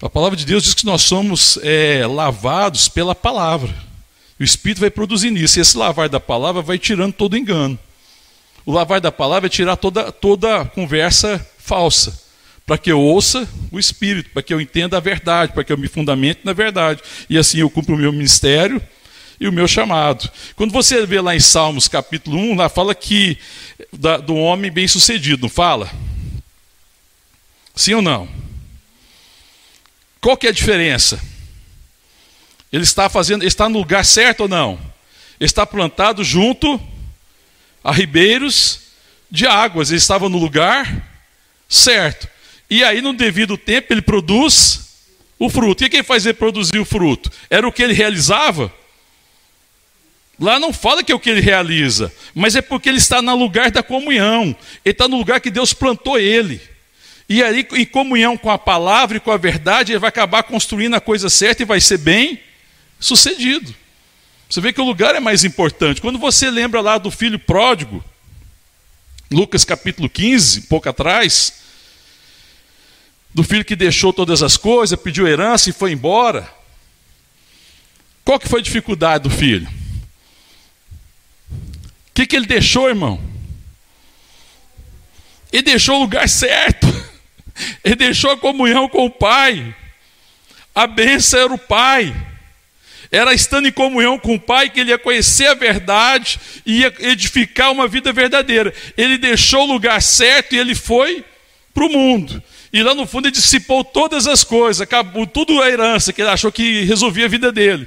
A 0.00 0.10
palavra 0.10 0.36
de 0.36 0.44
Deus 0.44 0.64
diz 0.64 0.74
que 0.74 0.84
nós 0.84 1.02
somos 1.02 1.58
é, 1.62 2.04
lavados 2.06 2.88
pela 2.88 3.14
palavra. 3.14 3.72
O 4.38 4.42
Espírito 4.42 4.80
vai 4.80 4.90
produzindo 4.90 5.38
isso. 5.38 5.58
E 5.58 5.62
esse 5.62 5.76
lavar 5.76 6.08
da 6.08 6.18
palavra 6.18 6.60
vai 6.60 6.76
tirando 6.76 7.12
todo 7.12 7.36
engano. 7.36 7.78
O 8.66 8.72
lavar 8.72 9.00
da 9.00 9.12
palavra 9.12 9.46
é 9.46 9.50
tirar 9.50 9.76
toda, 9.76 10.10
toda 10.10 10.64
conversa 10.64 11.44
falsa 11.58 12.21
para 12.66 12.78
que 12.78 12.90
eu 12.90 13.00
ouça 13.00 13.48
o 13.70 13.78
Espírito, 13.78 14.30
para 14.30 14.42
que 14.42 14.54
eu 14.54 14.60
entenda 14.60 14.96
a 14.96 15.00
verdade, 15.00 15.52
para 15.52 15.64
que 15.64 15.72
eu 15.72 15.78
me 15.78 15.88
fundamente 15.88 16.40
na 16.44 16.52
verdade. 16.52 17.02
E 17.28 17.36
assim 17.36 17.58
eu 17.58 17.70
cumpro 17.70 17.94
o 17.94 17.98
meu 17.98 18.12
ministério 18.12 18.80
e 19.40 19.48
o 19.48 19.52
meu 19.52 19.66
chamado. 19.66 20.30
Quando 20.54 20.72
você 20.72 21.04
vê 21.04 21.20
lá 21.20 21.34
em 21.34 21.40
Salmos 21.40 21.88
capítulo 21.88 22.38
1, 22.38 22.54
lá 22.54 22.68
fala 22.68 22.94
que 22.94 23.36
da, 23.92 24.16
do 24.16 24.36
homem 24.36 24.70
bem 24.70 24.86
sucedido, 24.86 25.42
não 25.42 25.48
fala? 25.48 25.90
Sim 27.74 27.94
ou 27.94 28.02
não? 28.02 28.28
Qual 30.20 30.36
que 30.36 30.46
é 30.46 30.50
a 30.50 30.54
diferença? 30.54 31.20
Ele 32.72 32.84
está 32.84 33.08
fazendo, 33.08 33.44
está 33.44 33.68
no 33.68 33.78
lugar 33.78 34.04
certo 34.04 34.42
ou 34.42 34.48
não? 34.48 34.80
Está 35.40 35.66
plantado 35.66 36.22
junto 36.22 36.80
a 37.82 37.92
ribeiros 37.92 38.80
de 39.30 39.46
águas. 39.46 39.90
Ele 39.90 39.98
estava 39.98 40.28
no 40.28 40.38
lugar 40.38 41.10
certo. 41.68 42.28
E 42.72 42.82
aí, 42.82 43.02
no 43.02 43.12
devido 43.12 43.58
tempo, 43.58 43.92
ele 43.92 44.00
produz 44.00 44.94
o 45.38 45.50
fruto. 45.50 45.84
E 45.84 45.90
quem 45.90 46.02
fazia 46.02 46.32
produzir 46.32 46.78
o 46.78 46.86
fruto? 46.86 47.30
Era 47.50 47.68
o 47.68 47.70
que 47.70 47.82
ele 47.82 47.92
realizava? 47.92 48.72
Lá 50.40 50.58
não 50.58 50.72
fala 50.72 51.04
que 51.04 51.12
é 51.12 51.14
o 51.14 51.20
que 51.20 51.28
ele 51.28 51.42
realiza, 51.42 52.10
mas 52.34 52.56
é 52.56 52.62
porque 52.62 52.88
ele 52.88 52.96
está 52.96 53.20
no 53.20 53.36
lugar 53.36 53.70
da 53.70 53.82
comunhão. 53.82 54.56
Ele 54.82 54.92
está 54.92 55.06
no 55.06 55.18
lugar 55.18 55.38
que 55.38 55.50
Deus 55.50 55.74
plantou 55.74 56.18
ele. 56.18 56.62
E 57.28 57.42
aí, 57.42 57.68
em 57.72 57.84
comunhão 57.84 58.38
com 58.38 58.48
a 58.50 58.56
palavra 58.56 59.18
e 59.18 59.20
com 59.20 59.30
a 59.30 59.36
verdade, 59.36 59.92
ele 59.92 59.98
vai 59.98 60.08
acabar 60.08 60.42
construindo 60.42 60.94
a 60.94 61.00
coisa 61.00 61.28
certa 61.28 61.60
e 61.62 61.66
vai 61.66 61.78
ser 61.78 61.98
bem 61.98 62.40
sucedido. 62.98 63.74
Você 64.48 64.62
vê 64.62 64.72
que 64.72 64.80
o 64.80 64.86
lugar 64.86 65.14
é 65.14 65.20
mais 65.20 65.44
importante. 65.44 66.00
Quando 66.00 66.18
você 66.18 66.50
lembra 66.50 66.80
lá 66.80 66.96
do 66.96 67.10
filho 67.10 67.38
pródigo, 67.38 68.02
Lucas 69.30 69.62
capítulo 69.62 70.08
15, 70.08 70.62
pouco 70.62 70.88
atrás, 70.88 71.60
do 73.34 73.42
filho 73.42 73.64
que 73.64 73.76
deixou 73.76 74.12
todas 74.12 74.42
as 74.42 74.56
coisas, 74.56 74.98
pediu 74.98 75.26
herança 75.26 75.70
e 75.70 75.72
foi 75.72 75.92
embora. 75.92 76.48
Qual 78.24 78.38
que 78.38 78.48
foi 78.48 78.60
a 78.60 78.62
dificuldade 78.62 79.24
do 79.24 79.30
filho? 79.30 79.68
O 81.50 82.14
que, 82.14 82.26
que 82.26 82.36
ele 82.36 82.46
deixou, 82.46 82.88
irmão? 82.88 83.20
Ele 85.52 85.62
deixou 85.62 85.96
o 85.96 86.00
lugar 86.00 86.28
certo. 86.28 86.86
Ele 87.84 87.96
deixou 87.96 88.30
a 88.30 88.36
comunhão 88.36 88.88
com 88.88 89.04
o 89.04 89.10
Pai. 89.10 89.74
A 90.74 90.86
bênção 90.86 91.38
era 91.38 91.52
o 91.52 91.58
Pai. 91.58 92.14
Era 93.10 93.34
estando 93.34 93.68
em 93.68 93.72
comunhão 93.72 94.18
com 94.18 94.34
o 94.34 94.40
Pai 94.40 94.70
que 94.70 94.80
ele 94.80 94.90
ia 94.90 94.98
conhecer 94.98 95.46
a 95.46 95.54
verdade 95.54 96.40
e 96.64 96.80
ia 96.80 96.94
edificar 97.00 97.70
uma 97.70 97.86
vida 97.86 98.10
verdadeira. 98.10 98.72
Ele 98.96 99.18
deixou 99.18 99.64
o 99.64 99.72
lugar 99.72 100.00
certo 100.00 100.54
e 100.54 100.58
ele 100.58 100.74
foi 100.74 101.22
para 101.74 101.84
o 101.84 101.90
mundo. 101.90 102.42
E 102.72 102.82
lá 102.82 102.94
no 102.94 103.06
fundo 103.06 103.26
ele 103.26 103.34
dissipou 103.34 103.84
todas 103.84 104.26
as 104.26 104.42
coisas, 104.42 104.80
acabou 104.80 105.26
tudo 105.26 105.60
a 105.60 105.68
herança 105.68 106.12
que 106.12 106.22
ele 106.22 106.30
achou 106.30 106.50
que 106.50 106.84
resolvia 106.84 107.26
a 107.26 107.28
vida 107.28 107.52
dele. 107.52 107.86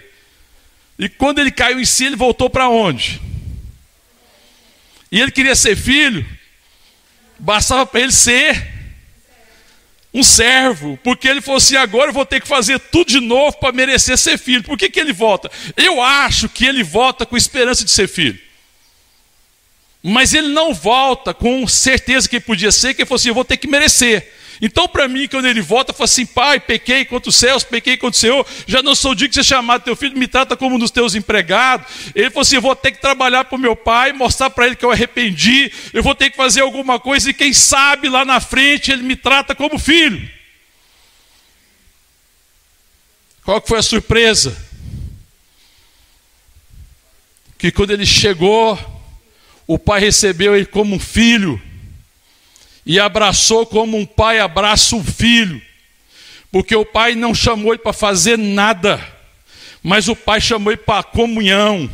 E 1.00 1.10
quando 1.10 1.40
ele 1.40 1.52
caiu 1.52 1.80
em 1.80 1.86
si, 1.86 2.06
ele 2.06 2.16
voltou 2.16 2.50
para 2.50 2.70
onde? 2.70 3.20
E 5.12 5.20
ele 5.20 5.32
queria 5.32 5.56
ser 5.56 5.76
filho, 5.76 6.26
bastava 7.40 7.86
para 7.86 8.02
ele 8.02 8.12
ser 8.12 8.76
um 10.14 10.24
servo, 10.24 10.98
porque 11.04 11.28
ele 11.28 11.42
falou 11.42 11.58
assim: 11.58 11.76
agora 11.76 12.10
eu 12.10 12.14
vou 12.14 12.26
ter 12.26 12.40
que 12.40 12.48
fazer 12.48 12.80
tudo 12.80 13.10
de 13.10 13.20
novo 13.20 13.58
para 13.58 13.74
merecer 13.74 14.18
ser 14.18 14.38
filho. 14.38 14.64
Por 14.64 14.78
que, 14.78 14.90
que 14.90 15.00
ele 15.00 15.12
volta? 15.12 15.52
Eu 15.76 16.02
acho 16.02 16.48
que 16.48 16.66
ele 16.66 16.84
volta 16.84 17.26
com 17.26 17.36
esperança 17.36 17.84
de 17.84 17.92
ser 17.92 18.08
filho. 18.08 18.40
Mas 20.02 20.34
ele 20.34 20.50
não 20.50 20.74
volta 20.74 21.34
com 21.34 21.68
certeza 21.68 22.30
que 22.30 22.40
podia 22.40 22.72
ser, 22.72 22.94
que 22.94 23.02
ele 23.02 23.08
falou 23.08 23.18
assim: 23.18 23.30
eu 23.30 23.36
vou 23.36 23.44
ter 23.44 23.58
que 23.58 23.68
merecer. 23.68 24.35
Então, 24.62 24.88
para 24.88 25.08
mim, 25.08 25.28
quando 25.28 25.46
ele 25.46 25.62
volta, 25.62 25.92
fala 25.92 26.06
assim: 26.06 26.26
Pai, 26.26 26.60
pequei 26.60 27.04
contra 27.04 27.30
os 27.30 27.36
céus, 27.36 27.64
pequei 27.64 27.98
contra 27.98 28.18
o 28.18 28.20
Senhor, 28.20 28.48
já 28.66 28.82
não 28.82 28.96
sou 28.96 29.14
digno 29.14 29.30
de 29.30 29.36
ser 29.36 29.44
chamado 29.44 29.84
teu 29.84 29.96
filho, 29.96 30.18
me 30.18 30.28
trata 30.28 30.56
como 30.56 30.76
um 30.76 30.80
dos 30.80 30.92
teus 30.92 31.16
empregados. 31.16 31.88
Ele 32.16 32.30
falou 32.30 32.42
assim: 32.42 32.56
Eu 32.56 32.62
vou 32.62 32.76
ter 32.76 32.92
que 32.92 33.02
trabalhar 33.02 33.46
para 33.46 33.56
o 33.56 33.60
meu 33.60 33.76
pai, 33.76 34.14
mostrar 34.14 34.50
para 34.50 34.68
ele 34.68 34.76
que 34.76 34.86
eu 34.86 34.92
arrependi, 34.92 35.72
eu 35.94 36.02
vou 36.02 36.16
ter 36.16 36.30
que 36.30 36.38
fazer 36.38 36.62
alguma 36.62 37.00
coisa, 37.00 37.30
e 37.30 37.34
quem 37.34 37.52
sabe 37.52 38.08
lá 38.08 38.24
na 38.24 38.40
frente 38.40 38.92
ele 38.92 39.04
me 39.04 39.16
trata 39.16 39.54
como 39.54 39.78
filho. 39.78 40.30
Qual 43.44 43.62
que 43.62 43.68
foi 43.68 43.80
a 43.80 43.84
surpresa? 43.84 44.58
Que 47.58 47.72
quando 47.72 47.92
ele 47.92 48.06
chegou, 48.06 48.80
o 49.68 49.78
pai 49.78 50.00
recebeu 50.00 50.56
ele 50.56 50.66
como 50.66 50.96
um 50.96 51.00
filho 51.00 51.62
e 52.86 53.00
abraçou 53.00 53.66
como 53.66 53.98
um 53.98 54.06
pai 54.06 54.40
abraça 54.40 54.96
o 54.96 55.04
filho, 55.04 55.62
porque 56.52 56.76
o 56.76 56.86
pai 56.86 57.16
não 57.16 57.34
chamou 57.34 57.74
ele 57.74 57.82
para 57.82 57.94
fazer 57.94 58.38
nada, 58.38 59.02
mas 59.82 60.08
o 60.08 60.16
pai 60.16 60.40
chamou 60.40 60.72
ele 60.72 60.82
para 60.82 61.00
a 61.00 61.04
comunhão, 61.04 61.90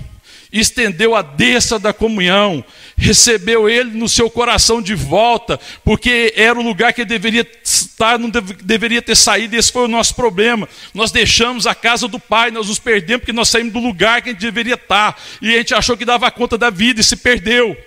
estendeu 0.51 1.15
a 1.15 1.21
desça 1.21 1.79
da 1.79 1.93
comunhão, 1.93 2.63
recebeu 2.97 3.69
ele 3.69 3.91
no 3.91 4.09
seu 4.09 4.29
coração 4.29 4.81
de 4.81 4.93
volta, 4.93 5.57
porque 5.83 6.33
era 6.35 6.59
o 6.59 6.63
lugar 6.63 6.91
que 6.91 7.01
ele 7.01 7.09
deveria 7.09 7.47
estar, 7.63 8.19
não 8.19 8.29
deveria 8.29 9.01
ter 9.01 9.15
saído, 9.15 9.55
esse 9.55 9.71
foi 9.71 9.85
o 9.85 9.87
nosso 9.87 10.13
problema. 10.13 10.67
Nós 10.93 11.11
deixamos 11.11 11.65
a 11.65 11.73
casa 11.73 12.07
do 12.07 12.19
pai, 12.19 12.51
nós 12.51 12.67
nos 12.67 12.79
perdemos 12.79 13.21
porque 13.21 13.33
nós 13.33 13.47
saímos 13.47 13.71
do 13.71 13.79
lugar 13.79 14.21
que 14.21 14.29
a 14.29 14.31
gente 14.33 14.41
deveria 14.41 14.75
estar, 14.75 15.19
e 15.41 15.55
a 15.55 15.57
gente 15.57 15.73
achou 15.73 15.95
que 15.95 16.03
dava 16.03 16.29
conta 16.29 16.57
da 16.57 16.69
vida 16.69 16.99
e 16.99 17.03
se 17.03 17.15
perdeu. 17.15 17.77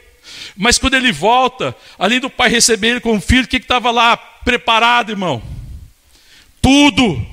Mas 0.57 0.79
quando 0.79 0.95
ele 0.95 1.13
volta, 1.13 1.75
além 1.99 2.21
do 2.21 2.31
pai 2.31 2.49
receber 2.49 2.89
ele 2.89 3.01
como 3.01 3.21
filho, 3.21 3.45
o 3.45 3.49
que 3.49 3.57
estava 3.57 3.91
lá 3.91 4.17
preparado, 4.17 5.11
irmão? 5.11 5.43
Tudo. 6.61 7.27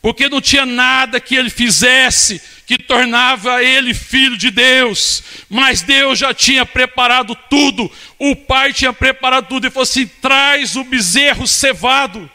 Porque 0.00 0.28
não 0.28 0.40
tinha 0.40 0.66
nada 0.66 1.20
que 1.20 1.36
ele 1.36 1.50
fizesse 1.50 2.42
que 2.66 2.78
tornava 2.78 3.62
ele 3.62 3.92
filho 3.92 4.36
de 4.36 4.50
Deus, 4.50 5.22
mas 5.48 5.82
Deus 5.82 6.18
já 6.18 6.32
tinha 6.32 6.64
preparado 6.64 7.36
tudo, 7.50 7.90
o 8.18 8.34
pai 8.34 8.72
tinha 8.72 8.92
preparado 8.92 9.46
tudo, 9.48 9.66
e 9.66 9.70
falou 9.70 9.82
assim: 9.82 10.06
traz 10.06 10.74
o 10.74 10.82
bezerro 10.82 11.46
cevado, 11.46 12.30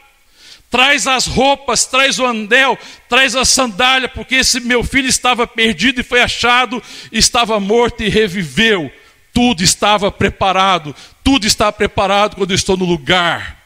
traz 0.77 1.07
as 1.07 1.25
roupas, 1.25 1.87
traz 1.87 2.19
o 2.19 2.25
andel, 2.27 2.77
traz 3.09 3.35
a 3.35 3.43
sandália, 3.43 4.07
porque 4.07 4.35
esse 4.35 4.59
meu 4.59 4.83
filho 4.83 5.07
estava 5.07 5.47
perdido 5.47 6.01
e 6.01 6.03
foi 6.03 6.21
achado, 6.21 6.83
estava 7.11 7.59
morto 7.59 8.03
e 8.03 8.09
reviveu 8.09 8.91
tudo 9.33 9.63
estava 9.63 10.11
preparado, 10.11 10.95
tudo 11.23 11.47
está 11.47 11.71
preparado 11.71 12.35
quando 12.35 12.51
eu 12.51 12.55
estou 12.55 12.77
no 12.77 12.85
lugar 12.85 13.59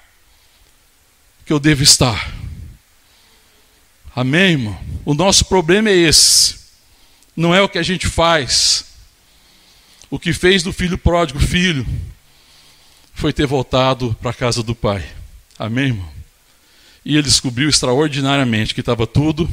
que 1.46 1.52
eu 1.52 1.60
devo 1.60 1.84
estar. 1.84 2.34
Amém, 4.16 4.52
irmão? 4.52 4.80
O 5.06 5.14
nosso 5.14 5.46
problema 5.46 5.90
é 5.90 5.96
esse, 5.96 6.58
não 7.36 7.54
é 7.54 7.62
o 7.62 7.68
que 7.68 7.78
a 7.78 7.84
gente 7.84 8.08
faz. 8.08 8.86
O 10.10 10.18
que 10.18 10.32
fez 10.32 10.64
do 10.64 10.72
filho 10.72 10.98
pródigo 10.98 11.40
filho, 11.40 11.86
foi 13.14 13.34
ter 13.34 13.48
voltado 13.48 14.16
para 14.22 14.32
a 14.32 14.34
casa 14.34 14.64
do 14.64 14.74
pai. 14.74 15.06
Amém, 15.60 15.88
irmão? 15.88 16.11
E 17.04 17.14
ele 17.16 17.24
descobriu 17.24 17.68
extraordinariamente 17.68 18.74
que 18.74 18.80
estava 18.80 19.08
tudo 19.08 19.50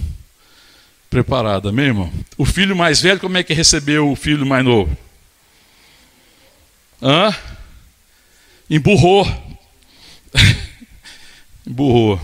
preparado. 1.09 1.69
Amém, 1.69 1.87
irmão? 1.87 2.13
O 2.37 2.45
filho 2.45 2.77
mais 2.77 3.01
velho, 3.01 3.21
como 3.21 3.39
é 3.39 3.43
que 3.43 3.55
recebeu 3.55 4.11
o 4.11 4.17
filho 4.17 4.47
mais 4.47 4.65
novo? 4.65 4.97
Hã? 7.03 7.35
Emburrou. 8.69 9.27
Emburrou. 11.67 12.21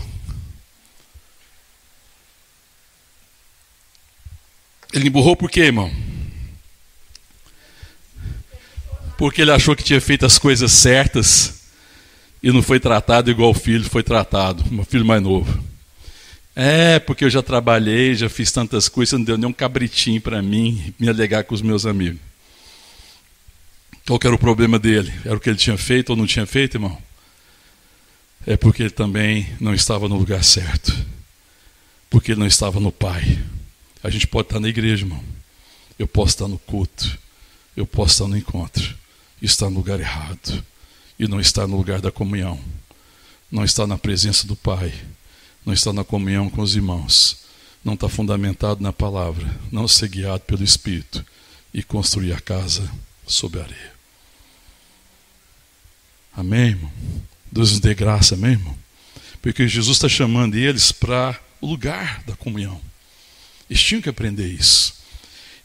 Ele 4.93 5.09
emburrou 5.09 5.35
por 5.35 5.49
quê, 5.49 5.61
irmão? 5.61 5.91
Porque 9.17 9.41
ele 9.41 9.51
achou 9.51 9.75
que 9.75 9.83
tinha 9.83 9.99
feito 9.99 10.25
as 10.25 10.37
coisas 10.37 10.71
certas 10.71 11.54
e 12.45 12.51
não 12.51 12.61
foi 12.61 12.79
tratado 12.79 13.31
igual 13.31 13.49
o 13.49 13.55
filho 13.55 13.89
foi 13.89 14.03
tratado, 14.03 14.63
o 14.79 14.85
filho 14.85 15.03
mais 15.03 15.19
novo. 15.19 15.63
É, 16.55 16.99
porque 16.99 17.25
eu 17.25 17.29
já 17.29 17.41
trabalhei, 17.41 18.13
já 18.13 18.29
fiz 18.29 18.51
tantas 18.51 18.87
coisas, 18.87 19.17
não 19.17 19.25
deu 19.25 19.35
nem 19.35 19.49
um 19.49 19.51
cabritinho 19.51 20.21
para 20.21 20.43
mim 20.43 20.93
me 20.99 21.09
alegar 21.09 21.43
com 21.43 21.55
os 21.55 21.63
meus 21.63 21.87
amigos. 21.87 22.19
Qual 24.05 24.19
que 24.19 24.27
era 24.27 24.35
o 24.35 24.39
problema 24.39 24.77
dele? 24.77 25.11
Era 25.25 25.35
o 25.35 25.39
que 25.39 25.49
ele 25.49 25.57
tinha 25.57 25.75
feito 25.75 26.11
ou 26.11 26.15
não 26.15 26.27
tinha 26.27 26.45
feito, 26.45 26.75
irmão? 26.75 26.95
É 28.45 28.55
porque 28.55 28.83
ele 28.83 28.91
também 28.91 29.49
não 29.59 29.73
estava 29.73 30.07
no 30.07 30.15
lugar 30.15 30.43
certo. 30.43 30.95
Porque 32.11 32.33
ele 32.33 32.41
não 32.41 32.47
estava 32.47 32.79
no 32.79 32.91
Pai. 32.91 33.39
A 34.03 34.09
gente 34.11 34.27
pode 34.27 34.49
estar 34.49 34.59
na 34.59 34.69
igreja, 34.69 35.03
irmão. 35.03 35.23
Eu 35.97 36.07
posso 36.07 36.35
estar 36.35 36.47
no 36.47 36.59
culto. 36.59 37.17
Eu 37.75 37.87
posso 37.87 38.13
estar 38.13 38.27
no 38.27 38.37
encontro. 38.37 38.95
E 39.41 39.47
estar 39.47 39.67
no 39.67 39.77
lugar 39.77 39.99
errado. 39.99 40.63
E 41.17 41.27
não 41.27 41.39
estar 41.39 41.67
no 41.67 41.77
lugar 41.77 42.01
da 42.01 42.11
comunhão. 42.11 42.59
Não 43.51 43.63
estar 43.63 43.87
na 43.87 43.97
presença 43.97 44.47
do 44.47 44.55
Pai. 44.55 44.93
Não 45.65 45.73
estar 45.73 45.93
na 45.93 46.03
comunhão 46.03 46.49
com 46.49 46.61
os 46.61 46.75
irmãos. 46.75 47.37
Não 47.83 47.93
estar 47.93 48.09
fundamentado 48.09 48.81
na 48.81 48.91
palavra. 48.91 49.59
Não 49.71 49.87
ser 49.87 50.09
guiado 50.09 50.41
pelo 50.41 50.63
Espírito. 50.63 51.25
E 51.73 51.83
construir 51.83 52.33
a 52.33 52.39
casa 52.39 52.91
sobre 53.25 53.59
a 53.59 53.63
areia. 53.63 53.93
Amém, 56.35 56.69
irmão? 56.69 56.91
Deus 57.51 57.71
nos 57.71 57.79
dê 57.79 57.93
graça, 57.93 58.35
amém, 58.35 58.51
irmão? 58.51 58.77
Porque 59.41 59.67
Jesus 59.67 59.97
está 59.97 60.09
chamando 60.09 60.55
eles 60.55 60.91
para 60.91 61.39
o 61.61 61.67
lugar 61.67 62.21
da 62.25 62.35
comunhão. 62.35 62.81
Eles 63.69 63.81
tinham 63.81 64.01
que 64.01 64.09
aprender 64.09 64.47
isso. 64.47 64.95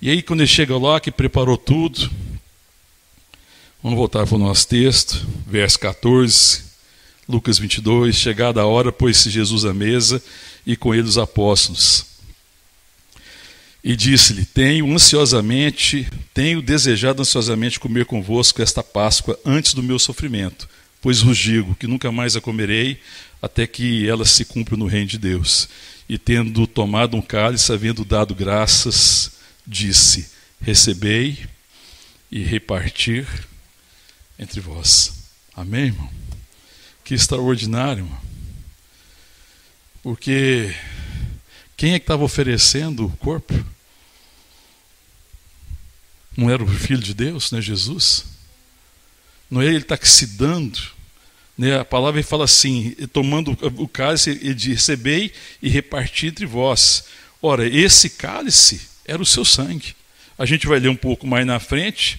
E 0.00 0.08
aí, 0.08 0.22
quando 0.22 0.40
ele 0.40 0.46
chega 0.46 0.78
lá, 0.78 1.00
que 1.00 1.10
preparou 1.10 1.58
tudo, 1.58 2.10
vamos 3.82 3.98
voltar 3.98 4.26
para 4.26 4.36
o 4.36 4.38
nosso 4.38 4.68
texto, 4.68 5.26
verso 5.46 5.78
14, 5.78 6.62
Lucas 7.28 7.58
22. 7.58 8.14
Chegada 8.14 8.60
a 8.60 8.66
hora, 8.66 8.92
pôs-se 8.92 9.30
Jesus 9.30 9.64
à 9.64 9.72
mesa 9.72 10.22
e 10.66 10.76
com 10.76 10.94
ele 10.94 11.08
os 11.08 11.16
apóstolos. 11.16 12.04
E 13.82 13.96
disse-lhe: 13.96 14.44
Tenho 14.44 14.92
ansiosamente, 14.92 16.06
tenho 16.34 16.60
desejado 16.60 17.22
ansiosamente 17.22 17.80
comer 17.80 18.04
convosco 18.04 18.60
esta 18.60 18.82
Páscoa 18.82 19.38
antes 19.44 19.72
do 19.72 19.82
meu 19.82 19.98
sofrimento, 19.98 20.68
pois 21.00 21.20
vos 21.20 21.38
digo 21.38 21.74
que 21.74 21.86
nunca 21.86 22.12
mais 22.12 22.36
a 22.36 22.40
comerei 22.40 23.00
até 23.40 23.66
que 23.66 24.06
ela 24.06 24.26
se 24.26 24.44
cumpra 24.44 24.76
no 24.76 24.86
reino 24.86 25.06
de 25.06 25.18
Deus 25.18 25.68
e 26.06 26.18
tendo 26.18 26.66
tomado 26.66 27.16
um 27.16 27.22
cálice, 27.22 27.72
havendo 27.72 28.04
dado 28.04 28.34
graças, 28.34 29.30
disse: 29.66 30.28
Recebei 30.60 31.38
e 32.30 32.42
repartir 32.42 33.26
entre 34.40 34.60
vós. 34.60 35.12
Amém, 35.54 35.86
irmão? 35.86 36.10
Que 37.04 37.14
extraordinário, 37.14 38.04
irmão. 38.04 38.20
Porque 40.02 40.74
quem 41.76 41.92
é 41.92 41.98
que 41.98 42.04
estava 42.04 42.24
oferecendo 42.24 43.06
o 43.06 43.16
corpo? 43.18 43.54
Não 46.36 46.50
era 46.50 46.62
o 46.62 46.66
Filho 46.66 47.02
de 47.02 47.14
Deus, 47.14 47.52
né, 47.52 47.60
Jesus? 47.60 48.24
Não 49.50 49.62
é 49.62 49.66
ele 49.66 49.84
que 49.84 49.94
está 49.94 49.98
se 50.06 50.26
dando 50.26 50.80
né, 51.60 51.78
a 51.78 51.84
palavra 51.84 52.22
fala 52.22 52.44
assim: 52.46 52.92
tomando 53.12 53.54
o 53.76 53.86
cálice, 53.86 54.30
ele 54.30 54.54
diz: 54.54 54.76
recebei 54.76 55.30
e 55.60 55.68
reparti 55.68 56.28
entre 56.28 56.46
vós. 56.46 57.04
Ora, 57.42 57.68
esse 57.68 58.08
cálice 58.08 58.80
era 59.04 59.20
o 59.20 59.26
seu 59.26 59.44
sangue. 59.44 59.94
A 60.38 60.46
gente 60.46 60.66
vai 60.66 60.78
ler 60.78 60.88
um 60.88 60.96
pouco 60.96 61.26
mais 61.26 61.46
na 61.46 61.60
frente, 61.60 62.18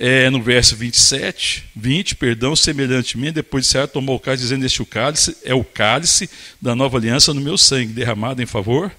é, 0.00 0.30
no 0.30 0.42
verso 0.42 0.74
27, 0.74 1.70
20, 1.76 2.16
perdão, 2.16 2.56
semelhantemente, 2.56 3.34
depois 3.34 3.64
de 3.64 3.70
Senhor 3.70 3.86
tomou 3.86 4.16
o 4.16 4.20
cálice, 4.20 4.44
dizendo: 4.44 4.64
Este 4.64 4.82
o 4.82 4.86
cálice 4.86 5.36
é 5.44 5.54
o 5.54 5.62
cálice 5.62 6.28
da 6.60 6.74
nova 6.74 6.96
aliança 6.96 7.32
no 7.32 7.40
meu 7.40 7.56
sangue, 7.56 7.92
derramado 7.92 8.42
em 8.42 8.46
favor 8.46 8.90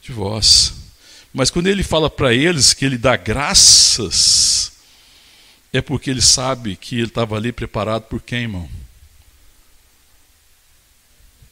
de 0.00 0.12
vós. 0.12 0.72
Mas 1.34 1.50
quando 1.50 1.66
ele 1.66 1.82
fala 1.82 2.08
para 2.08 2.32
eles 2.32 2.72
que 2.72 2.84
ele 2.84 2.96
dá 2.96 3.16
graças, 3.16 4.72
é 5.72 5.82
porque 5.82 6.08
ele 6.08 6.22
sabe 6.22 6.76
que 6.76 6.94
ele 6.94 7.08
estava 7.08 7.36
ali 7.36 7.52
preparado 7.52 8.04
por 8.04 8.22
quem, 8.22 8.42
irmão? 8.42 8.68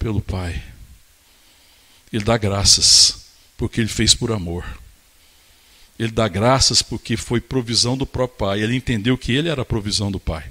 pelo 0.06 0.20
Pai. 0.20 0.62
Ele 2.12 2.22
dá 2.22 2.36
graças 2.36 3.26
porque 3.56 3.80
ele 3.80 3.88
fez 3.88 4.14
por 4.14 4.30
amor. 4.30 4.64
Ele 5.98 6.12
dá 6.12 6.28
graças 6.28 6.82
porque 6.82 7.16
foi 7.16 7.40
provisão 7.40 7.96
do 7.96 8.06
próprio 8.06 8.38
Pai. 8.38 8.62
Ele 8.62 8.76
entendeu 8.76 9.16
que 9.16 9.32
ele 9.32 9.48
era 9.48 9.62
a 9.62 9.64
provisão 9.64 10.10
do 10.10 10.20
Pai. 10.20 10.50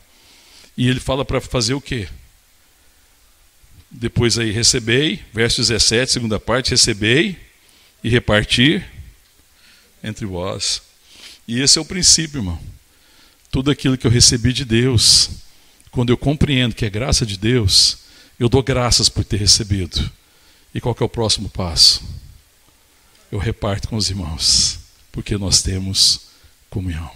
E 0.75 0.87
ele 0.87 0.99
fala 0.99 1.23
para 1.23 1.39
fazer 1.39 1.73
o 1.73 1.81
quê? 1.81 2.07
Depois 3.89 4.37
aí, 4.37 4.51
recebei, 4.51 5.23
verso 5.31 5.61
17, 5.61 6.11
segunda 6.11 6.39
parte, 6.39 6.71
recebei 6.71 7.37
e 8.03 8.09
repartir 8.09 8.85
entre 10.03 10.25
vós. 10.25 10.81
E 11.47 11.61
esse 11.61 11.77
é 11.77 11.81
o 11.81 11.85
princípio, 11.85 12.39
irmão. 12.39 12.59
Tudo 13.51 13.71
aquilo 13.71 13.97
que 13.97 14.05
eu 14.05 14.11
recebi 14.11 14.51
de 14.51 14.65
Deus, 14.65 15.29
quando 15.91 16.09
eu 16.09 16.17
compreendo 16.17 16.75
que 16.75 16.85
é 16.85 16.89
graça 16.89 17.25
de 17.25 17.37
Deus, 17.37 17.99
eu 18.39 18.49
dou 18.49 18.61
graças 18.61 19.07
por 19.07 19.23
ter 19.23 19.37
recebido. 19.37 20.11
E 20.73 20.81
qual 20.81 20.95
é 20.99 21.03
o 21.03 21.09
próximo 21.09 21.49
passo? 21.49 22.03
Eu 23.31 23.39
reparto 23.39 23.87
com 23.87 23.95
os 23.95 24.09
irmãos, 24.09 24.79
porque 25.16 25.38
nós 25.38 25.61
temos 25.61 26.28
comunhão. 26.70 27.09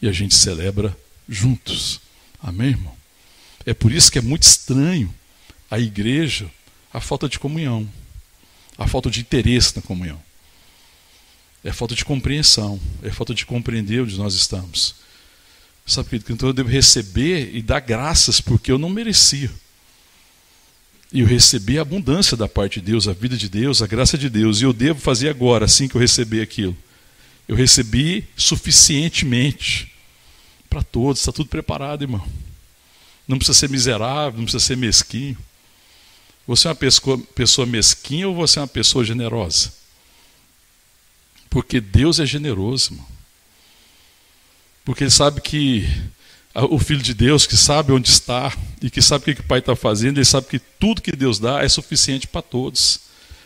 E 0.00 0.08
a 0.08 0.12
gente 0.12 0.34
celebra 0.34 0.96
juntos. 1.28 2.00
Amém, 2.42 2.68
irmão? 2.68 2.96
É 3.66 3.74
por 3.74 3.92
isso 3.92 4.10
que 4.10 4.18
é 4.18 4.22
muito 4.22 4.44
estranho 4.44 5.14
a 5.70 5.78
igreja 5.78 6.50
a 6.94 7.00
falta 7.00 7.28
de 7.28 7.38
comunhão, 7.38 7.86
a 8.78 8.88
falta 8.88 9.10
de 9.10 9.20
interesse 9.20 9.76
na 9.76 9.82
comunhão. 9.82 10.18
É 11.62 11.70
falta 11.72 11.94
de 11.94 12.06
compreensão, 12.06 12.80
é 13.02 13.10
falta 13.10 13.34
de 13.34 13.44
compreender 13.44 14.00
onde 14.00 14.16
nós 14.16 14.34
estamos. 14.34 14.94
Sabe, 15.84 16.18
que 16.18 16.32
então 16.32 16.48
eu 16.48 16.54
devo 16.54 16.70
receber 16.70 17.54
e 17.54 17.60
dar 17.60 17.80
graças 17.80 18.40
porque 18.40 18.72
eu 18.72 18.78
não 18.78 18.88
merecia. 18.88 19.50
E 21.12 21.20
eu 21.20 21.26
recebi 21.26 21.78
a 21.78 21.82
abundância 21.82 22.34
da 22.34 22.48
parte 22.48 22.80
de 22.80 22.86
Deus, 22.86 23.06
a 23.06 23.12
vida 23.12 23.36
de 23.36 23.50
Deus, 23.50 23.82
a 23.82 23.86
graça 23.86 24.16
de 24.16 24.30
Deus. 24.30 24.62
E 24.62 24.64
eu 24.64 24.72
devo 24.72 25.00
fazer 25.00 25.28
agora, 25.28 25.66
assim 25.66 25.86
que 25.86 25.96
eu 25.96 26.00
receber 26.00 26.40
aquilo. 26.40 26.74
Eu 27.48 27.54
recebi 27.54 28.26
suficientemente 28.36 29.92
para 30.68 30.82
todos, 30.82 31.20
está 31.20 31.32
tudo 31.32 31.48
preparado, 31.48 32.02
irmão. 32.02 32.26
Não 33.26 33.38
precisa 33.38 33.58
ser 33.58 33.70
miserável, 33.70 34.38
não 34.38 34.44
precisa 34.44 34.64
ser 34.64 34.76
mesquinho. 34.76 35.38
Você 36.46 36.68
é 36.68 36.70
uma 36.70 36.76
pessoa, 36.76 37.66
mesquinha 37.66 38.28
ou 38.28 38.34
você 38.34 38.58
é 38.58 38.62
uma 38.62 38.68
pessoa 38.68 39.04
generosa? 39.04 39.72
Porque 41.50 41.80
Deus 41.80 42.20
é 42.20 42.26
generoso, 42.26 42.92
irmão. 42.92 43.06
Porque 44.84 45.04
Ele 45.04 45.10
sabe 45.10 45.40
que 45.40 45.88
o 46.54 46.78
Filho 46.78 47.02
de 47.02 47.12
Deus 47.12 47.46
que 47.46 47.56
sabe 47.56 47.92
onde 47.92 48.08
está 48.08 48.56
e 48.80 48.88
que 48.88 49.02
sabe 49.02 49.30
o 49.30 49.34
que 49.34 49.40
o 49.40 49.44
Pai 49.44 49.58
está 49.58 49.76
fazendo, 49.76 50.18
ele 50.18 50.24
sabe 50.24 50.46
que 50.46 50.58
tudo 50.58 51.02
que 51.02 51.12
Deus 51.12 51.38
dá 51.38 51.62
é 51.62 51.68
suficiente 51.68 52.26
para 52.26 52.40
todos. 52.40 53.00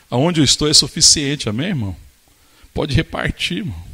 Aonde 0.08 0.40
eu 0.40 0.44
estou 0.44 0.68
é 0.68 0.74
suficiente, 0.74 1.48
amém, 1.48 1.68
irmão? 1.68 1.96
Pode 2.72 2.94
repartir, 2.94 3.58
irmão. 3.58 3.89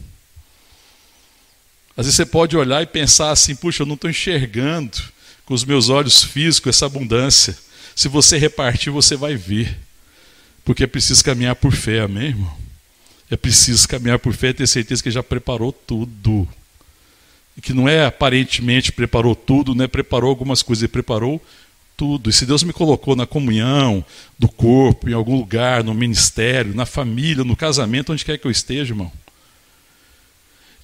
Às 1.96 2.06
vezes 2.06 2.16
você 2.16 2.26
pode 2.26 2.56
olhar 2.56 2.82
e 2.82 2.86
pensar 2.86 3.30
assim: 3.30 3.54
puxa, 3.54 3.82
eu 3.82 3.86
não 3.86 3.94
estou 3.94 4.10
enxergando 4.10 5.02
com 5.44 5.54
os 5.54 5.64
meus 5.64 5.88
olhos 5.88 6.22
físicos 6.22 6.76
essa 6.76 6.86
abundância. 6.86 7.56
Se 7.94 8.08
você 8.08 8.36
repartir, 8.36 8.92
você 8.92 9.16
vai 9.16 9.36
ver. 9.36 9.78
Porque 10.64 10.84
é 10.84 10.86
preciso 10.86 11.24
caminhar 11.24 11.54
por 11.54 11.72
fé, 11.72 12.00
amém, 12.00 12.28
irmão? 12.28 12.56
É 13.30 13.36
preciso 13.36 13.88
caminhar 13.88 14.18
por 14.18 14.34
fé 14.34 14.48
e 14.48 14.54
ter 14.54 14.66
certeza 14.66 15.02
que 15.02 15.10
já 15.10 15.22
preparou 15.22 15.72
tudo 15.72 16.48
que 17.62 17.72
não 17.72 17.88
é 17.88 18.04
aparentemente 18.04 18.92
preparou 18.92 19.34
tudo, 19.34 19.74
né? 19.74 19.86
preparou 19.86 20.28
algumas 20.28 20.62
coisas, 20.62 20.82
ele 20.82 20.92
preparou 20.92 21.42
tudo. 21.96 22.28
E 22.28 22.32
se 22.32 22.44
Deus 22.44 22.62
me 22.62 22.72
colocou 22.72 23.16
na 23.16 23.26
comunhão 23.26 24.04
do 24.38 24.48
corpo, 24.48 25.08
em 25.08 25.14
algum 25.14 25.36
lugar, 25.36 25.82
no 25.82 25.94
ministério, 25.94 26.74
na 26.74 26.84
família, 26.84 27.44
no 27.44 27.56
casamento, 27.56 28.12
onde 28.12 28.24
quer 28.24 28.38
que 28.38 28.46
eu 28.46 28.50
esteja, 28.50 28.92
irmão, 28.92 29.10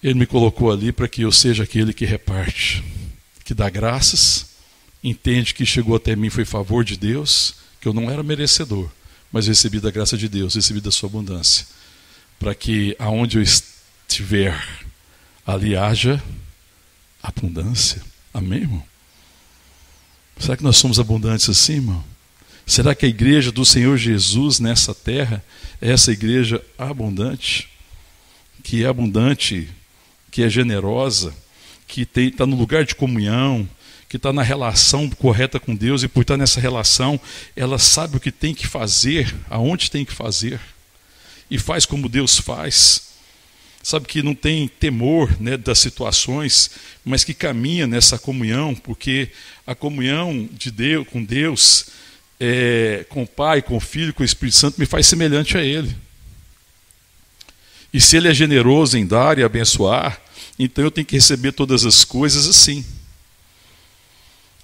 Ele 0.03 0.14
me 0.14 0.26
colocou 0.26 0.72
ali 0.72 0.92
para 0.92 1.09
que 1.09 1.22
eu 1.22 1.32
seja 1.32 1.62
aquele 1.62 1.92
que 1.92 2.05
reparte, 2.05 2.82
que 3.44 3.55
dá 3.55 3.70
graças 3.70 4.53
entende 5.03 5.53
que 5.53 5.66
chegou 5.66 5.96
até 5.96 6.14
mim 6.14 6.30
foi 6.30 6.44
favor 6.44 6.84
de 6.84 6.96
Deus, 6.96 7.57
que 7.80 7.88
eu 7.88 7.92
não 7.92 8.11
era 8.11 8.22
merecedor, 8.22 8.88
mas 9.32 9.46
recebi 9.46 9.80
da 9.80 9.90
graça 9.90 10.16
de 10.16 10.28
Deus, 10.28 10.55
recebi 10.55 10.80
da 10.80 10.92
sua 10.92 11.09
abundância, 11.09 11.66
para 12.38 12.55
que 12.55 12.94
aonde 12.98 13.38
eu 13.38 13.42
estiver, 13.42 14.57
ali 15.44 15.74
haja 15.74 16.22
abundância. 17.22 18.00
Amém, 18.32 18.61
irmão? 18.61 18.84
Será 20.38 20.57
que 20.57 20.62
nós 20.62 20.76
somos 20.76 21.00
abundantes 21.00 21.48
assim, 21.48 21.74
irmão? 21.74 22.05
Será 22.64 22.94
que 22.94 23.05
a 23.05 23.09
igreja 23.09 23.50
do 23.50 23.64
Senhor 23.64 23.96
Jesus 23.96 24.61
nessa 24.61 24.94
terra 24.94 25.44
é 25.80 25.90
essa 25.90 26.12
igreja 26.12 26.64
abundante? 26.78 27.68
Que 28.62 28.84
é 28.84 28.86
abundante, 28.86 29.68
que 30.33 30.43
é 30.43 30.49
generosa, 30.49 31.33
que 31.87 32.09
está 32.16 32.47
no 32.47 32.57
lugar 32.57 32.85
de 32.85 32.97
comunhão, 32.97 33.68
que 34.09 34.16
está 34.16 34.33
na 34.33 34.43
relação 34.43 35.09
correta 35.11 35.61
com 35.61 35.74
Deus 35.74 36.03
e 36.03 36.09
por 36.09 36.22
estar 36.22 36.37
nessa 36.37 36.59
relação, 36.59 37.20
ela 37.55 37.78
sabe 37.78 38.16
o 38.16 38.20
que 38.20 38.33
tem 38.33 38.55
que 38.55 38.66
fazer, 38.66 39.33
aonde 39.49 39.91
tem 39.91 40.05
que 40.05 40.12
fazer, 40.12 40.59
e 41.51 41.59
faz 41.59 41.87
como 41.87 42.09
Deus 42.09 42.39
faz. 42.39 43.12
Sabe 43.83 44.07
que 44.07 44.22
não 44.22 44.35
tem 44.35 44.68
temor 44.68 45.35
né, 45.41 45.57
das 45.57 45.78
situações, 45.78 46.70
mas 47.05 47.24
que 47.24 47.35
caminha 47.35 47.87
nessa 47.87 48.18
comunhão, 48.18 48.74
porque 48.74 49.28
a 49.66 49.74
comunhão 49.74 50.49
de 50.53 50.70
Deus 50.70 51.07
com 51.09 51.22
Deus 51.22 51.87
é, 52.41 53.05
com 53.09 53.22
o 53.22 53.26
Pai, 53.26 53.61
com 53.61 53.76
o 53.76 53.80
Filho, 53.80 54.14
com 54.14 54.22
o 54.22 54.26
Espírito 54.26 54.57
Santo, 54.57 54.80
me 54.80 54.87
faz 54.87 55.07
semelhante 55.07 55.59
a 55.59 55.62
Ele. 55.62 55.95
E 57.93 58.01
se 58.01 58.16
Ele 58.16 58.28
é 58.28 58.34
generoso 58.34 58.97
em 58.97 59.07
dar 59.07 59.38
e 59.38 59.43
abençoar, 59.43 60.20
então 60.59 60.84
eu 60.84 60.90
tenho 60.90 61.07
que 61.07 61.16
receber 61.16 61.53
todas 61.53 61.84
as 61.84 62.05
coisas 62.05 62.47
assim. 62.47 62.84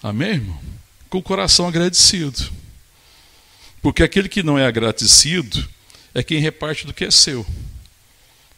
Amém, 0.03 0.31
irmão? 0.31 0.59
Com 1.11 1.19
o 1.19 1.23
coração 1.23 1.67
agradecido. 1.67 2.51
Porque 3.83 4.03
aquele 4.03 4.29
que 4.29 4.43
não 4.43 4.59
é 4.59 4.67
agradecido 4.67 5.69
é 6.15 6.23
quem 6.23 6.41
reparte 6.41 6.87
do 6.87 6.95
que 6.95 7.05
é 7.05 7.11
seu. 7.11 7.47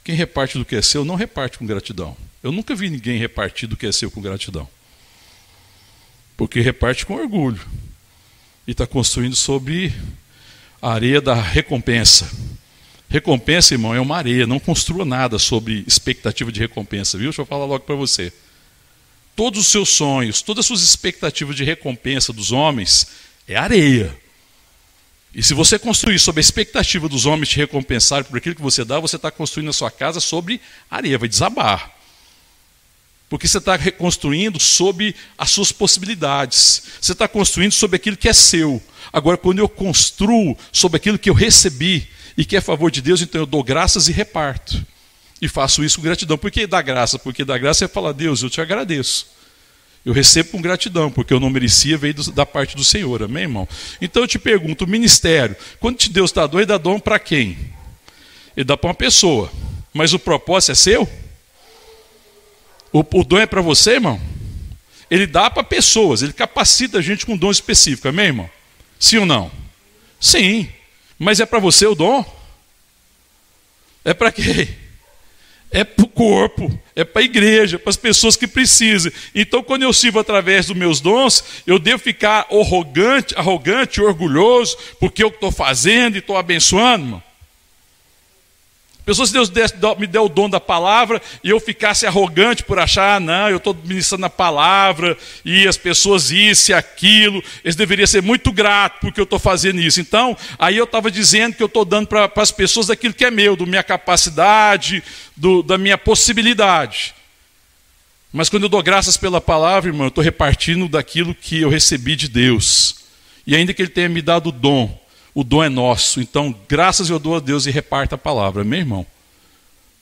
Quem 0.04 0.14
reparte 0.14 0.58
do 0.58 0.64
que 0.64 0.76
é 0.76 0.82
seu 0.82 1.04
não 1.04 1.14
reparte 1.14 1.58
com 1.58 1.66
gratidão. 1.66 2.16
Eu 2.42 2.52
nunca 2.52 2.74
vi 2.74 2.88
ninguém 2.88 3.18
repartir 3.18 3.68
do 3.68 3.76
que 3.76 3.86
é 3.86 3.92
seu 3.92 4.10
com 4.10 4.20
gratidão. 4.20 4.68
Porque 6.36 6.60
reparte 6.60 7.04
com 7.04 7.14
orgulho 7.14 7.60
e 8.66 8.72
está 8.72 8.86
construindo 8.86 9.36
sobre 9.36 9.94
a 10.80 10.92
areia 10.92 11.20
da 11.20 11.34
recompensa. 11.34 12.30
Recompensa, 13.11 13.74
irmão, 13.74 13.92
é 13.92 14.00
uma 14.00 14.16
areia. 14.16 14.46
Não 14.46 14.61
construa 14.61 15.04
nada 15.04 15.36
sobre 15.36 15.84
expectativa 15.84 16.52
de 16.52 16.61
recompensa, 16.61 17.18
viu? 17.18 17.30
Deixa 17.30 17.42
eu 17.42 17.46
falar 17.46 17.64
logo 17.64 17.84
para 17.84 17.96
você. 17.96 18.32
Todos 19.34 19.62
os 19.62 19.66
seus 19.66 19.88
sonhos, 19.88 20.42
todas 20.42 20.62
as 20.62 20.66
suas 20.66 20.82
expectativas 20.82 21.56
de 21.56 21.64
recompensa 21.64 22.32
dos 22.32 22.52
homens 22.52 23.08
é 23.48 23.56
areia. 23.56 24.16
E 25.34 25.42
se 25.42 25.54
você 25.54 25.76
construir 25.76 26.20
sobre 26.20 26.38
a 26.38 26.42
expectativa 26.42 27.08
dos 27.08 27.26
homens 27.26 27.48
te 27.48 27.56
recompensarem 27.56 28.24
por 28.24 28.38
aquilo 28.38 28.54
que 28.54 28.62
você 28.62 28.84
dá, 28.84 29.00
você 29.00 29.16
está 29.16 29.30
construindo 29.30 29.70
a 29.70 29.72
sua 29.72 29.90
casa 29.90 30.20
sobre 30.20 30.61
areia, 30.88 31.18
vai 31.18 31.28
desabar. 31.28 31.92
Porque 33.28 33.48
você 33.48 33.58
está 33.58 33.74
reconstruindo 33.74 34.61
sobre 34.61 35.16
as 35.36 35.50
suas 35.50 35.72
possibilidades. 35.72 36.82
Você 37.00 37.12
está 37.12 37.26
construindo 37.26 37.72
sobre 37.72 37.96
aquilo 37.96 38.16
que 38.16 38.28
é 38.28 38.32
seu. 38.32 38.80
Agora, 39.12 39.36
quando 39.36 39.58
eu 39.58 39.68
construo 39.68 40.56
sobre 40.72 40.96
aquilo 40.96 41.18
que 41.18 41.30
eu 41.30 41.34
recebi 41.34 42.08
e 42.41 42.45
que 42.47 42.57
é 42.57 42.61
favor 42.62 42.91
de 42.91 43.03
Deus, 43.03 43.20
então 43.20 43.43
eu 43.43 43.45
dou 43.45 43.62
graças 43.62 44.09
e 44.09 44.12
reparto. 44.12 44.82
E 45.43 45.47
faço 45.47 45.84
isso 45.84 45.99
com 45.99 46.05
gratidão. 46.05 46.38
Por 46.38 46.51
que 46.51 46.66
dá 46.66 46.80
graça? 46.80 47.18
Porque 47.18 47.45
dá 47.45 47.59
graça 47.59 47.84
é 47.84 47.88
falar, 47.88 48.12
Deus, 48.12 48.43
eu 48.43 48.49
te 48.49 48.62
agradeço. 48.62 49.26
Eu 50.07 50.14
recebo 50.14 50.49
com 50.49 50.62
gratidão, 50.62 51.11
porque 51.11 51.34
eu 51.34 51.38
não 51.38 51.51
merecia, 51.51 51.99
veio 51.99 52.14
da 52.32 52.47
parte 52.47 52.74
do 52.74 52.82
Senhor, 52.82 53.22
amém, 53.22 53.43
irmão? 53.43 53.68
Então 54.01 54.22
eu 54.22 54.26
te 54.26 54.38
pergunto, 54.38 54.86
o 54.86 54.88
ministério, 54.88 55.55
quando 55.78 55.99
Deus 56.09 56.32
dá 56.32 56.47
dom, 56.47 56.61
ele 56.61 56.64
dá 56.64 56.78
dom 56.78 56.99
para 56.99 57.18
quem? 57.18 57.59
Ele 58.57 58.64
dá 58.64 58.74
para 58.74 58.88
uma 58.88 58.95
pessoa, 58.95 59.53
mas 59.93 60.14
o 60.14 60.18
propósito 60.18 60.72
é 60.72 60.74
seu? 60.74 61.07
O, 62.91 63.01
o 63.01 63.22
dom 63.22 63.38
é 63.38 63.45
para 63.45 63.61
você, 63.61 63.97
irmão? 63.97 64.18
Ele 65.11 65.26
dá 65.26 65.51
para 65.51 65.62
pessoas, 65.62 66.22
ele 66.22 66.32
capacita 66.32 66.97
a 66.97 67.03
gente 67.03 67.26
com 67.26 67.34
um 67.34 67.36
dom 67.36 67.51
específico, 67.51 68.09
amém, 68.09 68.28
irmão? 68.28 68.51
Sim 68.99 69.18
ou 69.18 69.26
não? 69.26 69.51
Sim. 70.18 70.70
Mas 71.22 71.38
é 71.38 71.44
para 71.44 71.58
você 71.58 71.86
o 71.86 71.94
dom? 71.94 72.24
É 74.02 74.14
para 74.14 74.32
quê? 74.32 74.68
É 75.70 75.84
para 75.84 76.02
o 76.02 76.08
corpo, 76.08 76.80
é 76.96 77.04
para 77.04 77.20
a 77.20 77.24
igreja, 77.24 77.78
para 77.78 77.90
as 77.90 77.96
pessoas 77.96 78.36
que 78.36 78.48
precisam. 78.48 79.12
Então, 79.34 79.62
quando 79.62 79.82
eu 79.82 79.92
sirvo 79.92 80.18
através 80.18 80.66
dos 80.66 80.76
meus 80.76 80.98
dons, 80.98 81.44
eu 81.66 81.78
devo 81.78 82.02
ficar 82.02 82.46
arrogante, 82.50 83.34
arrogante, 83.36 84.00
orgulhoso, 84.00 84.78
porque 84.98 85.22
eu 85.22 85.28
estou 85.28 85.52
fazendo 85.52 86.16
e 86.16 86.20
estou 86.20 86.38
abençoando, 86.38 87.04
irmão. 87.04 87.22
Pessoas, 89.05 89.30
se 89.30 89.32
Deus 89.32 89.48
desse, 89.48 89.74
me 89.98 90.07
der 90.07 90.20
o 90.20 90.28
dom 90.28 90.48
da 90.48 90.61
palavra 90.61 91.20
e 91.42 91.51
eu 91.51 91.59
ficasse 91.59 92.07
arrogante 92.07 92.62
por 92.62 92.78
achar, 92.78 93.16
ah, 93.16 93.20
não, 93.20 93.48
eu 93.48 93.57
estou 93.57 93.74
ministrando 93.84 94.26
a 94.26 94.30
palavra 94.30 95.16
e 95.44 95.66
as 95.66 95.76
pessoas 95.76 96.30
isso 96.30 96.70
e 96.70 96.74
aquilo, 96.74 97.42
eles 97.64 97.74
deveriam 97.74 98.07
ser 98.07 98.22
muito 98.22 98.53
gratos 98.53 99.01
porque 99.01 99.18
eu 99.18 99.24
estou 99.24 99.38
fazendo 99.38 99.80
isso. 99.80 100.01
Então, 100.01 100.36
aí 100.59 100.76
eu 100.76 100.84
estava 100.84 101.11
dizendo 101.11 101.57
que 101.57 101.62
eu 101.62 101.66
estou 101.66 101.84
dando 101.84 102.07
para 102.07 102.30
as 102.36 102.53
pessoas 102.53 102.90
aquilo 102.90 103.14
que 103.14 103.24
é 103.24 103.30
meu, 103.30 103.57
da 103.57 103.66
minha 103.66 103.82
capacidade, 103.82 105.03
do, 105.36 105.62
da 105.62 105.78
minha 105.78 105.96
possibilidade. 105.96 107.14
Mas 108.32 108.48
quando 108.48 108.64
eu 108.64 108.68
dou 108.68 108.82
graças 108.82 109.16
pela 109.16 109.40
palavra, 109.40 109.90
irmão, 109.90 110.07
eu 110.07 110.11
estou 110.11 110.22
repartindo 110.22 110.88
daquilo 110.88 111.34
que 111.34 111.62
eu 111.62 111.68
recebi 111.68 112.14
de 112.14 112.28
Deus. 112.28 112.96
E 113.46 113.57
ainda 113.57 113.74
que 113.74 113.82
Ele 113.82 113.88
tenha 113.88 114.09
me 114.09 114.22
dado 114.22 114.51
o 114.51 114.53
dom, 114.53 114.99
o 115.41 115.45
dom 115.45 115.64
é 115.64 115.70
nosso. 115.70 116.20
Então, 116.20 116.55
graças 116.68 117.09
eu 117.09 117.18
dou 117.18 117.34
a 117.34 117.41
Deus 117.41 117.64
e 117.64 117.70
reparta 117.70 118.14
a 118.14 118.18
palavra. 118.18 118.62
Meu 118.62 118.78
irmão? 118.78 119.07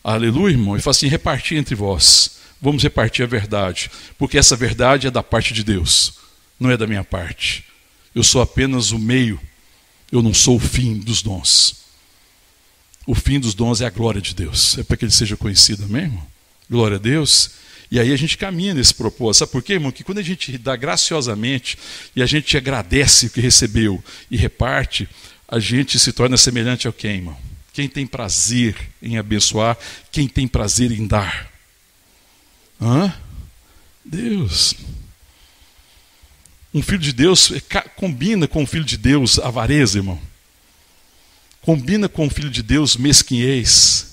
Aleluia, 0.03 0.53
irmão. 0.53 0.77
E 0.77 0.81
fala 0.81 0.91
assim: 0.91 1.07
repartir 1.07 1.57
entre 1.57 1.77
vós. 1.77 2.39
Vamos 2.61 2.83
repartir 2.83 3.23
a 3.23 3.29
verdade. 3.29 3.89
Porque 4.19 4.37
essa 4.37 4.57
verdade 4.57 5.07
é 5.07 5.11
da 5.13 5.23
parte 5.23 5.55
de 5.55 5.63
Deus, 5.63 6.15
não 6.59 6.73
é 6.73 6.77
da 6.77 6.89
minha 6.89 7.05
parte. 7.05 7.65
Eu 8.13 8.25
sou 8.25 8.43
apenas 8.43 8.91
o 8.91 8.99
meio, 8.99 9.41
eu 10.11 10.23
não 10.23 10.35
sou 10.35 10.57
o 10.57 10.61
fim 10.61 10.99
dos 10.99 11.23
dons. 11.23 11.85
O 13.07 13.15
fim 13.15 13.39
dos 13.39 13.55
dons 13.55 13.81
é 13.81 13.87
a 13.87 13.91
glória 13.91 14.21
de 14.21 14.35
Deus. 14.35 14.77
É 14.77 14.83
para 14.83 14.97
que 14.97 15.05
ele 15.05 15.13
seja 15.13 15.37
conhecido, 15.37 15.85
amém, 15.85 16.03
irmão? 16.03 16.27
Glória 16.69 16.97
a 16.97 17.01
Deus. 17.01 17.53
E 17.91 17.99
aí 17.99 18.13
a 18.13 18.17
gente 18.17 18.37
caminha 18.37 18.75
nesse 18.75 18.95
propósito. 18.95 19.41
Sabe 19.41 19.53
por 19.53 19.63
quê, 19.63 19.75
irmão? 19.75 19.91
Que 19.91 20.05
quando 20.05 20.19
a 20.19 20.23
gente 20.23 20.59
dá 20.59 20.77
graciosamente 20.77 21.79
e 22.15 22.23
a 22.23 22.27
gente 22.27 22.57
agradece 22.57 23.27
o 23.27 23.31
que 23.31 23.41
recebeu 23.41 24.03
e 24.31 24.37
reparte, 24.37 25.09
a 25.49 25.59
gente 25.59 25.99
se 25.99 26.13
torna 26.13 26.37
semelhante 26.37 26.87
ao 26.87 26.93
quem, 26.93 27.17
irmão? 27.17 27.37
Quem 27.73 27.89
tem 27.89 28.07
prazer 28.07 28.77
em 29.03 29.19
abençoar, 29.19 29.77
quem 30.13 30.29
tem 30.29 30.47
prazer 30.47 30.93
em 30.93 31.07
dar. 31.07 31.51
Hã? 32.81 33.13
Deus. 34.05 34.75
Um 36.75 36.83
filho 36.83 36.99
de 36.99 37.13
Deus 37.13 37.53
combina 37.97 38.47
com 38.47 38.63
o 38.63 38.67
filho 38.67 38.85
de 38.85 38.97
Deus 38.97 39.39
avareza, 39.39 39.99
irmão. 39.99 40.21
Combina 41.63 42.09
com 42.09 42.27
o 42.27 42.31
filho 42.31 42.51
de 42.51 42.63
Deus 42.63 42.97
mesquinhez 42.97 44.09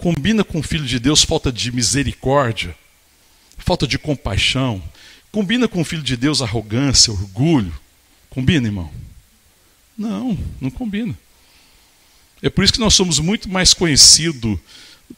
combina 0.00 0.42
com 0.42 0.58
o 0.58 0.62
filho 0.62 0.86
de 0.86 0.98
Deus 0.98 1.22
falta 1.22 1.52
de 1.52 1.70
misericórdia, 1.70 2.74
falta 3.58 3.86
de 3.86 3.98
compaixão, 3.98 4.82
combina 5.30 5.68
com 5.68 5.82
o 5.82 5.84
filho 5.84 6.02
de 6.02 6.16
Deus 6.16 6.40
arrogância, 6.40 7.12
orgulho. 7.12 7.72
Combina, 8.30 8.66
irmão? 8.66 8.90
Não, 10.00 10.38
não 10.58 10.70
combina. 10.70 11.14
É 12.40 12.48
por 12.48 12.64
isso 12.64 12.72
que 12.72 12.80
nós 12.80 12.94
somos 12.94 13.18
muito 13.18 13.50
mais 13.50 13.74
conhecidos 13.74 14.58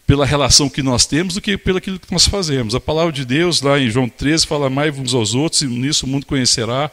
pela 0.05 0.26
relação 0.26 0.68
que 0.68 0.83
nós 0.83 1.07
temos 1.07 1.35
do 1.35 1.41
que 1.41 1.57
pelo 1.57 1.80
que 1.80 2.01
nós 2.11 2.26
fazemos. 2.26 2.74
A 2.74 2.80
palavra 2.80 3.12
de 3.12 3.24
Deus, 3.24 3.62
lá 3.62 3.78
em 3.78 3.89
João 3.89 4.09
13, 4.09 4.45
fala 4.45 4.68
mais 4.68 4.99
uns 4.99 5.14
aos 5.14 5.35
outros, 5.35 5.62
e 5.62 5.66
nisso 5.68 6.05
o 6.05 6.09
mundo 6.09 6.26
conhecerá 6.26 6.91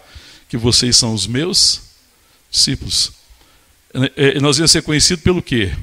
que 0.47 0.55
vocês 0.55 0.97
são 0.97 1.15
os 1.15 1.25
meus 1.25 1.81
discípulos. 2.51 3.11
E 4.15 4.39
nós 4.39 4.57
vamos 4.57 4.69
ser 4.69 4.83
conhecidos 4.83 5.23
pelo 5.23 5.41
quê? 5.41 5.73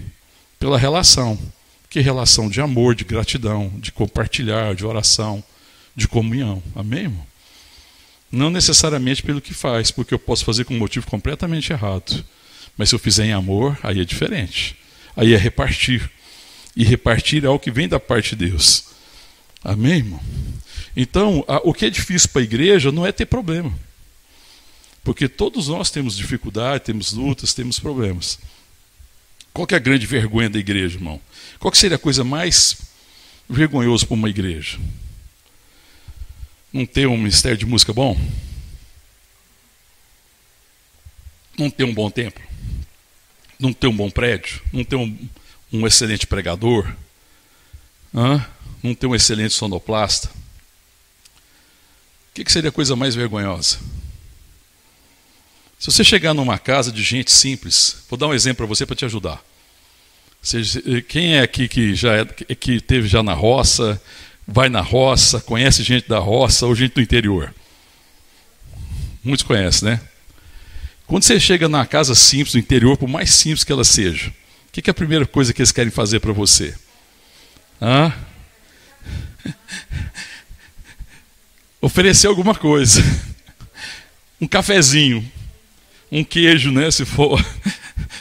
Pela 0.61 0.79
relação. 0.79 1.37
Que 1.91 1.99
relação 1.99 2.49
de 2.49 2.61
amor, 2.61 2.95
de 2.95 3.03
gratidão, 3.03 3.73
de 3.79 3.91
compartilhar, 3.91 4.77
de 4.77 4.87
oração, 4.87 5.43
de 5.97 6.07
comunhão. 6.07 6.63
Amém, 6.73 7.01
irmão? 7.01 7.27
Não 8.31 8.51
necessariamente 8.51 9.23
pelo 9.23 9.41
que 9.41 9.55
faz, 9.55 9.91
porque 9.91 10.13
eu 10.13 10.19
posso 10.19 10.45
fazer 10.45 10.65
com 10.65 10.75
um 10.75 10.79
motivo 10.79 11.07
completamente 11.07 11.73
errado. 11.73 12.25
Mas 12.77 12.89
se 12.89 12.95
eu 12.95 12.99
fizer 12.99 13.27
em 13.27 13.33
amor, 13.33 13.79
aí 13.83 14.01
é 14.01 14.05
diferente. 14.05 14.77
Aí 15.17 15.33
é 15.33 15.37
repartir. 15.37 16.11
E 16.77 16.85
repartir 16.85 17.45
é 17.45 17.47
algo 17.47 17.59
que 17.59 17.71
vem 17.71 17.89
da 17.89 17.99
parte 17.99 18.37
de 18.37 18.51
Deus. 18.51 18.85
Amém, 19.65 19.99
irmão? 19.99 20.21
Então, 20.97 21.45
o 21.65 21.73
que 21.73 21.87
é 21.87 21.91
difícil 21.91 22.29
para 22.31 22.41
a 22.41 22.45
igreja 22.45 22.93
não 22.93 23.07
é 23.07 23.13
ter 23.13 23.27
problema. 23.27 23.73
Porque 25.03 25.29
todos 25.29 25.69
nós 25.69 25.91
temos 25.91 26.17
dificuldade, 26.17 26.85
temos 26.85 27.13
lutas, 27.13 27.55
temos 27.55 27.79
problemas. 27.79 28.39
Qual 29.53 29.67
é 29.71 29.75
a 29.75 29.79
grande 29.79 30.05
vergonha 30.05 30.51
da 30.51 30.59
igreja, 30.59 30.97
irmão? 30.97 31.21
Qual 31.59 31.73
seria 31.75 31.97
a 31.97 31.99
coisa 31.99 32.25
mais 32.25 32.77
vergonhosa 33.49 34.05
para 34.05 34.15
uma 34.15 34.29
igreja? 34.29 34.79
não 36.77 36.85
ter 36.85 37.07
um 37.07 37.17
ministério 37.17 37.57
de 37.57 37.65
música 37.65 37.93
bom? 37.93 38.21
Não 41.59 41.71
ter 41.71 41.85
um 41.85 41.95
bom 41.95 42.11
templo? 42.11 42.45
Não 43.59 43.73
ter 43.73 43.87
um 43.87 43.97
bom 43.97 44.11
prédio? 44.11 44.61
Não 44.71 44.85
ter 44.85 44.97
um, 44.97 45.29
um 45.73 45.87
excelente 45.87 46.27
pregador? 46.27 46.95
Hã? 48.15 48.47
Não 48.83 48.95
ter 48.95 49.07
um 49.07 49.15
excelente 49.15 49.55
sonoplasta? 49.55 50.29
O 50.29 52.35
que, 52.35 52.45
que 52.45 52.53
seria 52.53 52.69
a 52.69 52.73
coisa 52.73 52.95
mais 52.95 53.15
vergonhosa? 53.15 53.79
Se 55.79 55.91
você 55.91 56.05
chegar 56.05 56.35
numa 56.35 56.59
casa 56.59 56.93
de 56.93 57.03
gente 57.03 57.33
simples, 57.33 58.05
vou 58.11 58.19
dar 58.19 58.29
um 58.29 58.35
exemplo 58.35 58.59
para 58.59 58.67
você 58.67 58.85
para 58.85 58.97
te 58.97 59.07
ajudar. 59.07 59.43
Quem 61.09 61.37
é 61.37 61.41
aqui 61.41 61.69
que 61.69 61.95
já 61.95 62.17
é, 62.17 62.25
que 62.25 62.81
teve 62.81 63.09
já 63.09 63.23
na 63.23 63.33
roça, 63.33 64.01
vai 64.47 64.69
na 64.69 64.81
roça, 64.81 65.41
conhece 65.41 65.83
gente 65.83 66.09
da 66.09 66.19
roça 66.19 66.67
ou 66.67 66.75
gente 66.75 66.95
do 66.95 67.01
interior? 67.01 67.55
Muitos 69.25 69.45
conhecem, 69.45 69.91
né? 69.91 70.01
Quando 71.07 71.25
você 71.25 71.39
chega 71.41 71.69
numa 71.69 71.87
casa 71.87 72.15
simples 72.15 72.53
do 72.53 72.59
interior, 72.59 72.97
por 72.97 73.09
mais 73.09 73.31
simples 73.31 73.65
que 73.65 73.73
ela 73.73 73.85
seja, 73.85 74.29
o 74.29 74.73
que, 74.73 74.83
que 74.83 74.91
é 74.91 74.93
a 74.93 74.95
primeira 74.95 75.27
coisa 75.27 75.53
que 75.53 75.61
eles 75.61 75.73
querem 75.73 75.91
fazer 75.91 76.21
para 76.21 76.33
você? 76.33 76.75
Hã? 77.81 78.13
Oferecer 81.81 82.27
alguma 82.27 82.55
coisa. 82.55 83.03
Um 84.41 84.47
cafezinho, 84.47 85.25
um 86.11 86.23
queijo, 86.23 86.71
né? 86.71 86.91
Se 86.91 87.05
for 87.05 87.43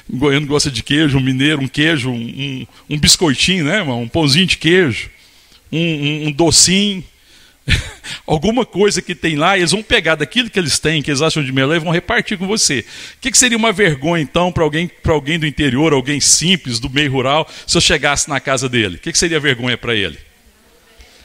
um 0.09 0.17
goiano 0.17 0.47
gosta 0.47 0.71
de 0.71 0.81
queijo, 0.81 1.17
um 1.17 1.21
mineiro, 1.21 1.61
um 1.61 1.67
queijo, 1.67 2.09
um, 2.09 2.65
um 2.89 2.99
biscoitinho, 2.99 3.65
né? 3.65 3.81
Um 3.81 4.07
pãozinho 4.07 4.45
de 4.45 4.57
queijo, 4.57 5.09
um, 5.71 6.27
um, 6.27 6.31
docinho. 6.31 7.03
alguma 8.27 8.65
coisa 8.65 9.01
que 9.01 9.15
tem 9.15 9.35
lá, 9.35 9.57
eles 9.57 9.71
vão 9.71 9.81
pegar 9.81 10.15
daquilo 10.15 10.49
que 10.49 10.59
eles 10.59 10.79
têm, 10.79 11.01
que 11.01 11.09
eles 11.09 11.21
acham 11.21 11.43
de 11.43 11.51
melhor, 11.51 11.75
e 11.75 11.79
vão 11.79 11.91
repartir 11.91 12.37
com 12.37 12.47
você. 12.47 12.79
O 12.79 13.21
que, 13.21 13.31
que 13.31 13.37
seria 13.37 13.57
uma 13.57 13.71
vergonha, 13.71 14.21
então, 14.21 14.51
para 14.51 14.63
alguém, 14.63 14.89
alguém 15.05 15.39
do 15.39 15.47
interior, 15.47 15.93
alguém 15.93 16.19
simples, 16.19 16.79
do 16.79 16.89
meio 16.89 17.11
rural, 17.11 17.49
se 17.65 17.75
eu 17.77 17.81
chegasse 17.81 18.29
na 18.29 18.39
casa 18.39 18.69
dele? 18.69 18.97
O 18.97 18.99
que, 18.99 19.11
que 19.11 19.17
seria 19.17 19.39
vergonha 19.39 19.77
para 19.77 19.95
ele? 19.95 20.17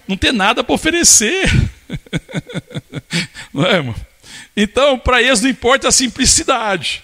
Não 0.09 0.17
ter 0.17 0.33
nada 0.33 0.65
para 0.65 0.75
oferecer. 0.75 1.49
não 3.53 3.67
é, 3.67 3.75
irmão? 3.75 3.95
Então, 4.57 4.99
para 4.99 5.23
eles 5.23 5.41
não 5.41 5.51
importa 5.51 5.89
a 5.89 5.93
simplicidade. 5.93 7.03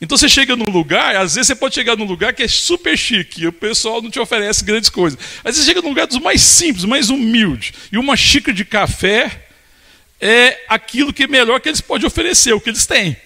Então 0.00 0.16
você 0.16 0.28
chega 0.28 0.54
num 0.54 0.68
lugar, 0.70 1.16
às 1.16 1.34
vezes 1.34 1.46
você 1.46 1.54
pode 1.54 1.74
chegar 1.74 1.96
num 1.96 2.04
lugar 2.04 2.34
que 2.34 2.42
é 2.42 2.48
super 2.48 2.96
chique, 2.98 3.42
e 3.42 3.46
o 3.46 3.52
pessoal 3.52 4.02
não 4.02 4.10
te 4.10 4.20
oferece 4.20 4.62
grandes 4.62 4.90
coisas. 4.90 5.18
Às 5.38 5.44
vezes 5.44 5.60
você 5.60 5.70
chega 5.70 5.80
num 5.80 5.88
lugar 5.88 6.06
dos 6.06 6.18
mais 6.18 6.42
simples, 6.42 6.84
mais 6.84 7.08
humilde, 7.08 7.72
e 7.90 7.96
uma 7.96 8.16
xícara 8.16 8.54
de 8.54 8.64
café 8.64 9.48
é 10.20 10.64
aquilo 10.68 11.12
que 11.12 11.24
é 11.24 11.26
melhor 11.26 11.60
que 11.60 11.68
eles 11.68 11.80
podem 11.80 12.06
oferecer, 12.06 12.52
o 12.52 12.60
que 12.60 12.70
eles 12.70 12.86
têm. 12.86 13.16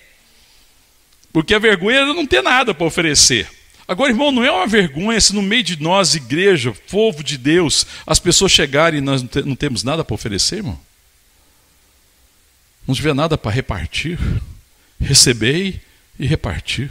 Porque 1.32 1.54
a 1.54 1.58
vergonha 1.58 1.98
é 1.98 2.06
não 2.06 2.26
ter 2.26 2.42
nada 2.42 2.72
para 2.72 2.86
oferecer. 2.86 3.48
Agora, 3.86 4.12
irmão, 4.12 4.30
não 4.30 4.44
é 4.44 4.50
uma 4.50 4.66
vergonha 4.68 5.20
se 5.20 5.34
no 5.34 5.42
meio 5.42 5.64
de 5.64 5.80
nós, 5.80 6.14
igreja, 6.14 6.72
povo 6.88 7.24
de 7.24 7.36
Deus, 7.36 7.84
as 8.06 8.20
pessoas 8.20 8.52
chegarem 8.52 8.98
e 8.98 9.02
nós 9.02 9.24
não 9.44 9.56
temos 9.56 9.82
nada 9.82 10.04
para 10.04 10.14
oferecer, 10.14 10.58
irmão? 10.58 10.80
Não 12.86 12.94
tiver 12.94 13.14
nada 13.14 13.36
para 13.36 13.50
repartir? 13.50 14.18
Recebei 15.00 15.80
e 16.20 16.26
repartir. 16.26 16.90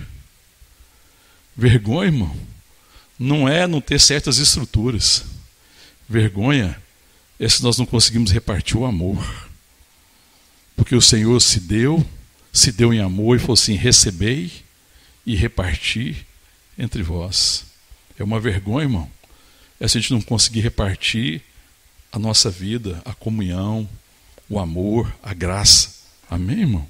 Vergonha, 1.56 2.08
irmão, 2.08 2.36
não 3.18 3.48
é 3.48 3.68
não 3.68 3.80
ter 3.80 4.00
certas 4.00 4.40
estruturas. 4.40 5.24
Vergonha 6.10 6.82
é 7.40 7.48
se 7.48 7.62
nós 7.62 7.78
não 7.78 7.86
conseguimos 7.86 8.32
repartir 8.32 8.76
o 8.76 8.86
amor. 8.86 9.48
Porque 10.76 10.96
o 10.96 11.02
Senhor 11.02 11.40
se 11.42 11.60
deu, 11.60 12.04
se 12.52 12.72
deu 12.72 12.92
em 12.92 13.02
amor 13.02 13.36
e 13.36 13.40
falou 13.40 13.54
assim: 13.54 13.76
recebei 13.76 14.52
e 15.26 15.36
reparti 15.36 16.26
entre 16.78 17.04
vós. 17.04 17.66
É 18.18 18.24
uma 18.24 18.40
vergonha, 18.40 18.86
irmão. 18.86 19.12
É 19.80 19.88
se 19.88 19.98
a 19.98 20.02
gente 20.02 20.12
não 20.12 20.22
conseguir 20.22 20.62
repartir 20.62 21.42
a 22.12 22.18
nossa 22.18 22.50
vida, 22.50 23.00
a 23.06 23.14
comunhão, 23.14 23.88
o 24.50 24.60
amor, 24.60 25.14
a 25.22 25.36
graça. 25.36 26.00
Amém, 26.28 26.62
irmão? 26.62 26.88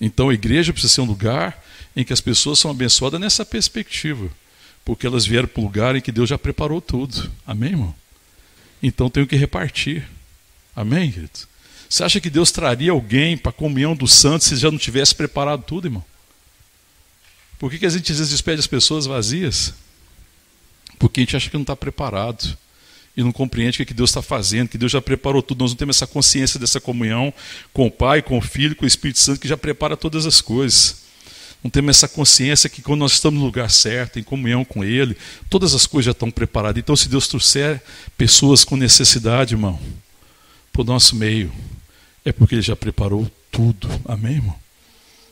Então 0.00 0.28
a 0.28 0.34
igreja 0.34 0.72
precisa 0.72 0.92
ser 0.92 1.00
um 1.00 1.06
lugar 1.06 1.63
em 1.96 2.04
que 2.04 2.12
as 2.12 2.20
pessoas 2.20 2.58
são 2.58 2.70
abençoadas 2.70 3.20
nessa 3.20 3.44
perspectiva, 3.44 4.28
porque 4.84 5.06
elas 5.06 5.26
vieram 5.26 5.48
para 5.48 5.60
o 5.60 5.64
lugar 5.64 5.96
em 5.96 6.00
que 6.00 6.12
Deus 6.12 6.28
já 6.28 6.38
preparou 6.38 6.80
tudo. 6.80 7.30
Amém, 7.46 7.70
irmão? 7.70 7.94
Então 8.82 9.08
tenho 9.08 9.26
que 9.26 9.36
repartir. 9.36 10.06
Amém, 10.74 11.10
querido? 11.10 11.32
Você 11.88 12.02
acha 12.02 12.20
que 12.20 12.28
Deus 12.28 12.50
traria 12.50 12.90
alguém 12.90 13.36
para 13.36 13.50
a 13.50 13.52
comunhão 13.52 13.94
dos 13.94 14.12
santos 14.12 14.48
se 14.48 14.56
já 14.56 14.70
não 14.70 14.78
tivesse 14.78 15.14
preparado 15.14 15.62
tudo, 15.62 15.86
irmão? 15.86 16.04
Por 17.58 17.70
que, 17.70 17.78
que 17.78 17.86
a 17.86 17.90
gente 17.90 18.10
às 18.10 18.18
vezes 18.18 18.32
despede 18.32 18.58
as 18.60 18.66
pessoas 18.66 19.06
vazias? 19.06 19.72
Porque 20.98 21.20
a 21.20 21.22
gente 21.22 21.36
acha 21.36 21.48
que 21.48 21.56
não 21.56 21.62
está 21.62 21.76
preparado 21.76 22.58
e 23.16 23.22
não 23.22 23.30
compreende 23.30 23.80
o 23.80 23.86
que 23.86 23.94
Deus 23.94 24.10
está 24.10 24.20
fazendo, 24.20 24.68
que 24.68 24.78
Deus 24.78 24.90
já 24.90 25.00
preparou 25.00 25.40
tudo. 25.40 25.60
Nós 25.60 25.70
não 25.70 25.76
temos 25.76 25.96
essa 25.96 26.06
consciência 26.06 26.58
dessa 26.58 26.80
comunhão 26.80 27.32
com 27.72 27.86
o 27.86 27.90
Pai, 27.90 28.22
com 28.22 28.36
o 28.36 28.40
Filho, 28.40 28.74
com 28.74 28.84
o 28.84 28.88
Espírito 28.88 29.20
Santo, 29.20 29.40
que 29.40 29.48
já 29.48 29.56
prepara 29.56 29.96
todas 29.96 30.26
as 30.26 30.40
coisas. 30.40 31.03
Não 31.64 31.70
temos 31.70 31.96
essa 31.96 32.06
consciência 32.06 32.68
que 32.68 32.82
quando 32.82 33.00
nós 33.00 33.12
estamos 33.12 33.40
no 33.40 33.46
lugar 33.46 33.70
certo, 33.70 34.18
em 34.18 34.22
comunhão 34.22 34.66
com 34.66 34.84
Ele, 34.84 35.16
todas 35.48 35.74
as 35.74 35.86
coisas 35.86 36.04
já 36.04 36.10
estão 36.10 36.30
preparadas. 36.30 36.78
Então, 36.78 36.94
se 36.94 37.08
Deus 37.08 37.26
trouxer 37.26 37.82
pessoas 38.18 38.66
com 38.66 38.76
necessidade, 38.76 39.54
irmão, 39.54 39.80
para 40.70 40.82
o 40.82 40.84
nosso 40.84 41.16
meio, 41.16 41.50
é 42.22 42.32
porque 42.32 42.54
Ele 42.54 42.60
já 42.60 42.76
preparou 42.76 43.30
tudo. 43.50 43.88
Amém, 44.04 44.34
irmão? 44.34 44.54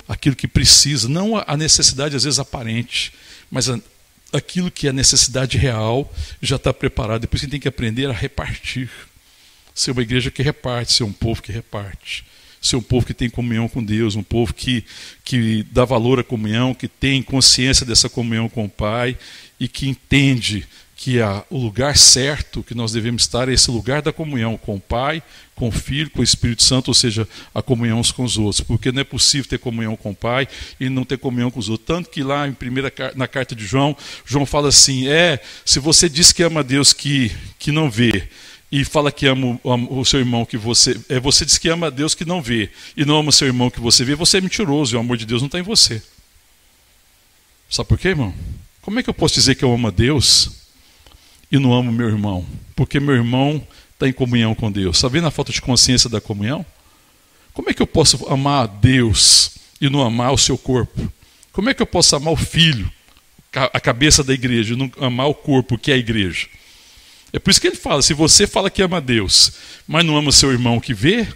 Aquilo 0.08 0.34
que 0.34 0.48
precisa, 0.48 1.06
não 1.06 1.36
a 1.36 1.54
necessidade 1.54 2.16
às 2.16 2.24
vezes 2.24 2.38
aparente, 2.38 3.12
mas 3.50 3.68
a, 3.68 3.78
aquilo 4.32 4.70
que 4.70 4.88
é 4.88 4.92
necessidade 4.92 5.58
real 5.58 6.10
já 6.40 6.56
está 6.56 6.72
preparado. 6.72 7.20
Depois 7.20 7.42
você 7.42 7.46
tem 7.46 7.60
que 7.60 7.68
aprender 7.68 8.08
a 8.08 8.12
repartir. 8.12 8.88
Ser 9.74 9.90
uma 9.90 10.02
igreja 10.02 10.30
que 10.30 10.42
reparte, 10.42 10.94
ser 10.94 11.04
um 11.04 11.12
povo 11.12 11.42
que 11.42 11.52
reparte 11.52 12.24
ser 12.62 12.76
um 12.76 12.82
povo 12.82 13.04
que 13.04 13.12
tem 13.12 13.28
comunhão 13.28 13.68
com 13.68 13.82
Deus, 13.82 14.14
um 14.14 14.22
povo 14.22 14.54
que, 14.54 14.84
que 15.24 15.66
dá 15.72 15.84
valor 15.84 16.20
à 16.20 16.24
comunhão, 16.24 16.72
que 16.72 16.86
tem 16.86 17.20
consciência 17.20 17.84
dessa 17.84 18.08
comunhão 18.08 18.48
com 18.48 18.64
o 18.64 18.70
Pai 18.70 19.18
e 19.58 19.66
que 19.66 19.88
entende 19.88 20.64
que 21.02 21.20
a, 21.20 21.44
o 21.50 21.58
lugar 21.58 21.96
certo 21.96 22.62
que 22.62 22.76
nós 22.76 22.92
devemos 22.92 23.22
estar 23.22 23.48
é 23.48 23.52
esse 23.52 23.68
lugar 23.72 24.00
da 24.00 24.12
comunhão 24.12 24.56
com 24.56 24.76
o 24.76 24.80
Pai, 24.80 25.20
com 25.56 25.66
o 25.66 25.72
Filho, 25.72 26.08
com 26.08 26.20
o 26.20 26.24
Espírito 26.24 26.62
Santo, 26.62 26.88
ou 26.88 26.94
seja, 26.94 27.26
a 27.52 27.60
comunhão 27.60 27.98
uns 27.98 28.12
com 28.12 28.22
os 28.22 28.38
outros, 28.38 28.60
porque 28.60 28.92
não 28.92 29.00
é 29.00 29.04
possível 29.04 29.48
ter 29.48 29.58
comunhão 29.58 29.96
com 29.96 30.12
o 30.12 30.14
Pai 30.14 30.46
e 30.78 30.88
não 30.88 31.04
ter 31.04 31.18
comunhão 31.18 31.50
com 31.50 31.58
os 31.58 31.68
outros. 31.68 31.88
Tanto 31.88 32.08
que 32.08 32.22
lá 32.22 32.46
em 32.46 32.52
primeira, 32.52 32.92
na 33.16 33.26
carta 33.26 33.52
de 33.56 33.66
João, 33.66 33.96
João 34.24 34.46
fala 34.46 34.68
assim: 34.68 35.08
é, 35.08 35.40
se 35.64 35.80
você 35.80 36.08
diz 36.08 36.30
que 36.30 36.44
ama 36.44 36.62
Deus 36.62 36.92
que, 36.92 37.32
que 37.58 37.72
não 37.72 37.90
vê, 37.90 38.28
e 38.72 38.86
fala 38.86 39.12
que 39.12 39.26
ama 39.26 39.60
o 39.62 40.02
seu 40.02 40.18
irmão 40.18 40.46
que 40.46 40.56
você. 40.56 40.98
É, 41.10 41.20
você 41.20 41.44
diz 41.44 41.58
que 41.58 41.68
ama 41.68 41.88
a 41.88 41.90
Deus 41.90 42.14
que 42.14 42.24
não 42.24 42.40
vê 42.40 42.70
e 42.96 43.04
não 43.04 43.18
ama 43.18 43.28
o 43.28 43.32
seu 43.32 43.46
irmão 43.46 43.70
que 43.70 43.78
você 43.78 44.02
vê, 44.02 44.14
você 44.14 44.38
é 44.38 44.40
mentiroso 44.40 44.94
e 44.94 44.96
o 44.96 45.00
amor 45.00 45.18
de 45.18 45.26
Deus 45.26 45.42
não 45.42 45.46
está 45.46 45.58
em 45.58 45.62
você. 45.62 46.02
Sabe 47.68 47.86
por 47.86 47.98
quê, 47.98 48.08
irmão? 48.08 48.34
Como 48.80 48.98
é 48.98 49.02
que 49.02 49.10
eu 49.10 49.14
posso 49.14 49.34
dizer 49.34 49.56
que 49.56 49.64
eu 49.64 49.72
amo 49.72 49.88
a 49.88 49.90
Deus 49.90 50.52
e 51.50 51.58
não 51.58 51.74
amo 51.74 51.92
meu 51.92 52.08
irmão? 52.08 52.46
Porque 52.74 52.98
meu 52.98 53.14
irmão 53.14 53.64
está 53.92 54.08
em 54.08 54.12
comunhão 54.12 54.54
com 54.54 54.72
Deus. 54.72 54.96
Está 54.96 55.08
vendo 55.08 55.26
a 55.26 55.30
falta 55.30 55.52
de 55.52 55.60
consciência 55.60 56.08
da 56.08 56.20
comunhão? 56.20 56.64
Como 57.52 57.68
é 57.68 57.74
que 57.74 57.82
eu 57.82 57.86
posso 57.86 58.26
amar 58.32 58.64
a 58.64 58.66
Deus 58.66 59.52
e 59.82 59.90
não 59.90 60.00
amar 60.00 60.32
o 60.32 60.38
seu 60.38 60.56
corpo? 60.56 61.12
Como 61.52 61.68
é 61.68 61.74
que 61.74 61.82
eu 61.82 61.86
posso 61.86 62.16
amar 62.16 62.32
o 62.32 62.36
filho, 62.36 62.90
a 63.52 63.78
cabeça 63.78 64.24
da 64.24 64.32
igreja, 64.32 64.72
e 64.72 64.76
não 64.76 64.90
amar 64.98 65.26
o 65.26 65.34
corpo, 65.34 65.76
que 65.76 65.90
é 65.90 65.94
a 65.94 65.98
igreja? 65.98 66.48
É 67.32 67.38
por 67.38 67.50
isso 67.50 67.60
que 67.60 67.66
ele 67.66 67.76
fala: 67.76 68.02
se 68.02 68.12
você 68.12 68.46
fala 68.46 68.70
que 68.70 68.82
ama 68.82 69.00
Deus, 69.00 69.52
mas 69.86 70.04
não 70.04 70.16
ama 70.16 70.30
seu 70.30 70.52
irmão 70.52 70.78
que 70.78 70.92
vê, 70.92 71.26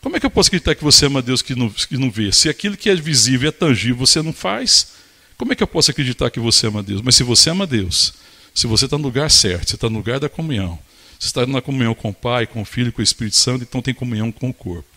como 0.00 0.16
é 0.16 0.20
que 0.20 0.26
eu 0.26 0.30
posso 0.30 0.48
acreditar 0.48 0.74
que 0.74 0.82
você 0.82 1.06
ama 1.06 1.22
Deus 1.22 1.42
que 1.42 1.54
não, 1.54 1.70
que 1.70 1.96
não 1.96 2.10
vê? 2.10 2.32
Se 2.32 2.48
aquilo 2.48 2.76
que 2.76 2.90
é 2.90 2.94
visível 2.94 3.48
é 3.48 3.52
tangível 3.52 3.96
você 3.96 4.22
não 4.22 4.32
faz, 4.32 4.92
como 5.36 5.52
é 5.52 5.56
que 5.56 5.62
eu 5.62 5.66
posso 5.66 5.90
acreditar 5.90 6.30
que 6.30 6.40
você 6.40 6.66
ama 6.66 6.82
Deus? 6.82 7.02
Mas 7.02 7.14
se 7.14 7.22
você 7.22 7.50
ama 7.50 7.66
Deus, 7.66 8.14
se 8.54 8.66
você 8.66 8.86
está 8.86 8.96
no 8.96 9.04
lugar 9.04 9.30
certo, 9.30 9.68
você 9.68 9.76
está 9.76 9.88
no 9.88 9.96
lugar 9.96 10.18
da 10.18 10.28
comunhão, 10.28 10.78
você 11.18 11.26
está 11.26 11.46
na 11.46 11.60
comunhão 11.60 11.94
com 11.94 12.10
o 12.10 12.14
Pai, 12.14 12.46
com 12.46 12.62
o 12.62 12.64
Filho, 12.64 12.92
com 12.92 13.00
o 13.00 13.04
Espírito 13.04 13.36
Santo, 13.36 13.62
então 13.62 13.80
tem 13.80 13.94
comunhão 13.94 14.32
com 14.32 14.50
o 14.50 14.54
corpo. 14.54 14.88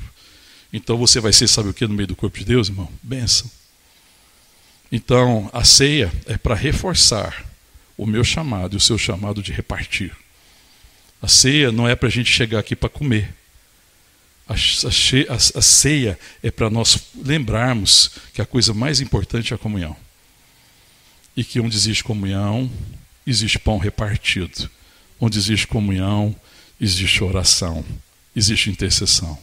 Então 0.73 0.97
você 0.97 1.19
vai 1.19 1.31
ser, 1.31 1.47
sabe 1.47 1.69
o 1.69 1.73
que, 1.73 1.85
no 1.85 1.93
meio 1.93 2.07
do 2.07 2.15
corpo 2.15 2.37
de 2.39 2.45
Deus, 2.45 2.69
irmão? 2.69 2.89
Benção. 3.03 3.49
Então 4.91 5.49
a 5.53 5.63
ceia 5.63 6.11
é 6.25 6.37
para 6.37 6.55
reforçar 6.55 7.45
o 7.97 8.05
meu 8.05 8.23
chamado 8.23 8.75
e 8.75 8.77
o 8.77 8.81
seu 8.81 8.97
chamado 8.97 9.41
de 9.43 9.51
repartir. 9.51 10.11
A 11.25 11.27
ceia 11.27 11.71
não 11.71 11.87
é 11.87 11.95
para 11.95 12.07
a 12.07 12.11
gente 12.11 12.31
chegar 12.31 12.59
aqui 12.59 12.75
para 12.75 12.87
comer. 12.87 13.33
A, 14.47 14.55
ceia 15.59 16.19
é 16.43 16.51
para 16.51 16.69
nós 16.69 16.99
lembrarmos 17.15 18.11
que 18.31 18.43
a 18.43 18.45
coisa 18.45 18.75
mais 18.75 19.01
importante 19.01 19.51
é 19.51 19.55
a 19.55 19.57
comunhão. 19.57 19.97
E 21.35 21.43
que 21.43 21.59
onde 21.59 21.75
existe 21.75 22.03
comunhão, 22.03 22.69
existe 23.25 23.57
pão 23.57 23.79
repartido. 23.79 24.69
Onde 25.19 25.39
existe 25.39 25.65
comunhão, 25.65 26.35
existe 26.79 27.23
oração, 27.23 27.83
existe 28.35 28.69
intercessão. 28.69 29.35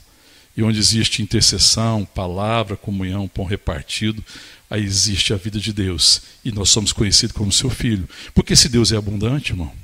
E 0.56 0.62
onde 0.62 0.78
existe 0.78 1.20
intercessão, 1.20 2.04
palavra, 2.04 2.76
comunhão, 2.76 3.26
pão 3.26 3.44
repartido, 3.44 4.24
aí 4.70 4.84
existe 4.84 5.34
a 5.34 5.36
vida 5.36 5.58
de 5.58 5.72
Deus. 5.72 6.22
E 6.44 6.52
nós 6.52 6.70
somos 6.70 6.92
conhecidos 6.92 7.34
como 7.34 7.50
seu 7.50 7.70
filho. 7.70 8.08
Porque 8.32 8.54
se 8.54 8.68
Deus 8.68 8.92
é 8.92 8.96
abundante, 8.96 9.50
irmão, 9.50 9.81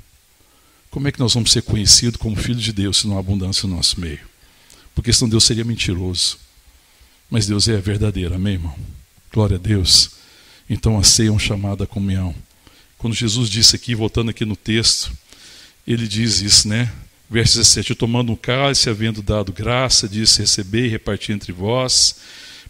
como 0.89 1.07
é 1.07 1.11
que 1.11 1.19
nós 1.19 1.33
vamos 1.33 1.51
ser 1.51 1.61
conhecidos 1.61 2.19
como 2.19 2.35
filho 2.35 2.59
de 2.59 2.73
Deus 2.73 2.97
se 2.97 3.07
não 3.07 3.17
há 3.17 3.19
abundância 3.19 3.67
no 3.67 3.75
nosso 3.75 3.99
meio? 3.99 4.19
Porque 4.95 5.13
senão 5.13 5.29
Deus 5.29 5.43
seria 5.43 5.63
mentiroso. 5.63 6.37
Mas 7.29 7.45
Deus 7.45 7.67
é 7.67 7.77
verdadeiro, 7.77 8.33
amém, 8.33 8.53
irmão? 8.53 8.75
Glória 9.31 9.55
a 9.55 9.59
Deus. 9.59 10.11
Então 10.69 10.97
a 10.97 11.03
ceia 11.03 11.33
é 11.33 11.39
chamado 11.39 11.83
à 11.83 11.87
comunhão. 11.87 12.33
Quando 12.97 13.15
Jesus 13.15 13.49
disse 13.49 13.75
aqui, 13.75 13.93
voltando 13.93 14.29
aqui 14.29 14.43
no 14.45 14.55
texto, 14.55 15.11
ele 15.87 16.07
diz 16.07 16.41
isso, 16.41 16.67
né? 16.67 16.91
Verso 17.29 17.59
17: 17.59 17.93
Tomando 17.93 18.31
um 18.31 18.35
cálice, 18.35 18.89
havendo 18.89 19.21
dado 19.21 19.53
graça, 19.53 20.07
disse: 20.07 20.39
Recebei 20.39 20.85
e 20.85 20.89
reparti 20.89 21.31
entre 21.31 21.51
vós. 21.51 22.15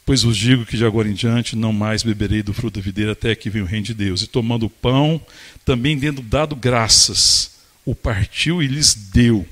Pois 0.06 0.24
vos 0.24 0.36
digo 0.36 0.66
que 0.66 0.76
de 0.76 0.86
agora 0.86 1.08
em 1.08 1.14
diante 1.14 1.56
não 1.56 1.72
mais 1.72 2.04
beberei 2.04 2.42
do 2.42 2.54
fruto 2.54 2.80
da 2.80 2.84
videira 2.84 3.12
até 3.14 3.36
que 3.36 3.50
venha 3.50 3.64
o 3.64 3.68
reino 3.68 3.86
de 3.86 3.94
Deus. 3.94 4.22
E 4.22 4.28
tomando 4.28 4.66
o 4.66 4.70
pão, 4.70 5.22
também 5.64 6.00
tendo 6.00 6.22
dado 6.22 6.56
graças, 6.56 7.59
o 7.90 7.96
partiu 7.96 8.62
e 8.62 8.68
lhes 8.68 8.94
deu, 8.94 9.48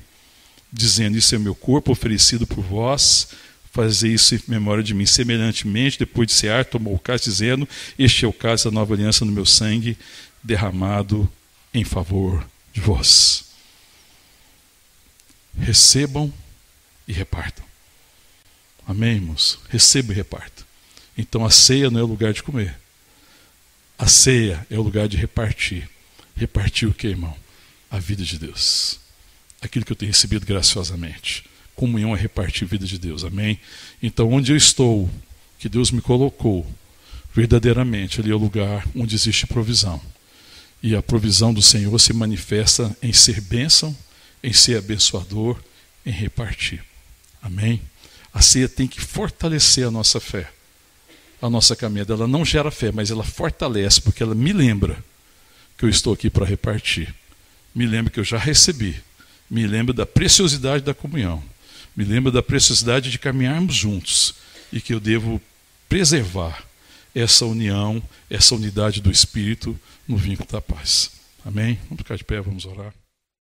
dizendo: 0.72 1.16
Isso 1.16 1.34
é 1.34 1.38
meu 1.38 1.54
corpo 1.54 1.92
oferecido 1.92 2.46
por 2.46 2.62
vós, 2.62 3.28
fazei 3.72 4.12
isso 4.12 4.34
em 4.34 4.40
memória 4.48 4.82
de 4.82 4.94
mim. 4.94 5.06
Semelhantemente, 5.06 5.98
depois 5.98 6.28
de 6.28 6.34
cear, 6.34 6.64
tomou 6.64 6.94
o 6.94 6.98
cálice, 6.98 7.30
dizendo: 7.30 7.68
Este 7.98 8.24
é 8.24 8.28
o 8.28 8.32
cálice 8.32 8.64
da 8.64 8.70
nova 8.70 8.94
aliança 8.94 9.24
no 9.24 9.32
meu 9.32 9.46
sangue, 9.46 9.96
derramado 10.42 11.30
em 11.72 11.84
favor 11.84 12.46
de 12.72 12.80
vós 12.80 13.48
recebam 15.58 16.32
e 17.06 17.12
repartam. 17.12 17.64
Amém, 18.86 19.16
irmãos? 19.16 19.58
Recebam 19.68 20.12
e 20.12 20.16
repartam. 20.16 20.64
Então 21.16 21.44
a 21.44 21.50
ceia 21.50 21.90
não 21.90 22.00
é 22.00 22.02
o 22.02 22.06
lugar 22.06 22.32
de 22.32 22.42
comer. 22.42 22.78
A 23.98 24.06
ceia 24.06 24.66
é 24.70 24.78
o 24.78 24.82
lugar 24.82 25.08
de 25.08 25.16
repartir. 25.16 25.88
Repartir 26.36 26.88
o 26.88 26.94
que, 26.94 27.08
irmão? 27.08 27.36
A 27.90 27.98
vida 27.98 28.24
de 28.24 28.38
Deus. 28.38 28.98
Aquilo 29.60 29.84
que 29.84 29.92
eu 29.92 29.96
tenho 29.96 30.12
recebido 30.12 30.46
graciosamente. 30.46 31.44
Comunhão 31.74 32.14
é 32.14 32.18
repartir 32.18 32.64
a 32.64 32.70
vida 32.70 32.86
de 32.86 32.98
Deus. 32.98 33.24
Amém? 33.24 33.58
Então, 34.02 34.32
onde 34.32 34.52
eu 34.52 34.56
estou, 34.56 35.10
que 35.58 35.68
Deus 35.68 35.90
me 35.90 36.00
colocou, 36.00 36.66
verdadeiramente 37.34 38.20
ali 38.20 38.30
é 38.30 38.34
o 38.34 38.38
lugar 38.38 38.86
onde 38.94 39.14
existe 39.14 39.46
provisão. 39.46 40.00
E 40.82 40.94
a 40.94 41.02
provisão 41.02 41.52
do 41.52 41.62
Senhor 41.62 41.98
se 41.98 42.12
manifesta 42.12 42.96
em 43.02 43.12
ser 43.12 43.40
bênção 43.40 43.96
em 44.42 44.52
ser 44.52 44.78
abençoador, 44.78 45.58
em 46.04 46.10
repartir. 46.10 46.82
Amém? 47.42 47.80
A 48.32 48.40
ceia 48.40 48.68
tem 48.68 48.86
que 48.86 49.00
fortalecer 49.00 49.86
a 49.86 49.90
nossa 49.90 50.20
fé, 50.20 50.50
a 51.40 51.48
nossa 51.48 51.74
caminhada. 51.74 52.14
Ela 52.14 52.28
não 52.28 52.44
gera 52.44 52.70
fé, 52.70 52.92
mas 52.92 53.10
ela 53.10 53.24
fortalece, 53.24 54.00
porque 54.00 54.22
ela 54.22 54.34
me 54.34 54.52
lembra 54.52 55.02
que 55.76 55.84
eu 55.84 55.88
estou 55.88 56.12
aqui 56.12 56.30
para 56.30 56.44
repartir. 56.46 57.14
Me 57.74 57.86
lembra 57.86 58.12
que 58.12 58.20
eu 58.20 58.24
já 58.24 58.38
recebi. 58.38 59.02
Me 59.50 59.66
lembra 59.66 59.94
da 59.94 60.06
preciosidade 60.06 60.84
da 60.84 60.94
comunhão. 60.94 61.42
Me 61.96 62.04
lembra 62.04 62.30
da 62.30 62.42
preciosidade 62.42 63.10
de 63.10 63.18
caminharmos 63.18 63.74
juntos 63.74 64.34
e 64.72 64.80
que 64.80 64.94
eu 64.94 65.00
devo 65.00 65.40
preservar 65.88 66.62
essa 67.14 67.44
união, 67.46 68.02
essa 68.30 68.54
unidade 68.54 69.00
do 69.00 69.10
Espírito 69.10 69.78
no 70.06 70.16
vínculo 70.16 70.48
da 70.50 70.60
paz. 70.60 71.10
Amém? 71.44 71.78
Vamos 71.88 71.98
ficar 71.98 72.16
de 72.16 72.24
pé, 72.24 72.40
vamos 72.40 72.64
orar. 72.66 72.92